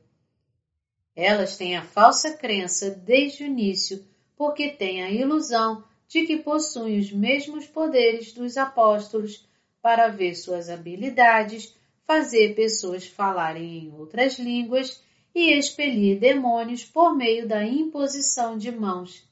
Elas 1.15 1.55
têm 1.55 1.77
a 1.77 1.83
falsa 1.83 2.35
crença 2.35 2.89
desde 2.89 3.43
o 3.43 3.47
início 3.47 4.03
porque 4.35 4.69
têm 4.69 5.03
a 5.03 5.11
ilusão 5.11 5.83
de 6.07 6.25
que 6.25 6.37
possuem 6.37 6.99
os 6.99 7.11
mesmos 7.11 7.65
poderes 7.67 8.33
dos 8.33 8.57
apóstolos 8.57 9.47
para 9.85 10.07
ver 10.07 10.33
suas 10.33 10.67
habilidades, 10.67 11.75
fazer 12.07 12.55
pessoas 12.55 13.05
falarem 13.05 13.85
em 13.85 13.93
outras 13.93 14.39
línguas 14.39 14.99
e 15.35 15.53
expelir 15.53 16.19
demônios 16.19 16.83
por 16.83 17.15
meio 17.15 17.47
da 17.47 17.63
imposição 17.63 18.57
de 18.57 18.71
mãos. 18.71 19.23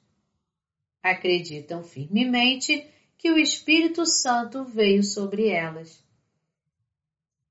Acreditam 1.02 1.84
firmemente 1.84 2.86
que 3.18 3.32
o 3.32 3.40
Espírito 3.40 4.06
Santo 4.06 4.64
veio 4.64 5.04
sobre 5.04 5.48
elas. 5.48 6.04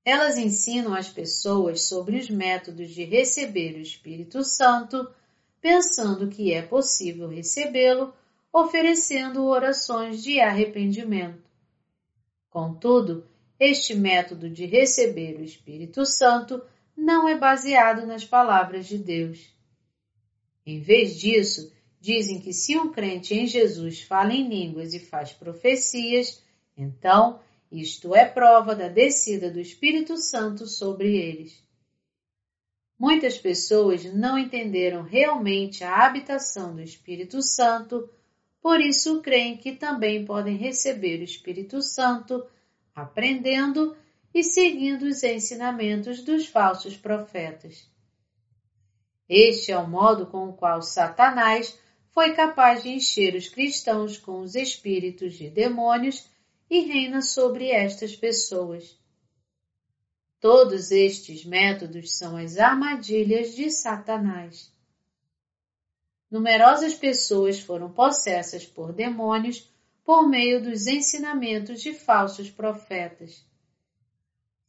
Elas 0.05 0.37
ensinam 0.37 0.93
as 0.93 1.09
pessoas 1.09 1.81
sobre 1.81 2.17
os 2.17 2.29
métodos 2.29 2.89
de 2.89 3.03
receber 3.03 3.75
o 3.75 3.81
Espírito 3.81 4.45
Santo, 4.45 5.13
pensando 5.59 6.29
que 6.29 6.53
é 6.53 6.61
possível 6.61 7.27
recebê-lo 7.27 8.13
oferecendo 8.53 9.43
orações 9.43 10.23
de 10.23 10.39
arrependimento. 10.39 11.51
Contudo, 12.53 13.27
este 13.59 13.95
método 13.95 14.47
de 14.47 14.67
receber 14.67 15.39
o 15.39 15.43
Espírito 15.43 16.05
Santo 16.05 16.61
não 16.95 17.27
é 17.27 17.35
baseado 17.35 18.05
nas 18.05 18.23
palavras 18.23 18.85
de 18.85 18.99
Deus. 18.99 19.51
Em 20.63 20.79
vez 20.79 21.19
disso, 21.19 21.73
dizem 21.99 22.39
que 22.39 22.53
se 22.53 22.77
um 22.77 22.91
crente 22.91 23.33
em 23.33 23.47
Jesus 23.47 24.03
fala 24.03 24.33
em 24.33 24.47
línguas 24.47 24.93
e 24.93 24.99
faz 24.99 25.33
profecias, 25.33 26.43
então 26.77 27.39
isto 27.71 28.13
é 28.13 28.23
prova 28.23 28.75
da 28.75 28.87
descida 28.87 29.49
do 29.49 29.59
Espírito 29.59 30.15
Santo 30.17 30.67
sobre 30.67 31.17
eles. 31.17 31.59
Muitas 32.99 33.35
pessoas 33.35 34.05
não 34.13 34.37
entenderam 34.37 35.01
realmente 35.01 35.83
a 35.83 36.05
habitação 36.05 36.75
do 36.75 36.83
Espírito 36.83 37.41
Santo, 37.41 38.07
por 38.63 38.79
isso 38.79 39.21
creem 39.21 39.57
que 39.57 39.73
também 39.73 40.23
podem 40.23 40.55
receber 40.55 41.19
o 41.19 41.25
Espírito 41.25 41.81
Santo 41.81 42.47
aprendendo 42.95 43.93
e 44.33 44.41
seguindo 44.41 45.03
os 45.03 45.21
ensinamentos 45.21 46.23
dos 46.23 46.47
falsos 46.47 46.95
profetas. 46.95 47.85
Este 49.27 49.73
é 49.73 49.77
o 49.77 49.85
modo 49.85 50.27
com 50.27 50.47
o 50.47 50.53
qual 50.53 50.81
Satanás 50.81 51.77
foi 52.11 52.33
capaz 52.33 52.83
de 52.83 52.89
encher 52.89 53.35
os 53.35 53.49
cristãos 53.49 54.17
com 54.17 54.39
os 54.39 54.55
espíritos 54.55 55.33
de 55.33 55.49
demônios 55.49 56.25
e 56.69 56.79
reina 56.79 57.21
sobre 57.21 57.69
estas 57.69 58.15
pessoas. 58.15 58.97
Todos 60.39 60.89
estes 60.89 61.43
métodos 61.43 62.17
são 62.17 62.37
as 62.37 62.57
armadilhas 62.57 63.55
de 63.55 63.69
Satanás. 63.69 64.72
Numerosas 66.33 66.95
pessoas 66.95 67.59
foram 67.59 67.91
possessas 67.91 68.65
por 68.65 68.91
demônios 68.91 69.71
por 70.03 70.27
meio 70.27 70.63
dos 70.63 70.87
ensinamentos 70.87 71.79
de 71.79 71.93
falsos 71.93 72.49
profetas. 72.49 73.45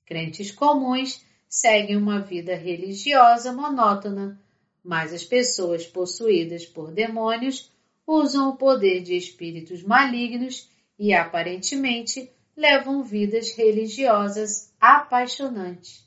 Crentes 0.05 0.51
comuns 0.51 1.25
seguem 1.49 1.97
uma 1.97 2.21
vida 2.21 2.55
religiosa 2.55 3.51
monótona, 3.51 4.39
mas 4.85 5.15
as 5.15 5.25
pessoas 5.25 5.87
possuídas 5.87 6.67
por 6.67 6.93
demônios 6.93 7.73
usam 8.07 8.51
o 8.51 8.59
poder 8.59 9.01
de 9.01 9.17
espíritos 9.17 9.83
malignos 9.83 10.69
e 10.99 11.15
aparentemente 11.15 12.31
levam 12.55 13.03
vidas 13.03 13.57
religiosas 13.57 14.71
apaixonantes. 14.79 16.07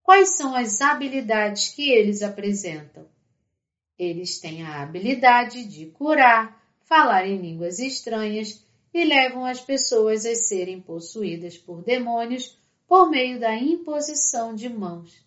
Quais 0.00 0.36
são 0.36 0.54
as 0.54 0.80
habilidades 0.80 1.70
que 1.70 1.90
eles 1.90 2.22
apresentam? 2.22 3.12
Eles 3.98 4.38
têm 4.40 4.62
a 4.62 4.82
habilidade 4.82 5.64
de 5.64 5.86
curar, 5.86 6.62
falar 6.84 7.26
em 7.26 7.40
línguas 7.40 7.78
estranhas 7.78 8.64
e 8.92 9.04
levam 9.04 9.44
as 9.44 9.60
pessoas 9.60 10.24
a 10.24 10.34
serem 10.34 10.80
possuídas 10.80 11.56
por 11.56 11.82
demônios 11.82 12.58
por 12.86 13.10
meio 13.10 13.40
da 13.40 13.56
imposição 13.56 14.54
de 14.54 14.68
mãos. 14.68 15.24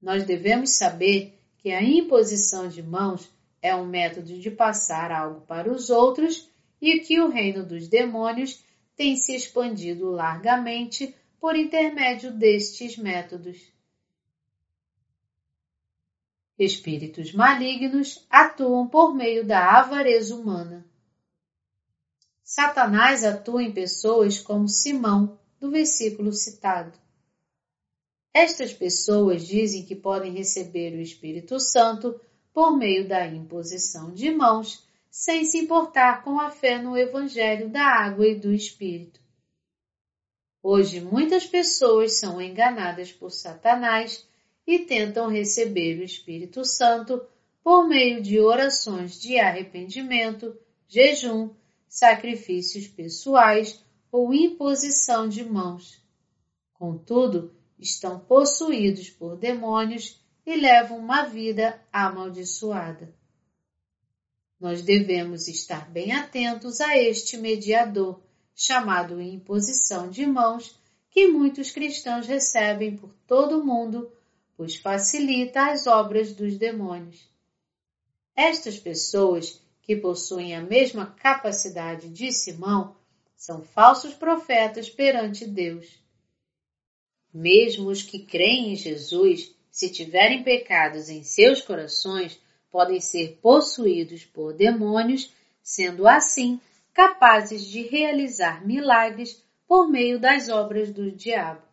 Nós 0.00 0.24
devemos 0.24 0.70
saber 0.70 1.38
que 1.58 1.70
a 1.70 1.82
imposição 1.82 2.68
de 2.68 2.82
mãos 2.82 3.30
é 3.60 3.74
um 3.74 3.86
método 3.86 4.38
de 4.38 4.50
passar 4.50 5.10
algo 5.10 5.40
para 5.42 5.70
os 5.70 5.90
outros 5.90 6.48
e 6.80 7.00
que 7.00 7.20
o 7.20 7.28
reino 7.28 7.66
dos 7.66 7.88
demônios 7.88 8.62
tem 8.96 9.16
se 9.16 9.34
expandido 9.34 10.10
largamente 10.10 11.14
por 11.40 11.56
intermédio 11.56 12.32
destes 12.32 12.96
métodos. 12.96 13.58
Espíritos 16.58 17.32
malignos 17.32 18.26
atuam 18.28 18.88
por 18.88 19.14
meio 19.14 19.46
da 19.46 19.78
avareza 19.78 20.34
humana. 20.34 20.84
Satanás 22.42 23.22
atua 23.22 23.62
em 23.62 23.70
pessoas 23.70 24.40
como 24.40 24.68
Simão, 24.68 25.38
do 25.60 25.70
versículo 25.70 26.32
citado. 26.32 26.98
Estas 28.34 28.72
pessoas 28.72 29.46
dizem 29.46 29.84
que 29.84 29.94
podem 29.94 30.32
receber 30.32 30.94
o 30.94 31.00
Espírito 31.00 31.60
Santo 31.60 32.20
por 32.52 32.76
meio 32.76 33.06
da 33.06 33.26
imposição 33.26 34.12
de 34.12 34.30
mãos, 34.30 34.84
sem 35.10 35.44
se 35.44 35.58
importar 35.58 36.24
com 36.24 36.40
a 36.40 36.50
fé 36.50 36.82
no 36.82 36.96
Evangelho 36.96 37.68
da 37.68 37.84
água 37.84 38.26
e 38.26 38.34
do 38.34 38.52
Espírito. 38.52 39.20
Hoje 40.60 41.00
muitas 41.00 41.46
pessoas 41.46 42.14
são 42.14 42.42
enganadas 42.42 43.12
por 43.12 43.30
Satanás 43.30 44.26
e 44.68 44.80
tentam 44.80 45.30
receber 45.30 45.98
o 45.98 46.04
Espírito 46.04 46.62
Santo 46.62 47.22
por 47.64 47.88
meio 47.88 48.20
de 48.20 48.38
orações 48.38 49.18
de 49.18 49.38
arrependimento, 49.38 50.54
jejum, 50.86 51.48
sacrifícios 51.88 52.86
pessoais 52.86 53.82
ou 54.12 54.34
imposição 54.34 55.26
de 55.26 55.42
mãos. 55.42 56.02
Contudo, 56.74 57.50
estão 57.78 58.20
possuídos 58.20 59.08
por 59.08 59.38
demônios 59.38 60.20
e 60.44 60.54
levam 60.54 60.98
uma 60.98 61.22
vida 61.24 61.80
amaldiçoada. 61.90 63.14
Nós 64.60 64.82
devemos 64.82 65.48
estar 65.48 65.88
bem 65.88 66.12
atentos 66.12 66.82
a 66.82 66.94
este 66.94 67.38
mediador, 67.38 68.20
chamado 68.54 69.18
imposição 69.18 70.10
de 70.10 70.26
mãos, 70.26 70.78
que 71.10 71.26
muitos 71.26 71.70
cristãos 71.70 72.26
recebem 72.26 72.98
por 72.98 73.14
todo 73.26 73.58
o 73.58 73.64
mundo 73.64 74.12
pois 74.58 74.74
facilita 74.74 75.70
as 75.70 75.86
obras 75.86 76.34
dos 76.34 76.58
demônios. 76.58 77.30
Estas 78.34 78.76
pessoas, 78.76 79.62
que 79.82 79.94
possuem 79.94 80.56
a 80.56 80.60
mesma 80.60 81.06
capacidade 81.06 82.08
de 82.08 82.32
Simão, 82.32 82.96
são 83.36 83.62
falsos 83.62 84.14
profetas 84.14 84.90
perante 84.90 85.46
Deus. 85.46 85.86
Mesmo 87.32 87.88
os 87.88 88.02
que 88.02 88.18
creem 88.18 88.72
em 88.72 88.76
Jesus, 88.76 89.54
se 89.70 89.88
tiverem 89.92 90.42
pecados 90.42 91.08
em 91.08 91.22
seus 91.22 91.60
corações, 91.60 92.36
podem 92.68 92.98
ser 93.00 93.38
possuídos 93.40 94.24
por 94.24 94.52
demônios, 94.52 95.32
sendo 95.62 96.08
assim 96.08 96.60
capazes 96.92 97.64
de 97.64 97.82
realizar 97.82 98.66
milagres 98.66 99.40
por 99.68 99.88
meio 99.88 100.18
das 100.18 100.48
obras 100.48 100.90
do 100.90 101.12
diabo. 101.12 101.67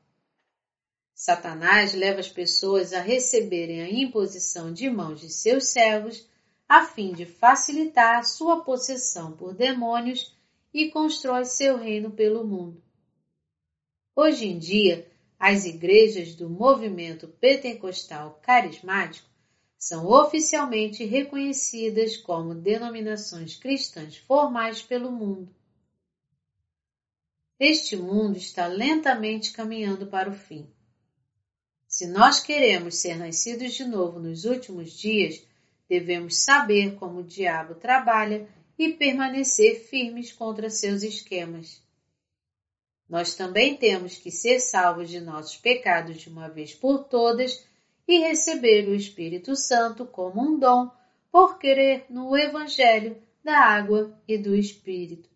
Satanás 1.15 1.93
leva 1.93 2.19
as 2.19 2.27
pessoas 2.27 2.91
a 2.91 2.99
receberem 2.99 3.81
a 3.81 3.89
imposição 3.89 4.73
de 4.73 4.89
mãos 4.89 5.21
de 5.21 5.29
seus 5.29 5.69
servos 5.69 6.27
a 6.67 6.83
fim 6.83 7.13
de 7.13 7.25
facilitar 7.25 8.25
sua 8.25 8.65
possessão 8.65 9.31
por 9.31 9.53
demônios 9.53 10.35
e 10.73 10.89
constrói 10.91 11.45
seu 11.45 11.77
reino 11.77 12.11
pelo 12.11 12.45
mundo. 12.45 12.83
Hoje 14.13 14.45
em 14.45 14.59
dia, 14.59 15.09
as 15.39 15.63
igrejas 15.63 16.35
do 16.35 16.49
movimento 16.49 17.29
pentecostal 17.29 18.37
carismático 18.41 19.29
são 19.77 20.07
oficialmente 20.07 21.05
reconhecidas 21.05 22.17
como 22.17 22.53
denominações 22.53 23.55
cristãs 23.55 24.17
formais 24.17 24.81
pelo 24.81 25.11
mundo. 25.11 25.55
Este 27.57 27.95
mundo 27.95 28.37
está 28.37 28.67
lentamente 28.67 29.53
caminhando 29.53 30.07
para 30.07 30.29
o 30.29 30.33
fim. 30.33 30.74
Se 31.95 32.07
nós 32.07 32.41
queremos 32.41 32.97
ser 32.97 33.17
nascidos 33.17 33.71
de 33.71 33.85
novo 33.85 34.19
nos 34.19 34.43
últimos 34.43 34.91
dias, 34.91 35.41
devemos 35.87 36.39
saber 36.39 36.95
como 36.95 37.19
o 37.19 37.23
diabo 37.23 37.75
trabalha 37.75 38.49
e 38.77 38.89
permanecer 38.91 39.79
firmes 39.79 40.29
contra 40.29 40.69
seus 40.69 41.03
esquemas. 41.03 41.81
Nós 43.07 43.33
também 43.35 43.77
temos 43.77 44.17
que 44.17 44.29
ser 44.29 44.59
salvos 44.59 45.09
de 45.09 45.21
nossos 45.21 45.55
pecados 45.55 46.17
de 46.17 46.27
uma 46.27 46.49
vez 46.49 46.73
por 46.73 47.05
todas 47.05 47.65
e 48.05 48.19
receber 48.19 48.89
o 48.89 48.93
Espírito 48.93 49.55
Santo 49.55 50.05
como 50.05 50.41
um 50.41 50.59
dom 50.59 50.91
por 51.31 51.57
crer 51.57 52.07
no 52.09 52.37
Evangelho 52.37 53.15
da 53.41 53.57
água 53.57 54.13
e 54.27 54.37
do 54.37 54.53
Espírito. 54.53 55.29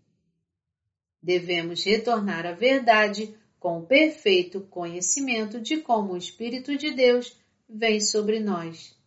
Devemos 1.24 1.86
retornar 1.86 2.46
à 2.46 2.52
verdade 2.52 3.34
com 3.60 3.80
o 3.80 3.86
perfeito 3.86 4.62
conhecimento 4.62 5.60
de 5.60 5.78
como 5.78 6.14
o 6.14 6.18
Espírito 6.18 6.78
de 6.78 6.92
Deus 6.92 7.38
vem 7.68 8.00
sobre 8.00 8.40
nós. 8.40 8.98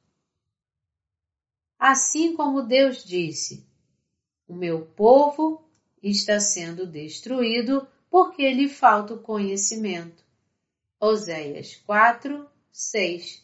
Assim 1.78 2.36
como 2.36 2.62
Deus 2.62 3.04
disse: 3.04 3.66
O 4.46 4.54
meu 4.54 4.86
povo 4.86 5.64
está 6.02 6.38
sendo 6.38 6.86
destruído 6.86 7.86
porque 8.10 8.52
lhe 8.52 8.68
falta 8.68 9.14
o 9.14 9.22
conhecimento. 9.22 10.22
Oséias 11.00 11.76
4, 11.86 12.48
6 12.70 13.42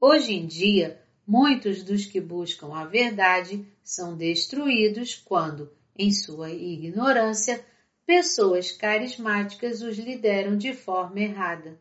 Hoje 0.00 0.32
em 0.32 0.46
dia, 0.46 1.02
muitos 1.26 1.82
dos 1.82 2.06
que 2.06 2.20
buscam 2.20 2.74
a 2.74 2.84
verdade 2.84 3.66
são 3.82 4.16
destruídos 4.16 5.14
quando, 5.14 5.70
em 5.94 6.10
sua 6.10 6.50
ignorância, 6.50 7.64
pessoas 8.10 8.72
carismáticas 8.72 9.82
os 9.82 9.96
lideram 9.96 10.58
de 10.58 10.74
forma 10.74 11.20
errada. 11.20 11.78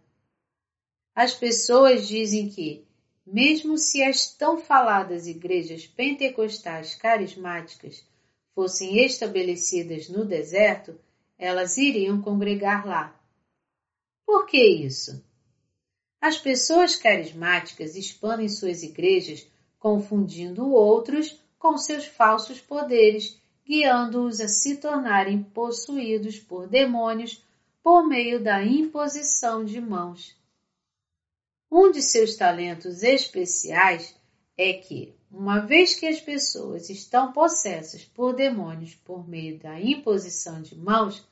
As 1.15 1.33
pessoas 1.33 2.07
dizem 2.07 2.47
que, 2.49 2.85
mesmo 3.25 3.79
se 3.79 4.03
as 4.03 4.31
tão 4.35 4.59
faladas 4.59 5.25
igrejas 5.25 5.87
pentecostais 5.87 6.93
carismáticas 6.93 8.05
fossem 8.53 9.03
estabelecidas 9.03 10.07
no 10.07 10.23
deserto, 10.23 10.99
elas 11.35 11.77
iriam 11.77 12.21
congregar 12.21 12.85
lá. 12.85 13.19
Por 14.23 14.45
que 14.45 14.63
isso? 14.63 15.25
As 16.21 16.37
pessoas 16.37 16.95
carismáticas 16.95 17.95
expandem 17.95 18.47
suas 18.47 18.83
igrejas 18.83 19.47
confundindo 19.79 20.69
outros 20.69 21.41
com 21.57 21.75
seus 21.75 22.05
falsos 22.05 22.61
poderes 22.61 23.41
guiando-os 23.69 24.41
a 24.41 24.47
se 24.47 24.77
tornarem 24.77 25.43
possuídos 25.43 26.39
por 26.39 26.67
demônios 26.67 27.45
por 27.83 28.03
meio 28.03 28.43
da 28.43 28.65
imposição 28.65 29.63
de 29.63 29.79
mãos. 29.79 30.35
Um 31.71 31.91
de 31.91 32.01
seus 32.01 32.35
talentos 32.35 33.03
especiais 33.03 34.15
é 34.57 34.73
que, 34.73 35.13
uma 35.29 35.59
vez 35.59 35.93
que 35.93 36.07
as 36.07 36.19
pessoas 36.19 36.89
estão 36.89 37.31
possessas 37.31 38.03
por 38.03 38.33
demônios 38.33 38.95
por 38.95 39.29
meio 39.29 39.59
da 39.59 39.79
imposição 39.79 40.63
de 40.63 40.75
mãos, 40.75 41.23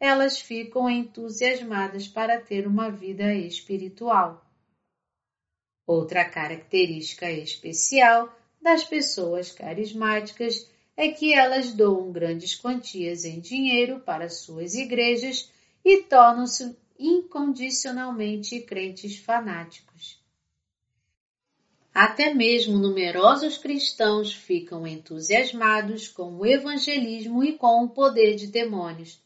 elas 0.00 0.40
ficam 0.40 0.88
entusiasmadas 0.88 2.08
para 2.08 2.40
ter 2.40 2.66
uma 2.66 2.90
vida 2.90 3.34
espiritual. 3.34 4.42
Outra 5.86 6.24
característica 6.24 7.30
especial 7.30 8.34
das 8.62 8.82
pessoas 8.84 9.52
carismáticas 9.52 10.72
é 10.96 11.08
que 11.08 11.34
elas 11.34 11.72
doam 11.72 12.12
grandes 12.12 12.54
quantias 12.54 13.24
em 13.24 13.40
dinheiro 13.40 14.00
para 14.00 14.28
suas 14.28 14.74
igrejas 14.74 15.50
e 15.84 16.02
tornam-se 16.02 16.76
incondicionalmente 16.98 18.60
crentes 18.60 19.18
fanáticos. 19.18 20.22
Até 21.92 22.34
mesmo 22.34 22.78
numerosos 22.78 23.56
cristãos 23.56 24.32
ficam 24.32 24.86
entusiasmados 24.86 26.08
com 26.08 26.36
o 26.36 26.46
evangelismo 26.46 27.44
e 27.44 27.52
com 27.52 27.84
o 27.84 27.88
poder 27.88 28.34
de 28.34 28.48
demônios, 28.48 29.22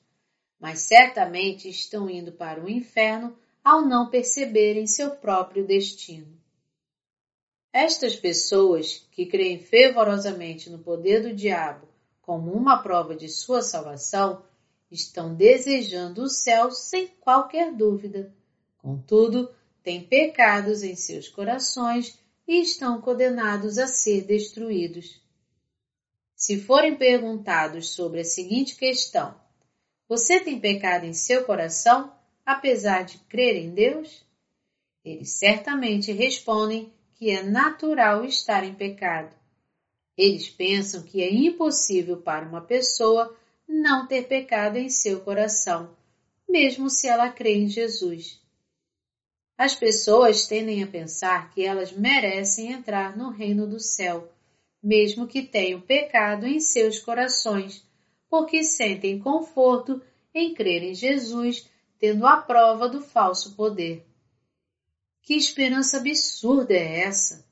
mas 0.61 0.81
certamente 0.81 1.69
estão 1.69 2.11
indo 2.11 2.33
para 2.33 2.62
o 2.62 2.69
inferno 2.69 3.37
ao 3.64 3.83
não 3.83 4.09
perceberem 4.09 4.87
seu 4.87 5.11
próprio 5.12 5.66
destino. 5.66 6.38
Estas 7.81 8.16
pessoas 8.16 9.07
que 9.12 9.24
creem 9.24 9.61
fervorosamente 9.61 10.68
no 10.68 10.81
poder 10.81 11.22
do 11.22 11.33
diabo 11.33 11.87
como 12.20 12.51
uma 12.51 12.83
prova 12.83 13.14
de 13.14 13.29
sua 13.29 13.62
salvação 13.62 14.43
estão 14.91 15.33
desejando 15.33 16.24
o 16.24 16.29
céu 16.29 16.72
sem 16.72 17.07
qualquer 17.20 17.72
dúvida. 17.72 18.35
Contudo, 18.79 19.49
têm 19.81 20.03
pecados 20.03 20.83
em 20.83 20.97
seus 20.97 21.29
corações 21.29 22.18
e 22.49 22.61
estão 22.61 23.01
condenados 23.01 23.79
a 23.79 23.87
ser 23.87 24.24
destruídos. 24.24 25.22
Se 26.35 26.59
forem 26.59 26.97
perguntados 26.97 27.91
sobre 27.91 28.22
a 28.22 28.24
seguinte 28.24 28.74
questão: 28.74 29.41
Você 30.09 30.41
tem 30.41 30.59
pecado 30.59 31.05
em 31.05 31.12
seu 31.12 31.45
coração, 31.45 32.12
apesar 32.45 33.05
de 33.05 33.18
crer 33.18 33.55
em 33.55 33.70
Deus? 33.70 34.26
Eles 35.05 35.31
certamente 35.31 36.11
respondem 36.11 36.93
que 37.19 37.31
é 37.31 37.43
natural 37.43 38.25
estar 38.25 38.62
em 38.62 38.73
pecado. 38.73 39.35
Eles 40.16 40.49
pensam 40.49 41.03
que 41.03 41.21
é 41.21 41.33
impossível 41.33 42.19
para 42.19 42.47
uma 42.47 42.61
pessoa 42.61 43.37
não 43.69 44.07
ter 44.07 44.29
pecado 44.29 44.77
em 44.77 44.89
seu 44.89 45.21
coração, 45.21 45.91
mesmo 46.49 46.89
se 46.89 47.09
ela 47.09 47.29
crê 47.29 47.57
em 47.57 47.69
Jesus. 47.69 48.41
As 49.57 49.75
pessoas 49.75 50.47
tendem 50.47 50.85
a 50.85 50.87
pensar 50.87 51.51
que 51.51 51.64
elas 51.64 51.91
merecem 51.91 52.71
entrar 52.73 53.16
no 53.16 53.31
reino 53.31 53.66
do 53.66 53.81
céu, 53.81 54.31
mesmo 54.81 55.27
que 55.27 55.43
tenham 55.43 55.81
pecado 55.81 56.47
em 56.47 56.61
seus 56.61 57.01
corações, 57.01 57.85
porque 58.31 58.62
sentem 58.62 59.19
conforto 59.19 60.01
em 60.33 60.55
crer 60.55 60.85
em 60.85 60.95
Jesus, 60.95 61.69
tendo 61.99 62.25
a 62.25 62.37
prova 62.37 62.89
do 62.89 63.01
falso 63.01 63.57
poder. 63.57 64.08
Que 65.29 65.35
esperança 65.35 65.99
absurda 65.99 66.72
é 66.72 67.01
essa? 67.01 67.45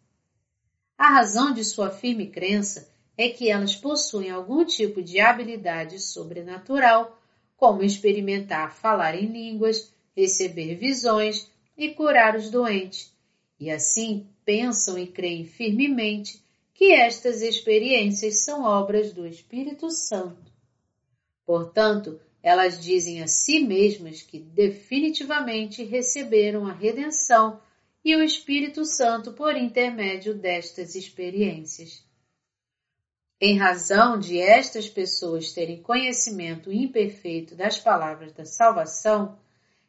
A 0.96 1.10
razão 1.10 1.52
de 1.52 1.62
sua 1.62 1.90
firme 1.90 2.26
crença 2.28 2.90
é 3.18 3.28
que 3.28 3.50
elas 3.50 3.76
possuem 3.76 4.30
algum 4.30 4.64
tipo 4.64 5.02
de 5.02 5.20
habilidade 5.20 5.98
sobrenatural, 6.00 7.20
como 7.54 7.82
experimentar 7.82 8.74
falar 8.74 9.14
em 9.14 9.26
línguas, 9.26 9.92
receber 10.16 10.76
visões 10.76 11.50
e 11.76 11.90
curar 11.90 12.34
os 12.34 12.48
doentes, 12.48 13.12
e 13.60 13.70
assim 13.70 14.26
pensam 14.42 14.98
e 14.98 15.06
creem 15.06 15.44
firmemente 15.44 16.42
que 16.72 16.94
estas 16.94 17.42
experiências 17.42 18.42
são 18.42 18.64
obras 18.64 19.12
do 19.12 19.26
Espírito 19.26 19.90
Santo. 19.90 20.50
Portanto, 21.44 22.18
elas 22.42 22.82
dizem 22.82 23.22
a 23.22 23.28
si 23.28 23.60
mesmas 23.60 24.22
que 24.22 24.38
definitivamente 24.38 25.84
receberam 25.84 26.66
a 26.66 26.72
redenção 26.72 27.60
e 28.06 28.14
o 28.14 28.22
Espírito 28.22 28.84
Santo 28.84 29.32
por 29.32 29.56
intermédio 29.56 30.32
destas 30.32 30.94
experiências. 30.94 32.04
Em 33.40 33.58
razão 33.58 34.16
de 34.16 34.38
estas 34.38 34.88
pessoas 34.88 35.52
terem 35.52 35.82
conhecimento 35.82 36.72
imperfeito 36.72 37.56
das 37.56 37.80
palavras 37.80 38.32
da 38.32 38.44
salvação, 38.44 39.36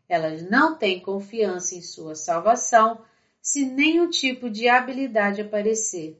elas 0.09 0.41
não 0.49 0.75
têm 0.75 0.99
confiança 0.99 1.75
em 1.75 1.81
sua 1.83 2.15
salvação 2.15 3.05
se 3.39 3.63
nenhum 3.63 4.09
tipo 4.09 4.49
de 4.49 4.67
habilidade 4.67 5.39
aparecer. 5.39 6.19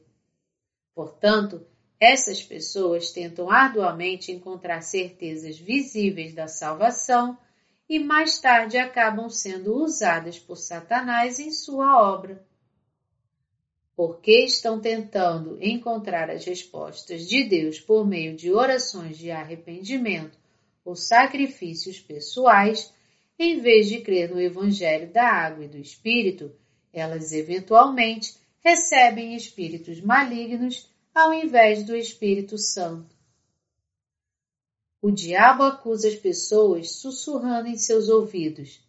Portanto, 0.94 1.66
essas 1.98 2.40
pessoas 2.40 3.10
tentam 3.10 3.50
arduamente 3.50 4.30
encontrar 4.30 4.82
certezas 4.82 5.58
visíveis 5.58 6.32
da 6.32 6.46
salvação 6.46 7.36
e 7.88 7.98
mais 7.98 8.38
tarde 8.38 8.76
acabam 8.76 9.30
sendo 9.30 9.74
usadas 9.82 10.38
por 10.38 10.56
Satanás 10.56 11.38
em 11.38 11.50
sua 11.50 12.02
obra. 12.02 12.46
Porque 13.96 14.44
estão 14.44 14.78
tentando 14.78 15.58
encontrar 15.60 16.30
as 16.30 16.44
respostas 16.44 17.26
de 17.26 17.42
Deus 17.44 17.80
por 17.80 18.06
meio 18.06 18.36
de 18.36 18.52
orações 18.52 19.16
de 19.16 19.30
arrependimento 19.30 20.38
ou 20.84 20.94
sacrifícios 20.94 21.98
pessoais, 21.98 22.92
em 23.38 23.60
vez 23.60 23.88
de 23.88 24.00
crer 24.00 24.30
no 24.30 24.40
Evangelho 24.40 25.10
da 25.12 25.24
água 25.24 25.64
e 25.64 25.68
do 25.68 25.78
Espírito, 25.78 26.52
elas 26.92 27.32
eventualmente 27.32 28.36
recebem 28.60 29.34
espíritos 29.34 30.00
malignos 30.00 30.90
ao 31.14 31.32
invés 31.32 31.84
do 31.84 31.96
Espírito 31.96 32.58
Santo. 32.58 33.17
O 35.00 35.12
diabo 35.12 35.62
acusa 35.62 36.08
as 36.08 36.16
pessoas 36.16 36.96
sussurrando 36.96 37.68
em 37.68 37.76
seus 37.76 38.08
ouvidos: 38.08 38.80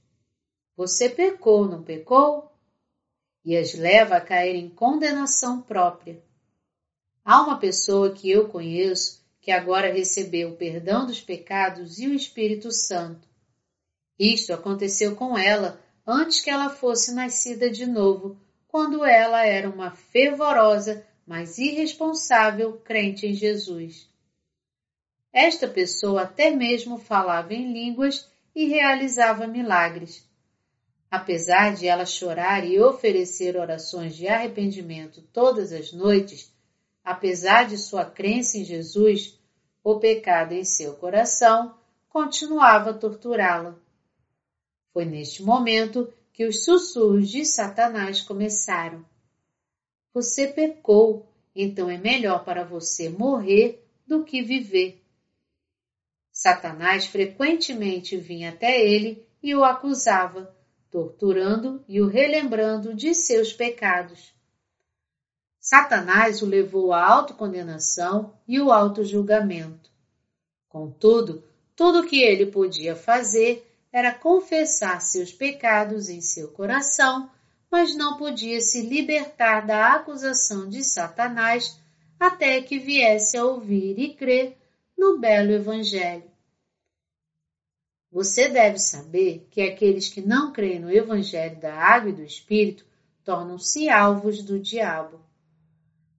Você 0.76 1.08
pecou, 1.08 1.68
não 1.68 1.84
pecou? 1.84 2.52
E 3.46 3.56
as 3.56 3.76
leva 3.76 4.16
a 4.18 4.22
cair 4.22 4.56
em 4.56 4.70
condenação 4.70 5.62
própria. 5.62 6.22
Há 7.24 7.44
uma 7.44 7.60
pessoa 7.60 8.12
que 8.12 8.30
eu 8.30 8.50
conheço 8.50 9.24
que 9.40 9.52
agora 9.52 9.94
recebeu 9.94 10.50
o 10.50 10.56
perdão 10.56 11.06
dos 11.06 11.22
pecados 11.22 12.00
e 12.00 12.08
o 12.08 12.14
Espírito 12.14 12.72
Santo. 12.72 13.28
Isto 14.18 14.52
aconteceu 14.52 15.16
com 15.16 15.38
ela 15.38 15.80
antes 16.06 16.42
que 16.42 16.50
ela 16.50 16.70
fosse 16.70 17.14
nascida 17.14 17.70
de 17.70 17.86
novo, 17.86 18.36
quando 18.68 19.06
ela 19.06 19.46
era 19.46 19.70
uma 19.70 19.92
fervorosa, 19.92 21.06
mas 21.26 21.60
irresponsável 21.60 22.74
crente 22.80 23.28
em 23.28 23.34
Jesus. 23.34 24.09
Esta 25.32 25.68
pessoa 25.68 26.24
até 26.24 26.50
mesmo 26.50 26.98
falava 26.98 27.54
em 27.54 27.72
línguas 27.72 28.30
e 28.56 28.66
realizava 28.66 29.48
milagres. 29.48 30.28
Apesar 31.10 31.76
de 31.76 31.88
ela 31.88 32.06
chorar 32.06 32.66
e 32.66 32.80
oferecer 32.80 33.56
orações 33.56 34.16
de 34.16 34.28
arrependimento 34.28 35.22
todas 35.34 35.72
as 35.72 35.92
noites, 35.92 36.54
apesar 37.04 37.68
de 37.68 37.78
sua 37.78 38.06
crença 38.06 38.58
em 38.58 38.64
Jesus, 38.64 39.40
o 39.84 40.00
pecado 40.00 40.54
em 40.54 40.64
seu 40.64 40.94
coração 40.94 41.76
continuava 42.10 42.92
a 42.92 42.94
torturá-la. 42.94 43.76
Foi 44.92 45.06
neste 45.06 45.44
momento 45.44 46.12
que 46.34 46.46
os 46.46 46.64
sussurros 46.64 47.30
de 47.30 47.46
Satanás 47.46 48.22
começaram. 48.22 49.06
Você 50.14 50.48
pecou, 50.48 51.28
então 51.56 51.90
é 51.90 51.98
melhor 51.98 52.44
para 52.44 52.64
você 52.64 53.10
morrer 53.10 53.84
do 54.06 54.24
que 54.24 54.42
viver. 54.42 55.02
Satanás 56.42 57.06
frequentemente 57.06 58.16
vinha 58.16 58.52
até 58.52 58.82
ele 58.82 59.28
e 59.44 59.54
o 59.54 59.66
acusava, 59.66 60.56
torturando 60.90 61.84
e 61.86 62.00
o 62.00 62.08
relembrando 62.08 62.96
de 62.96 63.14
seus 63.14 63.52
pecados. 63.52 64.34
Satanás 65.60 66.42
o 66.42 66.46
levou 66.46 66.94
à 66.94 67.06
autocondenação 67.06 68.34
e 68.48 68.58
o 68.58 68.72
autojulgamento. 68.72 69.92
Contudo, 70.70 71.44
tudo 71.76 72.00
o 72.00 72.08
que 72.08 72.24
ele 72.24 72.46
podia 72.46 72.96
fazer 72.96 73.70
era 73.92 74.14
confessar 74.14 75.02
seus 75.02 75.34
pecados 75.34 76.08
em 76.08 76.22
seu 76.22 76.48
coração, 76.48 77.30
mas 77.70 77.94
não 77.98 78.16
podia 78.16 78.62
se 78.62 78.82
libertar 78.84 79.68
da 79.68 79.96
acusação 79.96 80.70
de 80.70 80.86
Satanás 80.86 81.78
até 82.18 82.62
que 82.62 82.80
viesse 82.80 83.36
a 83.36 83.44
ouvir 83.44 84.00
e 84.00 84.14
crer 84.14 84.56
no 84.98 85.18
belo 85.18 85.52
Evangelho. 85.52 86.29
Você 88.12 88.48
deve 88.48 88.80
saber 88.80 89.48
que 89.52 89.62
aqueles 89.62 90.10
que 90.10 90.22
não 90.22 90.52
creem 90.52 90.80
no 90.80 90.92
Evangelho 90.92 91.60
da 91.60 91.76
Água 91.76 92.10
e 92.10 92.14
do 92.14 92.24
Espírito 92.24 92.86
tornam-se 93.24 93.88
alvos 93.88 94.42
do 94.42 94.60
diabo. 94.60 95.20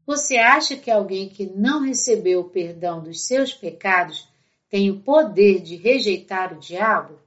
Você 0.06 0.36
acha 0.36 0.76
que 0.76 0.90
alguém 0.90 1.28
que 1.28 1.46
não 1.46 1.82
recebeu 1.82 2.40
o 2.40 2.48
perdão 2.48 3.02
dos 3.02 3.26
seus 3.26 3.52
pecados 3.52 4.28
tem 4.68 4.90
o 4.90 5.00
poder 5.00 5.60
de 5.60 5.74
rejeitar 5.74 6.52
o 6.52 6.60
diabo? 6.60 7.18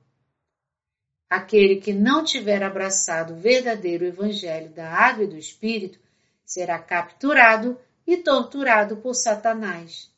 Aquele 1.30 1.78
que 1.78 1.92
não 1.92 2.24
tiver 2.24 2.64
abraçado 2.64 3.34
o 3.34 3.38
verdadeiro 3.38 4.06
Evangelho 4.06 4.70
da 4.70 4.90
Água 4.90 5.26
e 5.26 5.28
do 5.28 5.38
Espírito 5.38 6.00
será 6.46 6.80
capturado 6.80 7.78
e 8.06 8.18
torturado 8.18 8.98
por 8.98 9.14
Satanás. 9.14 10.10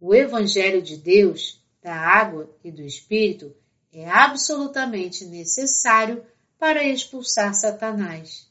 O 0.00 0.14
Evangelho 0.14 0.80
de 0.80 0.96
Deus, 0.96 1.59
da 1.82 1.94
água 1.94 2.50
e 2.62 2.70
do 2.70 2.82
Espírito, 2.82 3.54
é 3.92 4.08
absolutamente 4.08 5.24
necessário 5.24 6.24
para 6.58 6.84
expulsar 6.84 7.54
Satanás. 7.54 8.50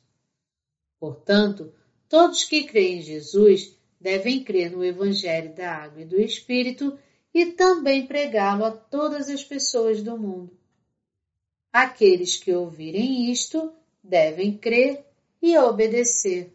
Portanto, 0.99 1.73
todos 2.09 2.43
que 2.43 2.63
creem 2.63 2.99
em 2.99 3.01
Jesus 3.01 3.75
devem 3.99 4.43
crer 4.43 4.71
no 4.71 4.83
Evangelho 4.83 5.53
da 5.53 5.71
água 5.71 6.01
e 6.01 6.05
do 6.05 6.19
Espírito 6.19 6.97
e 7.33 7.47
também 7.47 8.07
pregá-lo 8.07 8.65
a 8.65 8.71
todas 8.71 9.29
as 9.29 9.43
pessoas 9.43 10.01
do 10.01 10.17
mundo. 10.17 10.57
Aqueles 11.71 12.35
que 12.35 12.51
ouvirem 12.51 13.31
isto 13.31 13.71
devem 14.03 14.57
crer 14.57 15.05
e 15.41 15.57
obedecer. 15.57 16.51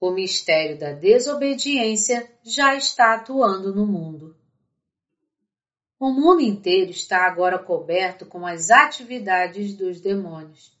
O 0.00 0.10
mistério 0.10 0.78
da 0.78 0.92
desobediência 0.92 2.32
já 2.42 2.74
está 2.74 3.14
atuando 3.14 3.74
no 3.74 3.86
mundo. 3.86 4.29
O 6.00 6.10
mundo 6.10 6.40
inteiro 6.40 6.90
está 6.90 7.26
agora 7.26 7.58
coberto 7.58 8.24
com 8.24 8.46
as 8.46 8.70
atividades 8.70 9.74
dos 9.74 10.00
demônios. 10.00 10.72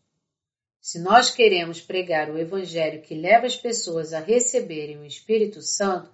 Se 0.80 0.98
nós 0.98 1.30
queremos 1.30 1.78
pregar 1.78 2.30
o 2.30 2.38
Evangelho 2.38 3.02
que 3.02 3.14
leva 3.14 3.44
as 3.44 3.54
pessoas 3.54 4.14
a 4.14 4.20
receberem 4.20 4.96
o 4.96 5.04
Espírito 5.04 5.60
Santo, 5.60 6.10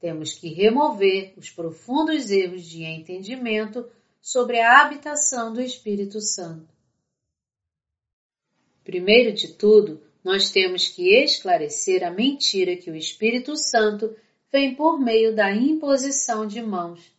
temos 0.00 0.32
que 0.32 0.48
remover 0.48 1.34
os 1.36 1.50
profundos 1.50 2.32
erros 2.32 2.64
de 2.64 2.82
entendimento 2.82 3.88
sobre 4.20 4.58
a 4.58 4.80
habitação 4.80 5.52
do 5.52 5.60
Espírito 5.60 6.20
Santo. 6.20 6.68
Primeiro 8.82 9.32
de 9.32 9.52
tudo, 9.52 10.02
nós 10.24 10.50
temos 10.50 10.88
que 10.88 11.14
esclarecer 11.22 12.02
a 12.02 12.10
mentira 12.10 12.74
que 12.74 12.90
o 12.90 12.96
Espírito 12.96 13.54
Santo 13.56 14.16
vem 14.50 14.74
por 14.74 14.98
meio 14.98 15.32
da 15.32 15.54
imposição 15.54 16.44
de 16.44 16.60
mãos. 16.60 17.16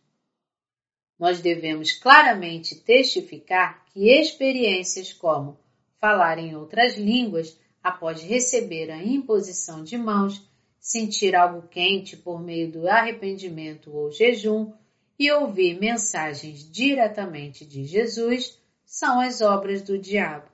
Nós 1.20 1.42
devemos 1.42 1.92
claramente 1.92 2.74
testificar 2.76 3.84
que 3.92 4.08
experiências 4.08 5.12
como 5.12 5.60
falar 6.00 6.38
em 6.38 6.56
outras 6.56 6.96
línguas 6.96 7.60
após 7.82 8.22
receber 8.22 8.90
a 8.90 9.04
imposição 9.04 9.84
de 9.84 9.98
mãos, 9.98 10.42
sentir 10.80 11.36
algo 11.36 11.68
quente 11.68 12.16
por 12.16 12.40
meio 12.42 12.72
do 12.72 12.88
arrependimento 12.88 13.94
ou 13.94 14.10
jejum 14.10 14.72
e 15.18 15.30
ouvir 15.30 15.78
mensagens 15.78 16.60
diretamente 16.72 17.66
de 17.66 17.84
Jesus 17.84 18.58
são 18.82 19.20
as 19.20 19.42
obras 19.42 19.82
do 19.82 19.98
diabo. 19.98 20.48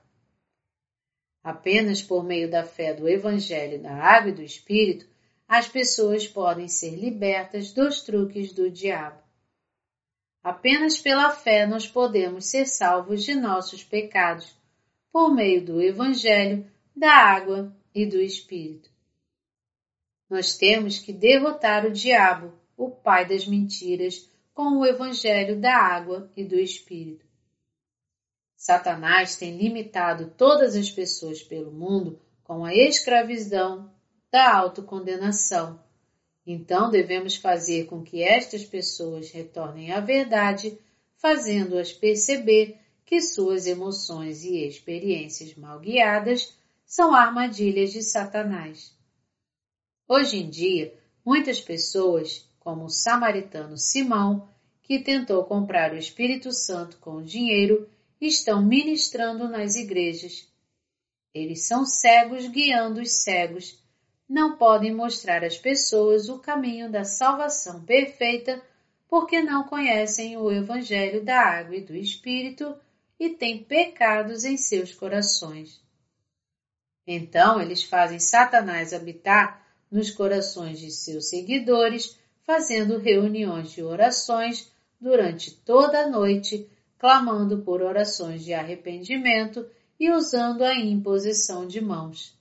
Apenas 1.41 2.01
por 2.01 2.25
meio 2.25 2.51
da 2.51 2.65
fé 2.65 2.93
do 2.93 3.07
Evangelho 3.07 3.81
da 3.81 3.93
Água 3.93 4.31
e 4.31 4.35
do 4.35 4.41
Espírito, 4.41 5.07
as 5.47 5.65
pessoas 5.65 6.27
podem 6.27 6.67
ser 6.67 6.91
libertas 6.91 7.71
dos 7.71 8.01
truques 8.01 8.51
do 8.51 8.69
diabo. 8.69 9.26
Apenas 10.47 10.97
pela 10.97 11.29
fé 11.29 11.67
nós 11.67 11.85
podemos 11.85 12.45
ser 12.45 12.65
salvos 12.65 13.25
de 13.25 13.35
nossos 13.35 13.83
pecados, 13.83 14.57
por 15.11 15.35
meio 15.35 15.61
do 15.65 15.81
Evangelho, 15.81 16.65
da 16.95 17.11
água 17.11 17.75
e 17.93 18.05
do 18.05 18.15
Espírito. 18.21 18.89
Nós 20.29 20.57
temos 20.57 20.99
que 20.99 21.11
derrotar 21.11 21.85
o 21.85 21.91
diabo, 21.91 22.53
o 22.77 22.89
pai 22.89 23.27
das 23.27 23.45
mentiras, 23.45 24.31
com 24.53 24.77
o 24.77 24.85
Evangelho 24.85 25.59
da 25.59 25.75
água 25.75 26.31
e 26.33 26.45
do 26.45 26.57
Espírito. 26.57 27.25
Satanás 28.55 29.35
tem 29.35 29.57
limitado 29.57 30.33
todas 30.37 30.77
as 30.77 30.89
pessoas 30.89 31.43
pelo 31.43 31.73
mundo 31.73 32.21
com 32.45 32.63
a 32.63 32.73
escravidão 32.73 33.93
da 34.31 34.55
autocondenação. 34.55 35.83
Então 36.49 36.89
devemos 36.89 37.35
fazer 37.35 37.87
com 37.87 38.01
que 38.01 38.23
estas 38.23 38.63
pessoas 38.63 39.29
retornem 39.31 39.91
à 39.91 39.99
verdade, 39.99 40.79
fazendo-as 41.17 41.91
perceber 41.91 42.79
que 43.05 43.19
suas 43.21 43.67
emoções 43.67 44.45
e 44.45 44.65
experiências 44.65 45.55
mal 45.55 45.77
guiadas 45.77 46.57
são 46.85 47.13
armadilhas 47.13 47.91
de 47.91 48.01
Satanás. 48.01 48.95
Hoje 50.07 50.37
em 50.37 50.49
dia, 50.49 50.97
muitas 51.25 51.59
pessoas 51.59 52.49
como 52.61 52.85
o 52.85 52.89
samaritano 52.89 53.77
Simão, 53.77 54.47
que 54.81 54.99
tentou 54.99 55.43
comprar 55.43 55.91
o 55.91 55.97
Espírito 55.97 56.53
Santo 56.53 56.97
com 56.99 57.21
dinheiro, 57.21 57.89
estão 58.21 58.65
ministrando 58.65 59.49
nas 59.49 59.75
igrejas. 59.75 60.47
Eles 61.33 61.67
são 61.67 61.85
cegos 61.85 62.47
guiando 62.47 63.01
os 63.01 63.21
cegos. 63.21 63.83
Não 64.27 64.57
podem 64.57 64.93
mostrar 64.93 65.43
às 65.43 65.57
pessoas 65.57 66.27
o 66.27 66.39
caminho 66.39 66.91
da 66.91 67.03
salvação 67.03 67.83
perfeita 67.83 68.61
porque 69.07 69.41
não 69.41 69.63
conhecem 69.63 70.35
o 70.37 70.51
Evangelho 70.51 71.23
da 71.23 71.39
água 71.39 71.75
e 71.75 71.81
do 71.81 71.95
Espírito 71.95 72.75
e 73.19 73.29
têm 73.29 73.63
pecados 73.63 74.43
em 74.43 74.57
seus 74.57 74.93
corações. 74.93 75.81
Então 77.05 77.61
eles 77.61 77.83
fazem 77.83 78.19
Satanás 78.19 78.93
habitar 78.93 79.65
nos 79.89 80.11
corações 80.11 80.77
de 80.79 80.91
seus 80.91 81.29
seguidores 81.29 82.19
fazendo 82.47 82.97
reuniões 82.97 83.71
de 83.71 83.83
orações 83.83 84.71
durante 84.99 85.51
toda 85.51 86.03
a 86.03 86.07
noite, 86.07 86.69
clamando 86.97 87.59
por 87.59 87.81
orações 87.81 88.43
de 88.43 88.53
arrependimento 88.53 89.69
e 89.99 90.11
usando 90.11 90.63
a 90.63 90.73
imposição 90.73 91.67
de 91.67 91.81
mãos. 91.81 92.36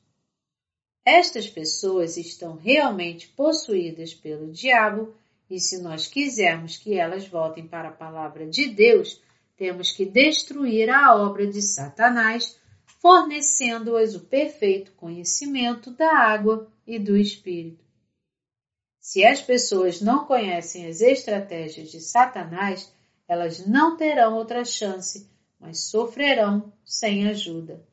Estas 1.07 1.48
pessoas 1.48 2.16
estão 2.16 2.57
realmente 2.57 3.28
possuídas 3.28 4.12
pelo 4.12 4.50
diabo 4.50 5.14
e 5.48 5.61
se 5.61 5.80
nós 5.80 6.09
quisermos 6.09 6.76
que 6.76 6.94
elas 6.94 7.28
voltem 7.28 7.64
para 7.64 7.90
a 7.90 7.92
palavra 7.92 8.44
de 8.44 8.66
Deus, 8.66 9.22
temos 9.57 9.92
que 9.92 10.04
destruir 10.04 10.90
a 10.90 11.14
obra 11.14 11.46
de 11.46 11.62
Satanás, 11.62 12.59
fornecendo-as 13.00 14.16
o 14.16 14.20
perfeito 14.26 14.90
conhecimento 14.94 15.92
da 15.92 16.12
água 16.12 16.68
e 16.84 16.98
do 16.98 17.16
Espírito. 17.16 17.84
Se 18.98 19.24
as 19.24 19.40
pessoas 19.40 20.00
não 20.00 20.24
conhecem 20.24 20.88
as 20.88 21.00
estratégias 21.00 21.92
de 21.92 22.00
Satanás, 22.00 22.92
elas 23.28 23.64
não 23.64 23.96
terão 23.96 24.34
outra 24.34 24.64
chance, 24.64 25.30
mas 25.61 25.88
sofrerão 25.88 26.72
sem 26.84 27.28
ajuda. 27.28 27.86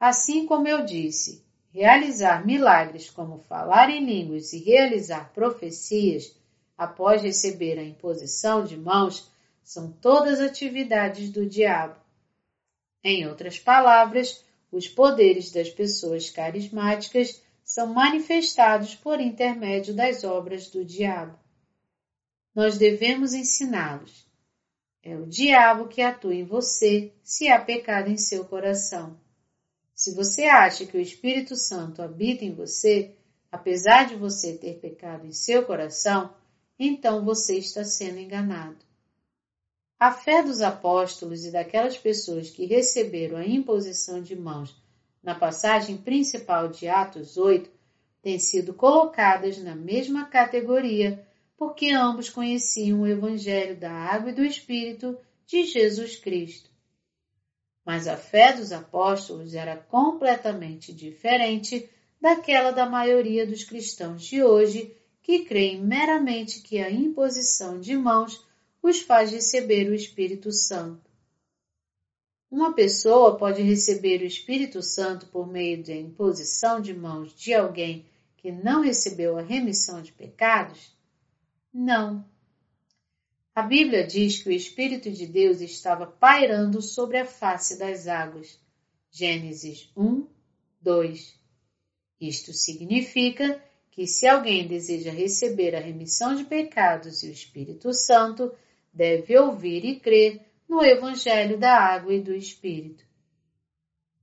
Assim 0.00 0.44
como 0.46 0.66
eu 0.66 0.84
disse, 0.84 1.41
realizar 1.72 2.44
milagres 2.44 3.08
como 3.08 3.38
falar 3.38 3.88
em 3.88 4.04
línguas 4.04 4.52
e 4.52 4.58
realizar 4.58 5.32
profecias 5.32 6.36
após 6.76 7.22
receber 7.22 7.78
a 7.78 7.82
imposição 7.82 8.64
de 8.64 8.76
mãos 8.76 9.30
são 9.64 9.90
todas 9.90 10.38
atividades 10.38 11.30
do 11.30 11.46
diabo. 11.46 11.96
Em 13.02 13.26
outras 13.26 13.58
palavras, 13.58 14.44
os 14.70 14.86
poderes 14.86 15.50
das 15.50 15.70
pessoas 15.70 16.28
carismáticas 16.28 17.42
são 17.64 17.86
manifestados 17.94 18.94
por 18.94 19.20
intermédio 19.20 19.94
das 19.94 20.24
obras 20.24 20.68
do 20.68 20.84
diabo. 20.84 21.38
Nós 22.54 22.76
devemos 22.76 23.32
ensiná-los. 23.32 24.26
É 25.02 25.16
o 25.16 25.26
diabo 25.26 25.88
que 25.88 26.02
atua 26.02 26.34
em 26.34 26.44
você 26.44 27.12
se 27.22 27.48
há 27.48 27.58
pecado 27.58 28.08
em 28.08 28.18
seu 28.18 28.44
coração. 28.44 29.18
Se 30.02 30.10
você 30.10 30.46
acha 30.46 30.84
que 30.84 30.96
o 30.96 31.00
Espírito 31.00 31.54
Santo 31.54 32.02
habita 32.02 32.44
em 32.44 32.52
você, 32.52 33.14
apesar 33.52 34.04
de 34.04 34.16
você 34.16 34.52
ter 34.52 34.80
pecado 34.80 35.24
em 35.24 35.30
seu 35.30 35.64
coração, 35.64 36.34
então 36.76 37.24
você 37.24 37.56
está 37.58 37.84
sendo 37.84 38.18
enganado. 38.18 38.84
A 40.00 40.10
fé 40.10 40.42
dos 40.42 40.60
apóstolos 40.60 41.44
e 41.44 41.52
daquelas 41.52 41.96
pessoas 41.96 42.50
que 42.50 42.66
receberam 42.66 43.36
a 43.36 43.46
imposição 43.46 44.20
de 44.20 44.34
mãos 44.34 44.74
na 45.22 45.36
passagem 45.36 45.96
principal 45.96 46.66
de 46.66 46.88
Atos 46.88 47.36
8 47.36 47.70
têm 48.20 48.40
sido 48.40 48.74
colocadas 48.74 49.56
na 49.58 49.76
mesma 49.76 50.24
categoria 50.24 51.24
porque 51.56 51.92
ambos 51.92 52.28
conheciam 52.28 53.02
o 53.02 53.06
Evangelho 53.06 53.78
da 53.78 53.92
Água 53.92 54.32
e 54.32 54.34
do 54.34 54.44
Espírito 54.44 55.16
de 55.46 55.62
Jesus 55.62 56.16
Cristo. 56.16 56.71
Mas 57.84 58.06
a 58.06 58.16
fé 58.16 58.52
dos 58.52 58.72
apóstolos 58.72 59.54
era 59.54 59.76
completamente 59.76 60.92
diferente 60.92 61.88
daquela 62.20 62.70
da 62.70 62.86
maioria 62.86 63.46
dos 63.46 63.64
cristãos 63.64 64.22
de 64.22 64.42
hoje 64.42 64.96
que 65.22 65.44
creem 65.44 65.82
meramente 65.82 66.62
que 66.62 66.78
a 66.78 66.90
imposição 66.90 67.80
de 67.80 67.96
mãos 67.96 68.44
os 68.82 69.00
faz 69.00 69.30
receber 69.30 69.88
o 69.88 69.94
Espírito 69.94 70.50
Santo. 70.52 71.10
Uma 72.50 72.74
pessoa 72.74 73.36
pode 73.38 73.62
receber 73.62 74.20
o 74.20 74.26
Espírito 74.26 74.82
Santo 74.82 75.26
por 75.26 75.46
meio 75.46 75.82
da 75.82 75.94
imposição 75.94 76.80
de 76.80 76.92
mãos 76.92 77.34
de 77.34 77.54
alguém 77.54 78.04
que 78.36 78.52
não 78.52 78.82
recebeu 78.82 79.38
a 79.38 79.42
remissão 79.42 80.02
de 80.02 80.12
pecados? 80.12 80.94
Não. 81.72 82.24
A 83.54 83.60
Bíblia 83.60 84.06
diz 84.06 84.42
que 84.42 84.48
o 84.48 84.52
Espírito 84.52 85.10
de 85.10 85.26
Deus 85.26 85.60
estava 85.60 86.06
pairando 86.06 86.80
sobre 86.80 87.18
a 87.18 87.26
face 87.26 87.78
das 87.78 88.08
águas. 88.08 88.58
Gênesis 89.10 89.92
1, 89.94 90.26
2. 90.80 91.38
Isto 92.18 92.54
significa 92.54 93.62
que 93.90 94.06
se 94.06 94.26
alguém 94.26 94.66
deseja 94.66 95.10
receber 95.10 95.76
a 95.76 95.80
remissão 95.80 96.34
de 96.34 96.44
pecados 96.44 97.22
e 97.22 97.28
o 97.28 97.32
Espírito 97.32 97.92
Santo, 97.92 98.50
deve 98.90 99.36
ouvir 99.36 99.84
e 99.84 100.00
crer 100.00 100.40
no 100.66 100.82
Evangelho 100.82 101.58
da 101.58 101.76
Água 101.76 102.14
e 102.14 102.22
do 102.22 102.34
Espírito. 102.34 103.04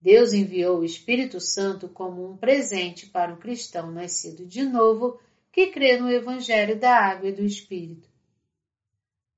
Deus 0.01 0.33
enviou 0.33 0.79
o 0.79 0.83
Espírito 0.83 1.39
Santo 1.39 1.87
como 1.87 2.27
um 2.27 2.35
presente 2.35 3.05
para 3.05 3.31
um 3.31 3.37
cristão 3.37 3.91
nascido 3.91 4.43
de 4.43 4.63
novo 4.63 5.19
que 5.51 5.67
crê 5.67 5.97
no 5.97 6.09
Evangelho 6.09 6.79
da 6.79 6.97
Água 6.97 7.29
e 7.29 7.31
do 7.31 7.45
Espírito. 7.45 8.08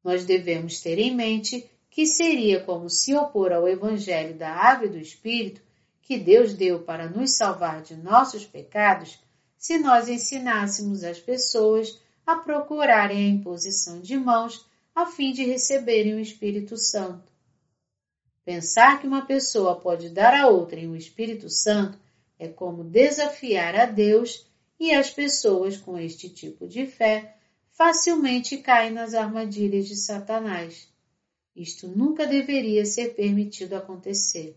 Nós 0.03 0.25
devemos 0.25 0.81
ter 0.81 0.97
em 0.97 1.15
mente 1.15 1.69
que 1.89 2.05
seria 2.05 2.63
como 2.63 2.89
se 2.89 3.13
opor 3.13 3.51
ao 3.51 3.67
Evangelho 3.67 4.35
da 4.35 4.49
Água 4.49 4.87
e 4.87 4.91
do 4.91 4.97
Espírito 4.97 5.61
que 6.01 6.17
Deus 6.17 6.53
deu 6.53 6.79
para 6.81 7.09
nos 7.09 7.37
salvar 7.37 7.81
de 7.81 7.95
nossos 7.95 8.45
pecados 8.45 9.19
se 9.57 9.77
nós 9.77 10.09
ensinássemos 10.09 11.03
as 11.03 11.19
pessoas 11.19 11.99
a 12.25 12.35
procurarem 12.35 13.17
a 13.17 13.29
imposição 13.29 13.99
de 13.99 14.17
mãos 14.17 14.65
a 14.95 15.05
fim 15.05 15.31
de 15.31 15.43
receberem 15.43 16.15
o 16.15 16.19
Espírito 16.19 16.77
Santo. 16.77 17.31
Pensar 18.43 18.99
que 18.99 19.07
uma 19.07 19.25
pessoa 19.25 19.79
pode 19.79 20.09
dar 20.09 20.33
a 20.33 20.47
outrem 20.47 20.87
o 20.87 20.95
Espírito 20.95 21.49
Santo 21.49 21.97
é 22.39 22.47
como 22.47 22.83
desafiar 22.83 23.75
a 23.75 23.85
Deus 23.85 24.45
e 24.79 24.91
as 24.91 25.11
pessoas 25.11 25.77
com 25.77 25.97
este 25.97 26.27
tipo 26.27 26.67
de 26.67 26.87
fé 26.87 27.37
facilmente 27.83 28.59
caem 28.59 28.91
nas 28.91 29.15
armadilhas 29.15 29.87
de 29.87 29.95
Satanás. 29.95 30.87
Isto 31.55 31.87
nunca 31.87 32.27
deveria 32.27 32.85
ser 32.85 33.15
permitido 33.15 33.73
acontecer. 33.73 34.55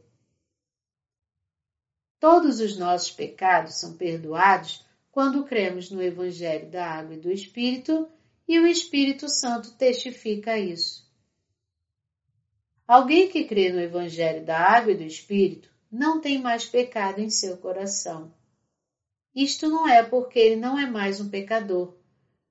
Todos 2.21 2.61
os 2.61 2.77
nossos 2.77 3.11
pecados 3.11 3.81
são 3.81 3.97
perdoados 3.97 4.85
quando 5.11 5.43
cremos 5.45 5.91
no 5.91 6.03
Evangelho 6.03 6.71
da 6.71 6.87
Água 6.87 7.15
e 7.15 7.19
do 7.19 7.33
Espírito 7.33 8.07
e 8.47 8.61
o 8.61 8.67
Espírito 8.67 9.27
Santo 9.27 9.73
testifica 9.73 10.59
isso. 10.59 11.11
Alguém 12.87 13.31
que 13.31 13.45
crê 13.45 13.73
no 13.73 13.81
Evangelho 13.81 14.45
da 14.45 14.59
Água 14.59 14.93
e 14.93 14.99
do 14.99 15.05
Espírito 15.05 15.71
não 15.91 16.21
tem 16.21 16.39
mais 16.39 16.67
pecado 16.67 17.23
em 17.23 17.31
seu 17.31 17.57
coração. 17.57 18.35
Isto 19.35 19.71
não 19.71 19.89
é 19.89 20.03
porque 20.03 20.39
ele 20.39 20.57
não 20.57 20.79
é 20.79 20.85
mais 20.85 21.23
um 21.23 21.31
pecador, 21.31 22.04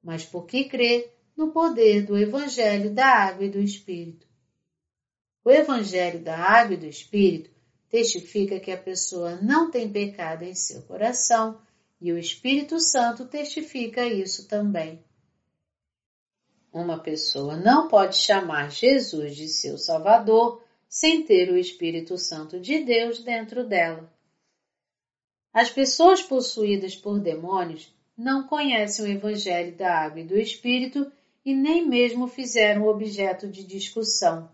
mas 0.03 0.25
porque 0.25 0.65
crê 0.65 1.09
no 1.35 1.51
poder 1.51 2.05
do 2.05 2.17
Evangelho 2.17 2.93
da 2.93 3.07
Água 3.07 3.45
e 3.45 3.49
do 3.49 3.59
Espírito. 3.59 4.27
O 5.43 5.49
Evangelho 5.49 6.19
da 6.19 6.37
Água 6.37 6.75
e 6.75 6.79
do 6.79 6.85
Espírito 6.85 7.49
testifica 7.89 8.59
que 8.59 8.71
a 8.71 8.77
pessoa 8.77 9.35
não 9.37 9.71
tem 9.71 9.91
pecado 9.91 10.43
em 10.43 10.53
seu 10.53 10.81
coração 10.83 11.61
e 12.01 12.11
o 12.11 12.17
Espírito 12.17 12.79
Santo 12.79 13.25
testifica 13.25 14.05
isso 14.05 14.47
também. 14.47 15.03
Uma 16.71 16.99
pessoa 16.99 17.55
não 17.55 17.87
pode 17.87 18.15
chamar 18.15 18.71
Jesus 18.71 19.35
de 19.35 19.47
seu 19.47 19.77
Salvador 19.77 20.63
sem 20.89 21.23
ter 21.23 21.51
o 21.51 21.57
Espírito 21.57 22.17
Santo 22.17 22.59
de 22.59 22.83
Deus 22.83 23.23
dentro 23.23 23.67
dela. 23.67 24.11
As 25.53 25.69
pessoas 25.69 26.21
possuídas 26.21 26.95
por 26.95 27.19
demônios 27.19 27.93
não 28.17 28.47
conhecem 28.47 29.05
o 29.05 29.07
Evangelho 29.07 29.75
da 29.75 30.01
Água 30.01 30.21
e 30.21 30.25
do 30.25 30.37
Espírito 30.37 31.11
e 31.43 31.53
nem 31.53 31.87
mesmo 31.87 32.27
fizeram 32.27 32.87
objeto 32.87 33.47
de 33.47 33.63
discussão. 33.63 34.49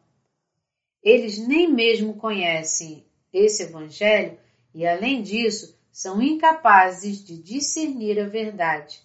Eles 1.04 1.38
nem 1.38 1.72
mesmo 1.72 2.16
conhecem 2.16 3.06
esse 3.32 3.64
Evangelho 3.64 4.38
e, 4.74 4.86
além 4.86 5.22
disso, 5.22 5.78
são 5.92 6.22
incapazes 6.22 7.24
de 7.24 7.42
discernir 7.42 8.20
a 8.20 8.28
verdade. 8.28 9.02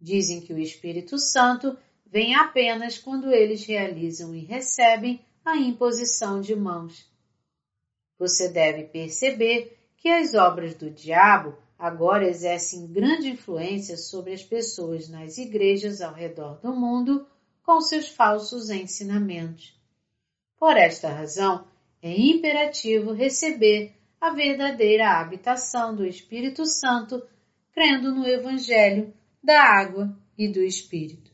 Dizem 0.00 0.40
que 0.40 0.52
o 0.52 0.58
Espírito 0.58 1.18
Santo 1.18 1.76
vem 2.06 2.34
apenas 2.34 2.98
quando 2.98 3.32
eles 3.32 3.64
realizam 3.64 4.34
e 4.34 4.44
recebem 4.44 5.20
a 5.44 5.56
imposição 5.56 6.40
de 6.40 6.54
mãos. 6.54 7.06
Você 8.18 8.48
deve 8.48 8.84
perceber 8.84 9.78
que 9.96 10.08
as 10.08 10.34
obras 10.34 10.74
do 10.74 10.90
diabo 10.90 11.56
agora 11.78 12.28
exercem 12.28 12.86
grande 12.88 13.28
influência 13.28 13.96
sobre 13.96 14.32
as 14.32 14.42
pessoas 14.42 15.08
nas 15.08 15.38
igrejas 15.38 16.00
ao 16.00 16.12
redor 16.12 16.58
do 16.60 16.74
mundo 16.74 17.26
com 17.62 17.80
seus 17.80 18.08
falsos 18.08 18.68
ensinamentos. 18.68 19.78
Por 20.58 20.76
esta 20.76 21.08
razão, 21.08 21.64
é 22.02 22.12
imperativo 22.12 23.12
receber 23.12 23.94
a 24.20 24.30
verdadeira 24.30 25.20
habitação 25.20 25.94
do 25.94 26.04
Espírito 26.04 26.66
Santo, 26.66 27.22
crendo 27.72 28.12
no 28.12 28.26
Evangelho 28.26 29.14
da 29.42 29.62
água 29.62 30.16
e 30.36 30.48
do 30.48 30.60
Espírito. 30.60 31.27